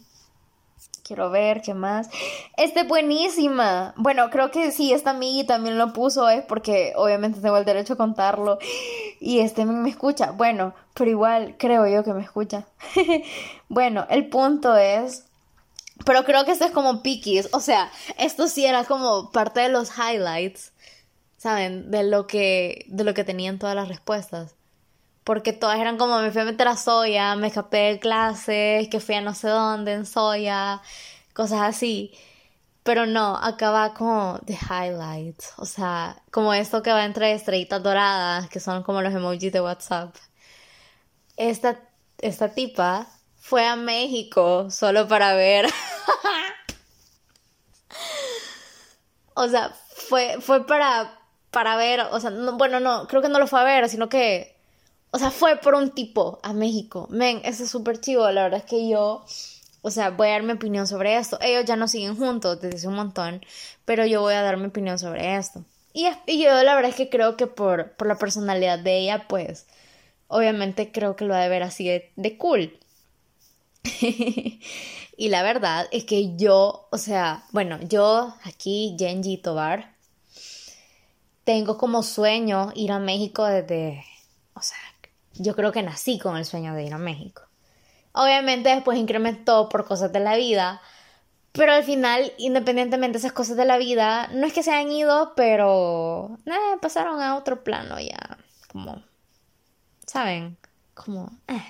Quiero 1.07 1.29
ver 1.29 1.61
qué 1.61 1.73
más. 1.73 2.09
Este 2.57 2.83
buenísima. 2.83 3.93
Bueno, 3.95 4.29
creo 4.29 4.51
que 4.51 4.71
sí, 4.71 4.91
esta 4.91 5.11
amiga 5.11 5.47
también 5.47 5.77
lo 5.77 5.93
puso, 5.93 6.27
es 6.27 6.43
porque 6.43 6.91
obviamente 6.97 7.39
tengo 7.39 7.55
el 7.55 7.63
derecho 7.63 7.93
a 7.93 7.97
contarlo. 7.97 8.59
Y 9.21 9.39
este 9.39 9.65
me 9.65 9.89
escucha. 9.89 10.31
Bueno, 10.31 10.73
pero 10.93 11.09
igual 11.09 11.55
creo 11.57 11.87
yo 11.87 12.03
que 12.03 12.13
me 12.13 12.23
escucha. 12.23 12.65
bueno, 13.69 14.05
el 14.09 14.27
punto 14.27 14.75
es 14.75 15.23
pero 16.05 16.23
creo 16.25 16.45
que 16.45 16.51
esto 16.51 16.65
es 16.65 16.71
como 16.71 17.01
piquis. 17.01 17.49
O 17.53 17.59
sea, 17.59 17.91
esto 18.17 18.47
sí 18.47 18.65
era 18.65 18.83
como 18.83 19.31
parte 19.31 19.61
de 19.61 19.69
los 19.69 19.91
highlights. 19.97 20.73
¿Saben? 21.37 21.91
De 21.91 22.03
lo 22.03 22.27
que. 22.27 22.85
de 22.87 23.03
lo 23.03 23.13
que 23.13 23.23
tenían 23.23 23.59
todas 23.59 23.75
las 23.75 23.87
respuestas. 23.87 24.56
Porque 25.28 25.51
todas 25.51 25.78
eran 25.78 25.97
como 25.97 26.21
me 26.21 26.32
fui 26.32 26.41
a 26.41 26.45
meter 26.45 26.69
a 26.69 26.78
Soya, 26.78 27.36
me 27.36 27.47
escapé 27.47 27.78
de 27.91 27.99
clases, 27.99 28.88
que 28.88 29.01
fui 29.01 29.15
a 29.15 29.21
no 29.21 29.34
sé 29.36 29.49
dónde 29.49 29.91
en 29.91 30.05
Soya, 30.05 30.82
cosas 31.34 31.59
así. 31.63 32.13
Pero 32.84 33.05
no, 33.05 33.36
acaba 33.36 33.93
como 33.93 34.39
de 34.43 34.53
highlights. 34.55 35.53
O 35.57 35.65
sea, 35.65 36.23
como 36.32 36.53
esto 36.53 36.82
que 36.82 36.93
va 36.93 37.03
entre 37.03 37.34
estrellitas 37.34 37.84
doradas, 37.84 38.47
que 38.49 38.61
son 38.61 38.84
como 38.84 39.01
los 39.01 39.13
emojis 39.13 39.51
de 39.51 39.59
WhatsApp. 39.59 40.15
Esta, 41.36 41.78
esta 42.19 42.53
tipa 42.53 43.07
fue 43.36 43.67
a 43.67 43.75
México 43.75 44.71
solo 44.71 45.09
para 45.09 45.36
ver. 45.36 45.65
o 49.34 49.47
sea, 49.49 49.73
fue, 49.93 50.38
fue 50.39 50.65
para, 50.65 51.19
para 51.51 51.75
ver, 51.75 51.99
o 52.11 52.19
sea, 52.21 52.32
bueno, 52.32 52.80
no, 52.80 53.07
creo 53.07 53.21
que 53.21 53.30
no 53.30 53.39
lo 53.39 53.47
fue 53.47 53.59
a 53.59 53.65
ver, 53.65 53.89
sino 53.89 54.07
que, 54.07 54.56
o 55.11 55.19
sea, 55.19 55.31
fue 55.31 55.57
por 55.57 55.75
un 55.75 55.91
tipo 55.91 56.39
a 56.43 56.53
México. 56.53 57.07
Men, 57.09 57.41
eso 57.43 57.63
es 57.63 57.69
súper 57.69 57.99
chivo, 57.99 58.29
la 58.31 58.43
verdad 58.43 58.59
es 58.59 58.65
que 58.65 58.87
yo, 58.89 59.25
o 59.81 59.91
sea, 59.91 60.09
voy 60.09 60.27
a 60.29 60.31
dar 60.31 60.43
mi 60.43 60.53
opinión 60.53 60.87
sobre 60.87 61.17
esto. 61.17 61.37
Ellos 61.41 61.65
ya 61.65 61.75
no 61.75 61.87
siguen 61.87 62.17
juntos 62.17 62.61
desde 62.61 62.77
hace 62.77 62.87
un 62.87 62.95
montón, 62.95 63.45
pero 63.85 64.05
yo 64.05 64.21
voy 64.21 64.33
a 64.33 64.41
dar 64.41 64.57
mi 64.57 64.67
opinión 64.67 64.99
sobre 64.99 65.35
esto. 65.35 65.63
Y, 65.93 66.03
yo 66.27 66.63
la 66.63 66.75
verdad 66.75 66.91
es 66.91 66.95
que 66.95 67.09
creo 67.09 67.37
que 67.37 67.47
por, 67.47 67.93
por 67.93 68.07
la 68.07 68.17
personalidad 68.17 68.79
de 68.79 68.99
ella, 68.99 69.27
pues, 69.27 69.65
obviamente 70.27 70.91
creo 70.91 71.15
que 71.15 71.25
lo 71.25 71.33
ha 71.33 71.39
de 71.39 71.49
ver 71.49 71.63
así 71.63 71.89
de 72.15 72.37
cool. 72.37 72.77
y 75.17 75.29
la 75.29 75.43
verdad 75.43 75.87
es 75.91 76.03
que 76.03 76.35
yo, 76.35 76.87
o 76.91 76.97
sea, 76.97 77.45
bueno, 77.51 77.79
yo 77.81 78.35
aquí, 78.43 78.95
Genji 78.99 79.37
Tobar, 79.37 79.95
tengo 81.43 81.77
como 81.77 82.03
sueño 82.03 82.71
ir 82.75 82.91
a 82.91 82.99
México 82.99 83.45
desde, 83.45 84.03
o 84.53 84.61
sea, 84.61 84.77
yo 85.39 85.55
creo 85.55 85.71
que 85.71 85.83
nací 85.83 86.19
con 86.19 86.38
el 86.38 86.45
sueño 86.45 86.73
de 86.73 86.83
ir 86.83 86.93
a 86.93 86.97
México. 86.97 87.43
Obviamente 88.13 88.69
después 88.69 88.97
incrementó 88.97 89.69
por 89.69 89.85
cosas 89.85 90.11
de 90.11 90.19
la 90.19 90.35
vida, 90.35 90.81
pero 91.51 91.73
al 91.73 91.83
final, 91.83 92.33
independientemente 92.38 93.13
de 93.13 93.19
esas 93.19 93.31
cosas 93.31 93.57
de 93.57 93.65
la 93.65 93.77
vida, 93.77 94.27
no 94.33 94.45
es 94.45 94.53
que 94.53 94.63
se 94.63 94.71
han 94.71 94.91
ido, 94.91 95.33
pero 95.35 96.38
eh, 96.45 96.77
pasaron 96.81 97.21
a 97.21 97.35
otro 97.35 97.63
plano 97.63 97.99
ya, 97.99 98.38
como, 98.71 99.03
¿saben? 100.05 100.57
Como, 100.93 101.31
eh. 101.47 101.63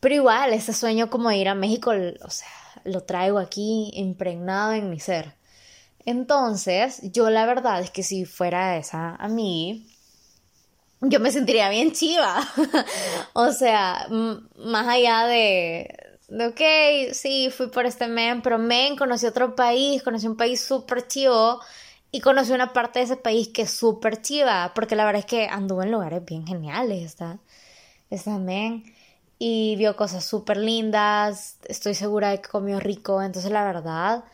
Pero 0.00 0.14
igual, 0.14 0.52
ese 0.52 0.72
sueño 0.72 1.10
como 1.10 1.28
de 1.28 1.36
ir 1.36 1.48
a 1.48 1.54
México, 1.54 1.92
o 2.22 2.30
sea, 2.30 2.48
lo 2.84 3.02
traigo 3.02 3.38
aquí 3.38 3.90
impregnado 3.94 4.72
en 4.72 4.88
mi 4.88 5.00
ser. 5.00 5.34
Entonces, 6.04 7.00
yo 7.12 7.28
la 7.28 7.46
verdad 7.46 7.80
es 7.80 7.90
que 7.90 8.02
si 8.02 8.24
fuera 8.24 8.76
esa 8.76 9.16
a 9.16 9.28
mí, 9.28 9.86
yo 11.00 11.20
me 11.20 11.32
sentiría 11.32 11.68
bien 11.68 11.92
chiva. 11.92 12.40
o 13.32 13.52
sea, 13.52 14.06
más 14.56 14.88
allá 14.88 15.26
de, 15.26 15.88
de, 16.28 16.46
ok, 16.46 17.14
sí, 17.14 17.50
fui 17.50 17.68
por 17.68 17.86
este 17.86 18.06
men, 18.08 18.42
pero 18.42 18.58
men, 18.58 18.96
conocí 18.96 19.26
otro 19.26 19.54
país, 19.54 20.02
conocí 20.02 20.26
un 20.26 20.36
país 20.36 20.60
súper 20.60 21.06
chivo 21.06 21.60
y 22.12 22.20
conocí 22.20 22.52
una 22.52 22.72
parte 22.72 22.98
de 22.98 23.06
ese 23.06 23.16
país 23.16 23.48
que 23.48 23.62
es 23.62 23.70
súper 23.70 24.20
chiva, 24.20 24.72
porque 24.74 24.96
la 24.96 25.04
verdad 25.04 25.20
es 25.20 25.26
que 25.26 25.46
anduve 25.46 25.84
en 25.84 25.92
lugares 25.92 26.24
bien 26.24 26.46
geniales, 26.46 27.04
esta, 27.04 27.38
esta 28.10 28.38
men 28.38 28.84
y 29.38 29.76
vio 29.76 29.96
cosas 29.96 30.24
súper 30.24 30.58
lindas, 30.58 31.56
estoy 31.66 31.94
segura 31.94 32.30
de 32.30 32.42
que 32.42 32.48
comió 32.48 32.78
rico, 32.78 33.22
entonces 33.22 33.50
la 33.50 33.64
verdad, 33.64 34.24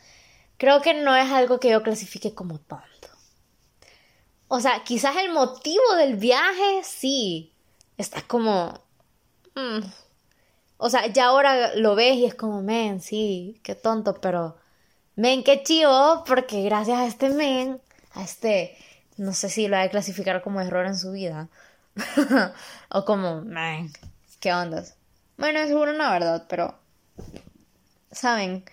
creo 0.56 0.82
que 0.82 0.94
no 0.94 1.14
es 1.14 1.30
algo 1.30 1.60
que 1.60 1.70
yo 1.70 1.82
clasifique 1.82 2.34
como 2.34 2.58
tonto. 2.58 2.95
O 4.48 4.60
sea, 4.60 4.84
quizás 4.84 5.16
el 5.16 5.32
motivo 5.32 5.94
del 5.96 6.16
viaje 6.16 6.82
sí, 6.84 7.52
está 7.96 8.22
como... 8.22 8.80
Mm. 9.54 9.80
O 10.78 10.90
sea, 10.90 11.06
ya 11.06 11.26
ahora 11.26 11.74
lo 11.74 11.94
ves 11.94 12.16
y 12.16 12.26
es 12.26 12.34
como, 12.34 12.62
men, 12.62 13.00
sí, 13.00 13.60
qué 13.62 13.74
tonto, 13.74 14.20
pero... 14.20 14.56
Men, 15.16 15.42
qué 15.42 15.62
chivo, 15.62 16.24
porque 16.26 16.62
gracias 16.62 16.98
a 16.98 17.06
este 17.06 17.30
men, 17.30 17.80
a 18.12 18.22
este, 18.22 18.76
no 19.16 19.32
sé 19.32 19.48
si 19.48 19.66
lo 19.66 19.76
hay 19.76 19.84
de 19.84 19.90
clasificar 19.90 20.42
como 20.42 20.60
error 20.60 20.84
en 20.86 20.98
su 20.98 21.12
vida. 21.12 21.48
o 22.90 23.04
como, 23.06 23.40
men, 23.40 23.90
¿qué 24.40 24.52
ondas? 24.52 24.94
Bueno, 25.38 25.60
es 25.60 25.68
seguro 25.68 25.92
una 25.92 26.10
verdad, 26.10 26.44
pero. 26.48 26.78
¿Saben? 28.10 28.64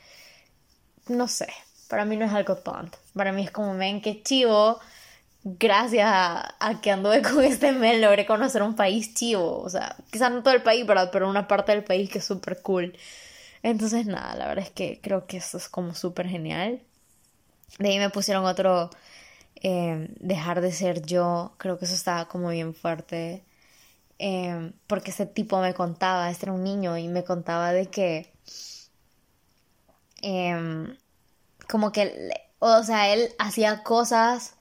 No 1.08 1.28
sé. 1.28 1.48
Para 1.88 2.06
mí 2.06 2.18
no 2.18 2.26
es 2.26 2.34
algo 2.34 2.56
tonto. 2.56 2.98
Para 3.14 3.32
mí 3.32 3.44
es 3.44 3.52
como, 3.52 3.76
ven, 3.78 4.02
qué 4.02 4.22
chivo. 4.24 4.80
Gracias 5.46 6.10
a, 6.10 6.80
que 6.82 6.92
anduve 6.92 7.22
con 7.22 7.44
este 7.44 7.74
men, 7.74 8.02
logré 8.02 8.26
conocer 8.26 8.64
un 8.64 8.76
país 8.76 9.14
chivo. 9.14 9.60
O 9.62 9.70
sea, 9.70 9.96
quizás 10.12 10.32
no 10.32 10.42
todo 10.44 10.54
el 10.54 10.64
país, 10.64 10.86
¿verdad? 10.86 11.10
Pero 11.12 11.30
una 11.30 11.48
parte 11.48 11.74
del 11.74 11.84
país 11.84 12.10
que 12.10 12.20
es 12.20 12.26
súper 12.26 12.62
cool. 12.62 12.98
Entonces, 13.64 14.06
nada, 14.06 14.36
la 14.36 14.48
verdad 14.48 14.66
es 14.66 14.72
que 14.72 15.00
creo 15.02 15.28
que 15.28 15.38
eso 15.38 15.58
es 15.58 15.70
como 15.70 15.96
súper 15.96 16.28
genial. 16.28 16.82
De 17.80 17.90
ahí 17.90 18.00
me 18.00 18.10
pusieron 18.10 18.46
otro. 18.46 18.90
Eh, 19.64 20.10
dejar 20.20 20.62
de 20.62 20.72
ser 20.72 21.04
yo. 21.06 21.54
Creo 21.58 21.80
que 21.80 21.86
eso 21.86 21.96
estaba 21.96 22.28
como 22.28 22.50
bien 22.50 22.74
fuerte. 22.76 23.44
Em, 24.20 24.74
porque 24.88 25.12
ese 25.12 25.26
tipo 25.26 25.60
me 25.62 25.74
contaba, 25.74 26.30
este 26.32 26.46
era 26.46 26.54
un 26.54 26.64
niño 26.64 26.98
y 26.98 27.08
me 27.10 27.24
contaba 27.26 27.74
de 27.74 27.88
que, 27.88 28.32
em, 30.22 30.98
como 31.70 31.92
que, 31.92 32.32
o 32.60 32.84
sea, 32.84 33.14
él 33.14 33.30
hacía 33.40 33.84
cosas 33.84 34.56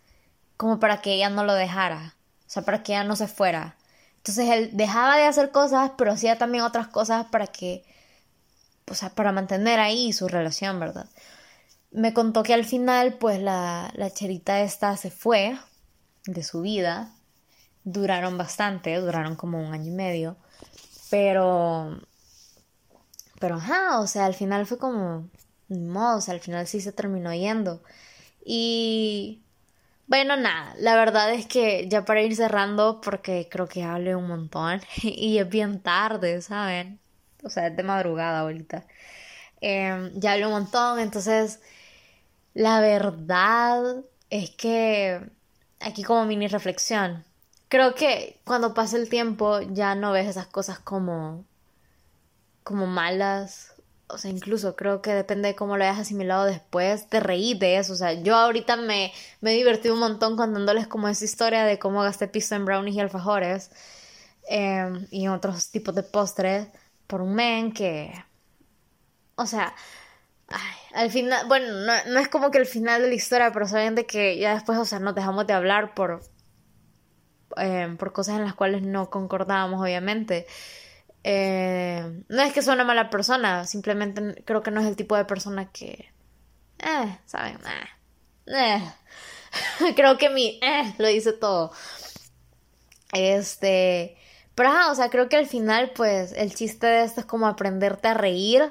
como 0.57 0.81
para 0.81 1.01
que 1.01 1.15
ella 1.15 1.31
no 1.31 1.45
lo 1.45 1.55
dejara, 1.55 2.15
o 2.47 2.51
sea, 2.51 2.63
para 2.63 2.83
que 2.83 2.93
ella 2.93 3.05
no 3.05 3.17
se 3.17 3.29
fuera. 3.29 3.77
Entonces 4.19 4.49
él 4.51 4.71
dejaba 4.73 5.17
de 5.17 5.25
hacer 5.25 5.51
cosas, 5.51 5.93
pero 5.99 6.13
hacía 6.13 6.39
también 6.39 6.65
otras 6.65 6.89
cosas 6.89 7.27
para 7.27 7.47
que, 7.49 7.85
o 8.89 8.95
sea, 8.95 9.11
para 9.11 9.33
mantener 9.33 9.81
ahí 9.81 10.13
su 10.13 10.29
relación, 10.29 10.79
¿verdad? 10.79 11.09
Me 11.91 12.15
contó 12.15 12.43
que 12.43 12.55
al 12.55 12.65
final, 12.65 13.15
pues 13.15 13.41
la, 13.41 13.91
la 13.95 14.11
cherita 14.11 14.61
esta 14.63 14.97
se 14.97 15.11
fue 15.11 15.59
de 16.27 16.43
su 16.43 16.63
vida 16.63 17.13
duraron 17.85 18.39
bastante, 18.39 18.95
duraron 18.97 19.37
como 19.37 19.61
un 19.61 19.73
año 19.73 19.89
y 19.89 19.95
medio, 19.95 20.37
pero, 21.11 22.01
pero 23.41 23.57
ajá, 23.57 24.01
o 24.01 24.07
sea, 24.07 24.27
al 24.27 24.35
final 24.35 24.67
fue 24.67 24.79
como, 24.79 25.29
no, 25.69 26.17
o 26.17 26.21
sea, 26.21 26.35
al 26.35 26.41
final 26.41 26.67
sí 26.67 26.81
se 26.81 26.93
terminó 26.93 27.33
yendo. 27.35 27.83
Y 28.45 29.42
bueno, 30.07 30.37
nada, 30.37 30.75
la 30.79 30.97
verdad 30.97 31.33
es 31.33 31.47
que 31.47 31.89
ya 31.89 32.05
para 32.05 32.23
ir 32.23 32.37
cerrando, 32.37 33.01
porque 33.01 33.49
creo 33.51 33.69
que 33.69 33.83
hablé 33.85 34.15
un 34.17 34.29
montón 34.29 34.81
y 35.03 35.39
es 35.39 35.49
bien 35.49 35.81
tarde, 35.81 36.41
¿saben? 36.43 37.01
O 37.43 37.51
sea, 37.51 37.69
es 37.69 37.77
de 37.77 37.83
madrugada 37.83 38.41
ahorita. 38.41 38.87
Em, 39.61 40.13
ya 40.21 40.33
hablé 40.33 40.47
un 40.47 40.53
montón, 40.53 40.99
entonces 41.01 41.61
la 42.55 42.81
verdad 42.81 44.05
es 44.31 44.51
que 44.51 45.21
aquí 45.81 46.03
como 46.05 46.27
mini 46.27 46.49
reflexión, 46.49 47.25
creo 47.69 47.95
que 47.95 48.41
cuando 48.45 48.75
pasa 48.75 48.97
el 48.97 49.09
tiempo 49.09 49.61
ya 49.63 49.95
no 49.95 50.13
ves 50.13 50.29
esas 50.29 50.47
cosas 50.47 50.79
como 50.81 51.45
como 52.65 52.87
malas 52.87 53.72
o 54.09 54.19
sea, 54.19 54.31
incluso 54.31 54.77
creo 54.77 55.03
que 55.03 55.13
depende 55.15 55.49
de 55.49 55.55
cómo 55.57 55.77
lo 55.77 55.85
hayas 55.85 55.99
asimilado 56.01 56.45
después, 56.45 57.09
te 57.09 57.21
reí 57.21 57.55
de 57.55 57.79
eso. 57.79 57.95
O 57.95 57.97
sea, 57.97 58.13
yo 58.13 58.37
ahorita 58.37 58.77
me, 58.77 59.13
me 59.41 59.53
he 59.53 59.57
divertido 59.57 59.95
un 59.95 60.01
montón 60.01 60.37
contándoles 60.37 60.87
como 60.87 61.09
esa 61.09 61.25
historia 61.25 61.65
de 61.65 61.79
cómo 61.79 62.03
gasté 62.03 62.29
piso 62.29 62.55
en 62.55 62.65
brownies 62.67 62.97
y 62.97 63.01
alfajores 63.01 63.71
em, 64.49 65.07
y 65.11 65.29
otros 65.29 65.71
tipos 65.71 65.95
de 65.95 66.03
postres 66.03 66.69
por 67.07 67.23
un 67.23 67.35
men 67.35 67.73
que, 67.73 68.13
o 69.37 69.47
sea, 69.47 69.75
al 70.95 71.11
final, 71.11 71.47
bueno, 71.49 71.73
no, 71.87 71.93
no, 72.13 72.21
es 72.21 72.29
como 72.29 72.51
que 72.51 72.59
el 72.59 72.67
final 72.67 73.03
de 73.03 73.09
la 73.09 73.15
historia, 73.15 73.53
pero 73.53 73.67
saben 73.67 73.95
de 73.95 74.07
que 74.07 74.39
ya 74.39 74.55
después, 74.55 74.79
o 74.79 74.85
sea, 74.85 74.99
nos 74.99 75.15
dejamos 75.15 75.47
de 75.47 75.55
hablar 75.55 75.95
por, 75.95 76.23
em, 77.57 77.97
por 77.97 78.13
cosas 78.13 78.37
en 78.37 78.45
las 78.45 78.55
cuales 78.55 78.83
no 78.83 79.11
concordábamos, 79.11 79.81
obviamente. 79.81 80.47
Eh, 81.25 82.25
no 82.29 82.43
es 82.43 82.53
que 82.53 82.63
sea 82.63 82.75
una 82.75 82.85
mala 82.85 83.11
persona, 83.11 83.65
simplemente 83.65 84.43
creo 84.45 84.63
que 84.63 84.71
no 84.71 84.81
es 84.81 84.87
el 84.87 84.97
tipo 84.97 85.17
de 85.17 85.25
persona 85.25 85.71
que... 85.71 86.13
Eh, 86.79 87.19
¿saben? 87.27 87.59
Eh, 88.47 88.83
creo 89.97 90.19
que 90.19 90.31
mi... 90.31 90.59
Eh, 90.63 90.95
lo 90.99 91.09
dice 91.09 91.33
todo. 91.33 91.73
Este... 93.13 94.17
Pero 94.55 94.91
o 94.91 94.95
sea, 94.95 95.09
creo 95.09 95.29
que 95.29 95.37
al 95.37 95.47
final, 95.47 95.93
pues, 95.95 96.33
el 96.33 96.55
chiste 96.55 96.87
de 96.87 97.05
esto 97.05 97.21
es 97.21 97.27
como 97.27 97.47
aprenderte 97.47 98.09
a 98.09 98.15
reír 98.15 98.71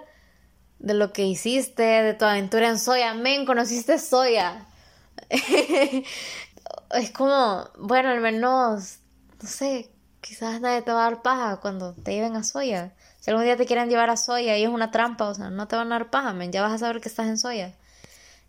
de 0.78 0.94
lo 0.94 1.14
que 1.14 1.26
hiciste, 1.26 1.84
de 1.84 2.14
tu 2.14 2.26
aventura 2.26 2.68
en 2.70 2.78
Soya. 2.78 3.14
Men, 3.14 3.46
conociste 3.46 3.98
Soya. 3.98 4.68
es 5.30 7.12
como, 7.12 7.70
bueno, 7.78 8.10
al 8.10 8.22
menos, 8.22 9.00
no 9.42 9.48
sé, 9.48 9.91
quizás 10.22 10.62
nadie 10.62 10.82
te 10.84 10.92
va 10.92 11.08
a 11.08 11.10
dar 11.12 11.22
paja 11.22 11.58
cuando 11.58 11.94
te 11.94 12.14
lleven 12.14 12.36
a 12.36 12.44
Soya. 12.44 12.94
Si 13.20 13.30
algún 13.30 13.46
día 13.46 13.58
te 13.58 13.66
quieren 13.66 13.90
llevar 13.90 14.10
a 14.10 14.18
Soya 14.18 14.58
y 14.58 14.64
es 14.64 14.70
una 14.70 14.92
trampa, 14.92 15.28
o 15.30 15.34
sea, 15.34 15.50
no 15.50 15.68
te 15.68 15.76
van 15.76 15.92
a 15.92 16.00
dar 16.00 16.10
paja, 16.10 16.34
men, 16.34 16.52
ya 16.52 16.62
vas 16.62 16.74
a 16.74 16.78
saber 16.78 17.02
que 17.02 17.10
estás 17.10 17.28
en 17.28 17.38
Soya. 17.38 17.74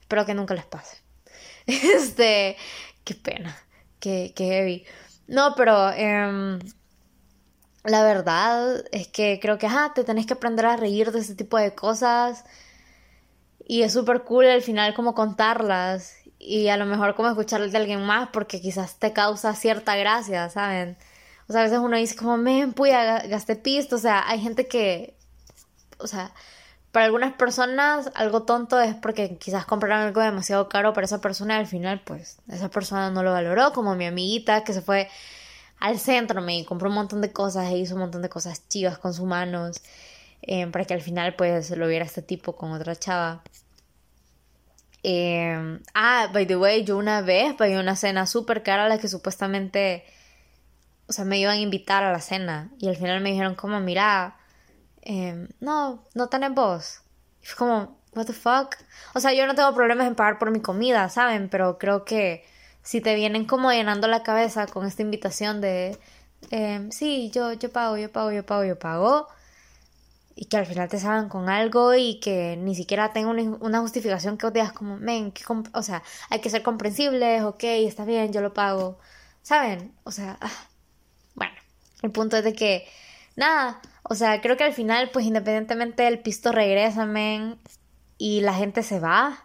Espero 0.01 0.27
que 0.27 0.35
nunca 0.35 0.55
les 0.55 0.67
pase. 0.67 0.99
Este, 1.67 2.57
qué 3.05 3.15
pena, 3.15 3.57
qué, 4.01 4.33
qué 4.37 4.45
heavy. 4.47 4.85
No, 5.29 5.55
pero 5.57 5.91
em, 5.93 6.59
la 7.85 8.03
verdad 8.05 8.85
es 8.93 9.09
que 9.09 9.39
creo 9.41 9.59
que, 9.59 9.67
ajá, 9.67 9.93
te 9.95 10.05
tenés 10.05 10.27
que 10.27 10.35
aprender 10.35 10.67
a 10.67 10.77
reír 10.77 11.13
de 11.13 11.21
ese 11.21 11.35
tipo 11.35 11.57
de 11.59 11.75
cosas. 11.75 12.45
Y 13.67 13.83
es 13.83 13.93
súper 13.93 14.23
cool 14.25 14.47
al 14.47 14.63
final 14.63 14.95
como 14.95 15.15
contarlas. 15.15 16.15
Y 16.39 16.69
a 16.69 16.77
lo 16.77 16.87
mejor 16.87 17.15
como 17.15 17.29
escucharlas 17.29 17.73
de 17.73 17.79
alguien 17.79 18.03
más 18.05 18.29
porque 18.33 18.61
quizás 18.61 18.99
te 18.99 19.13
causa 19.13 19.55
cierta 19.55 19.97
gracia, 19.97 20.51
¿saben? 20.51 20.97
O 21.53 21.55
sea, 21.55 21.61
a 21.61 21.65
veces 21.65 21.81
uno 21.81 21.99
dice 21.99 22.17
como, 22.17 22.39
me 22.39 22.67
puya, 22.69 23.27
gasté 23.27 23.57
pisto. 23.57 23.97
O 23.97 23.99
sea, 23.99 24.27
hay 24.27 24.41
gente 24.41 24.67
que, 24.67 25.15
o 25.99 26.07
sea, 26.07 26.33
para 26.93 27.05
algunas 27.05 27.35
personas 27.35 28.11
algo 28.15 28.45
tonto 28.45 28.81
es 28.81 28.95
porque 28.95 29.37
quizás 29.37 29.67
compraron 29.67 30.07
algo 30.07 30.23
demasiado 30.23 30.71
caro 30.71 30.95
para 30.95 31.05
esa 31.05 31.21
persona 31.21 31.57
y 31.57 31.59
al 31.59 31.67
final 31.67 32.01
pues 32.05 32.39
esa 32.49 32.71
persona 32.71 33.11
no 33.11 33.23
lo 33.23 33.33
valoró, 33.33 33.75
como 33.75 33.95
mi 33.97 34.07
amiguita 34.07 34.65
que 34.65 34.73
se 34.73 34.81
fue 34.81 35.11
al 35.79 35.99
centro, 35.99 36.41
me 36.41 36.65
compró 36.65 36.89
un 36.89 36.95
montón 36.95 37.21
de 37.21 37.33
cosas 37.33 37.71
e 37.71 37.77
hizo 37.77 37.97
un 37.97 38.01
montón 38.01 38.23
de 38.23 38.31
cosas 38.31 38.67
chivas 38.69 38.97
con 38.97 39.13
sus 39.13 39.27
manos 39.27 39.83
eh, 40.41 40.67
para 40.69 40.87
que 40.87 40.95
al 40.95 41.03
final 41.03 41.35
pues 41.37 41.71
lo 41.71 41.87
viera 41.87 42.07
este 42.07 42.23
tipo 42.23 42.57
con 42.57 42.73
otra 42.73 42.97
chava. 42.97 43.43
Eh, 45.03 45.79
ah, 45.93 46.31
by 46.33 46.47
the 46.47 46.57
way, 46.57 46.85
yo 46.85 46.97
una 46.97 47.21
vez 47.21 47.53
pagué 47.55 47.79
una 47.79 47.95
cena 47.97 48.27
súper 48.27 48.63
cara 48.63 48.89
la 48.89 48.97
que 48.97 49.09
supuestamente 49.09 50.05
o 51.13 51.15
sea, 51.15 51.27
me 51.27 51.39
iban 51.39 51.59
a 51.59 51.61
invitar 51.61 52.03
a 52.05 52.11
la 52.11 52.21
cena 52.21 52.71
y 52.79 52.89
al 52.89 52.97
final 52.97 53.21
me 53.21 53.33
dijeron 53.33 53.55
como, 53.55 53.81
mira, 53.81 54.39
em, 55.03 55.47
no, 55.61 56.03
no 56.15 56.29
tenés 56.31 56.55
voz. 56.55 57.03
Y 57.43 57.47
fue 57.47 57.57
como, 57.59 57.99
what 58.15 58.25
the 58.25 58.33
fuck. 58.33 58.77
O 59.13 59.21
sea, 59.21 59.35
yo 59.35 59.47
no 59.47 59.55
tengo 59.55 59.75
problemas 59.75 60.07
en 60.07 60.15
pagar 60.15 60.39
por 60.39 60.51
mi 60.51 60.61
comida, 60.63 61.11
¿saben? 61.11 61.51
Pero 61.51 61.77
creo 61.77 62.07
que 62.07 62.47
si 62.83 63.03
te 63.03 63.15
vienen 63.15 63.45
como 63.45 63.71
llenando 63.71 64.09
la 64.09 64.23
cabeza 64.23 64.67
con 64.67 64.87
esta 64.87 65.03
invitación 65.03 65.61
de, 65.61 65.99
em, 66.51 66.91
sí, 66.91 67.31
yo, 67.31 67.53
yo 67.53 67.71
pago, 67.71 67.99
yo 67.99 68.11
pago, 68.11 68.33
yo 68.33 68.47
pago, 68.47 68.65
yo 68.65 68.79
pago, 68.79 69.29
y 70.35 70.47
que 70.47 70.57
al 70.57 70.65
final 70.67 70.89
te 70.89 70.99
salgan 70.99 71.29
con 71.29 71.51
algo 71.51 71.95
y 71.95 72.21
que 72.21 72.57
ni 72.57 72.75
siquiera 72.75 73.13
tenga 73.13 73.29
una, 73.61 73.81
justificación 73.81 74.39
que 74.39 74.47
os 74.47 74.53
digas 74.55 74.73
como, 74.73 74.97
men, 74.97 75.35
o 75.75 75.83
sea, 75.83 76.03
hay 76.31 76.41
que 76.41 76.49
ser 76.49 76.63
comprensibles, 76.63 77.43
ok, 77.43 77.65
está 77.65 78.07
bien, 78.07 78.33
yo 78.33 78.41
lo 78.41 78.55
pago, 78.55 78.99
¿saben? 79.43 79.95
O 80.05 80.11
sea, 80.11 80.39
ah, 80.41 80.51
el 82.03 82.11
punto 82.11 82.37
es 82.37 82.45
de 82.45 82.53
que, 82.53 82.87
nada, 83.37 83.81
o 84.03 84.15
sea, 84.15 84.41
creo 84.41 84.57
que 84.57 84.65
al 84.65 84.73
final, 84.73 85.11
pues 85.13 85.25
independientemente 85.25 86.07
el 86.07 86.19
pisto 86.21 86.53
regresa, 86.53 87.07
men, 87.07 87.59
y 88.19 88.41
la 88.41 88.55
gente 88.55 88.83
se 88.83 89.01
va. 89.01 89.45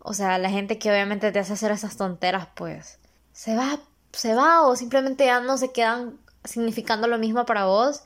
O 0.00 0.14
sea, 0.14 0.38
la 0.38 0.50
gente 0.50 0.78
que 0.78 0.90
obviamente 0.90 1.32
te 1.32 1.38
hace 1.38 1.52
hacer 1.52 1.72
esas 1.72 1.96
tonteras, 1.96 2.48
pues, 2.54 2.98
se 3.32 3.56
va, 3.56 3.80
se 4.12 4.34
va 4.34 4.62
o 4.66 4.76
simplemente 4.76 5.26
ya 5.26 5.40
no 5.40 5.58
se 5.58 5.72
quedan 5.72 6.18
significando 6.44 7.08
lo 7.08 7.18
mismo 7.18 7.46
para 7.46 7.66
vos. 7.66 8.02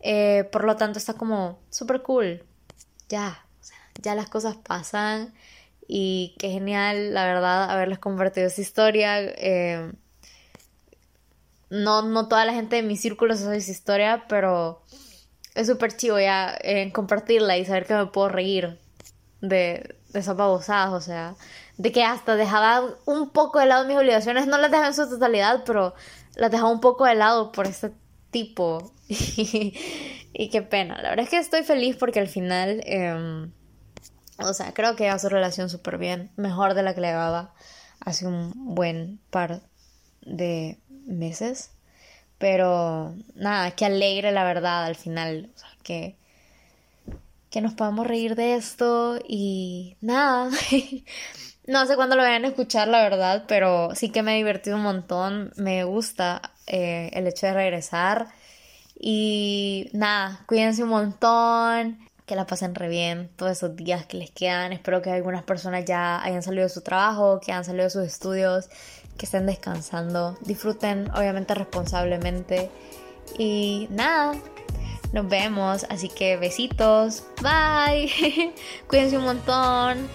Eh, 0.00 0.48
por 0.52 0.64
lo 0.64 0.76
tanto, 0.76 0.98
está 0.98 1.14
como 1.14 1.58
súper 1.70 2.02
cool. 2.02 2.44
Ya, 3.08 3.44
o 3.60 3.64
sea, 3.64 3.76
ya 4.02 4.14
las 4.14 4.28
cosas 4.28 4.56
pasan 4.56 5.34
y 5.88 6.34
qué 6.38 6.50
genial, 6.50 7.14
la 7.14 7.24
verdad, 7.26 7.70
haberles 7.70 7.98
compartido 7.98 8.46
esa 8.46 8.60
historia. 8.60 9.20
Eh, 9.20 9.92
no, 11.70 12.02
no 12.02 12.28
toda 12.28 12.44
la 12.44 12.52
gente 12.52 12.76
de 12.76 12.82
mi 12.82 12.96
círculo 12.96 13.36
sabe 13.36 13.58
esa 13.58 13.70
historia, 13.70 14.24
pero 14.28 14.82
es 15.54 15.66
súper 15.66 15.96
chivo 15.96 16.18
ya 16.18 16.56
eh, 16.62 16.92
compartirla 16.92 17.56
y 17.56 17.64
saber 17.64 17.86
que 17.86 17.94
me 17.94 18.06
puedo 18.06 18.28
reír 18.28 18.78
de, 19.40 19.96
de 20.12 20.18
esas 20.18 20.36
babosadas, 20.36 20.92
o 20.92 21.00
sea, 21.00 21.34
de 21.76 21.92
que 21.92 22.04
hasta 22.04 22.36
dejaba 22.36 22.82
un 23.04 23.30
poco 23.30 23.58
de 23.58 23.66
lado 23.66 23.86
mis 23.86 23.96
obligaciones, 23.96 24.46
no 24.46 24.58
las 24.58 24.70
dejaba 24.70 24.88
en 24.88 24.94
su 24.94 25.08
totalidad, 25.08 25.62
pero 25.66 25.94
las 26.36 26.50
dejaba 26.50 26.70
un 26.70 26.80
poco 26.80 27.04
de 27.04 27.14
lado 27.14 27.52
por 27.52 27.66
este 27.66 27.92
tipo. 28.30 28.92
y, 29.08 30.48
qué 30.50 30.62
pena, 30.62 31.00
la 31.02 31.10
verdad 31.10 31.24
es 31.24 31.30
que 31.30 31.38
estoy 31.38 31.62
feliz 31.62 31.96
porque 31.96 32.20
al 32.20 32.28
final, 32.28 32.80
em, 32.84 33.52
o 34.38 34.52
sea, 34.52 34.72
creo 34.74 34.96
que 34.96 35.16
su 35.18 35.28
relación 35.28 35.68
súper 35.70 35.98
bien, 35.98 36.30
mejor 36.36 36.74
de 36.74 36.82
la 36.82 36.94
que 36.94 37.00
le 37.00 37.08
llevaba 37.08 37.54
hace 38.00 38.26
un 38.26 38.52
buen 38.74 39.20
par 39.30 39.62
de 40.22 40.78
meses. 41.06 41.70
Pero 42.38 43.14
nada, 43.34 43.70
que 43.70 43.86
alegre 43.86 44.32
la 44.32 44.44
verdad 44.44 44.84
al 44.84 44.96
final. 44.96 45.50
Que, 45.82 46.16
que 47.50 47.60
nos 47.60 47.74
podamos 47.74 48.06
reír 48.06 48.34
de 48.34 48.54
esto 48.54 49.18
y 49.26 49.96
nada. 50.00 50.50
no 51.66 51.86
sé 51.86 51.96
cuándo 51.96 52.16
lo 52.16 52.22
vayan 52.22 52.44
a 52.44 52.48
escuchar, 52.48 52.88
la 52.88 53.02
verdad, 53.02 53.44
pero 53.48 53.94
sí 53.94 54.10
que 54.10 54.22
me 54.22 54.34
he 54.34 54.36
divertido 54.36 54.76
un 54.76 54.82
montón. 54.82 55.52
Me 55.56 55.84
gusta 55.84 56.42
eh, 56.66 57.10
el 57.14 57.26
hecho 57.26 57.46
de 57.46 57.54
regresar. 57.54 58.28
Y 58.98 59.90
nada, 59.92 60.44
cuídense 60.46 60.82
un 60.82 60.88
montón, 60.88 61.98
que 62.26 62.34
la 62.34 62.46
pasen 62.46 62.74
re 62.74 62.88
bien 62.88 63.30
todos 63.36 63.52
esos 63.52 63.76
días 63.76 64.06
que 64.06 64.16
les 64.16 64.30
quedan. 64.30 64.72
Espero 64.72 65.00
que 65.00 65.10
algunas 65.10 65.44
personas 65.44 65.84
ya 65.84 66.22
hayan 66.22 66.42
salido 66.42 66.64
de 66.64 66.70
su 66.70 66.82
trabajo, 66.82 67.40
que 67.40 67.52
hayan 67.52 67.64
salido 67.64 67.84
de 67.84 67.90
sus 67.90 68.04
estudios 68.04 68.68
que 69.16 69.26
estén 69.26 69.46
descansando. 69.46 70.36
Disfruten, 70.42 71.10
obviamente, 71.14 71.54
responsablemente. 71.54 72.70
Y 73.38 73.88
nada, 73.90 74.34
nos 75.12 75.28
vemos. 75.28 75.86
Así 75.88 76.08
que 76.08 76.36
besitos. 76.36 77.24
Bye. 77.42 78.54
Cuídense 78.88 79.18
un 79.18 79.24
montón. 79.24 80.08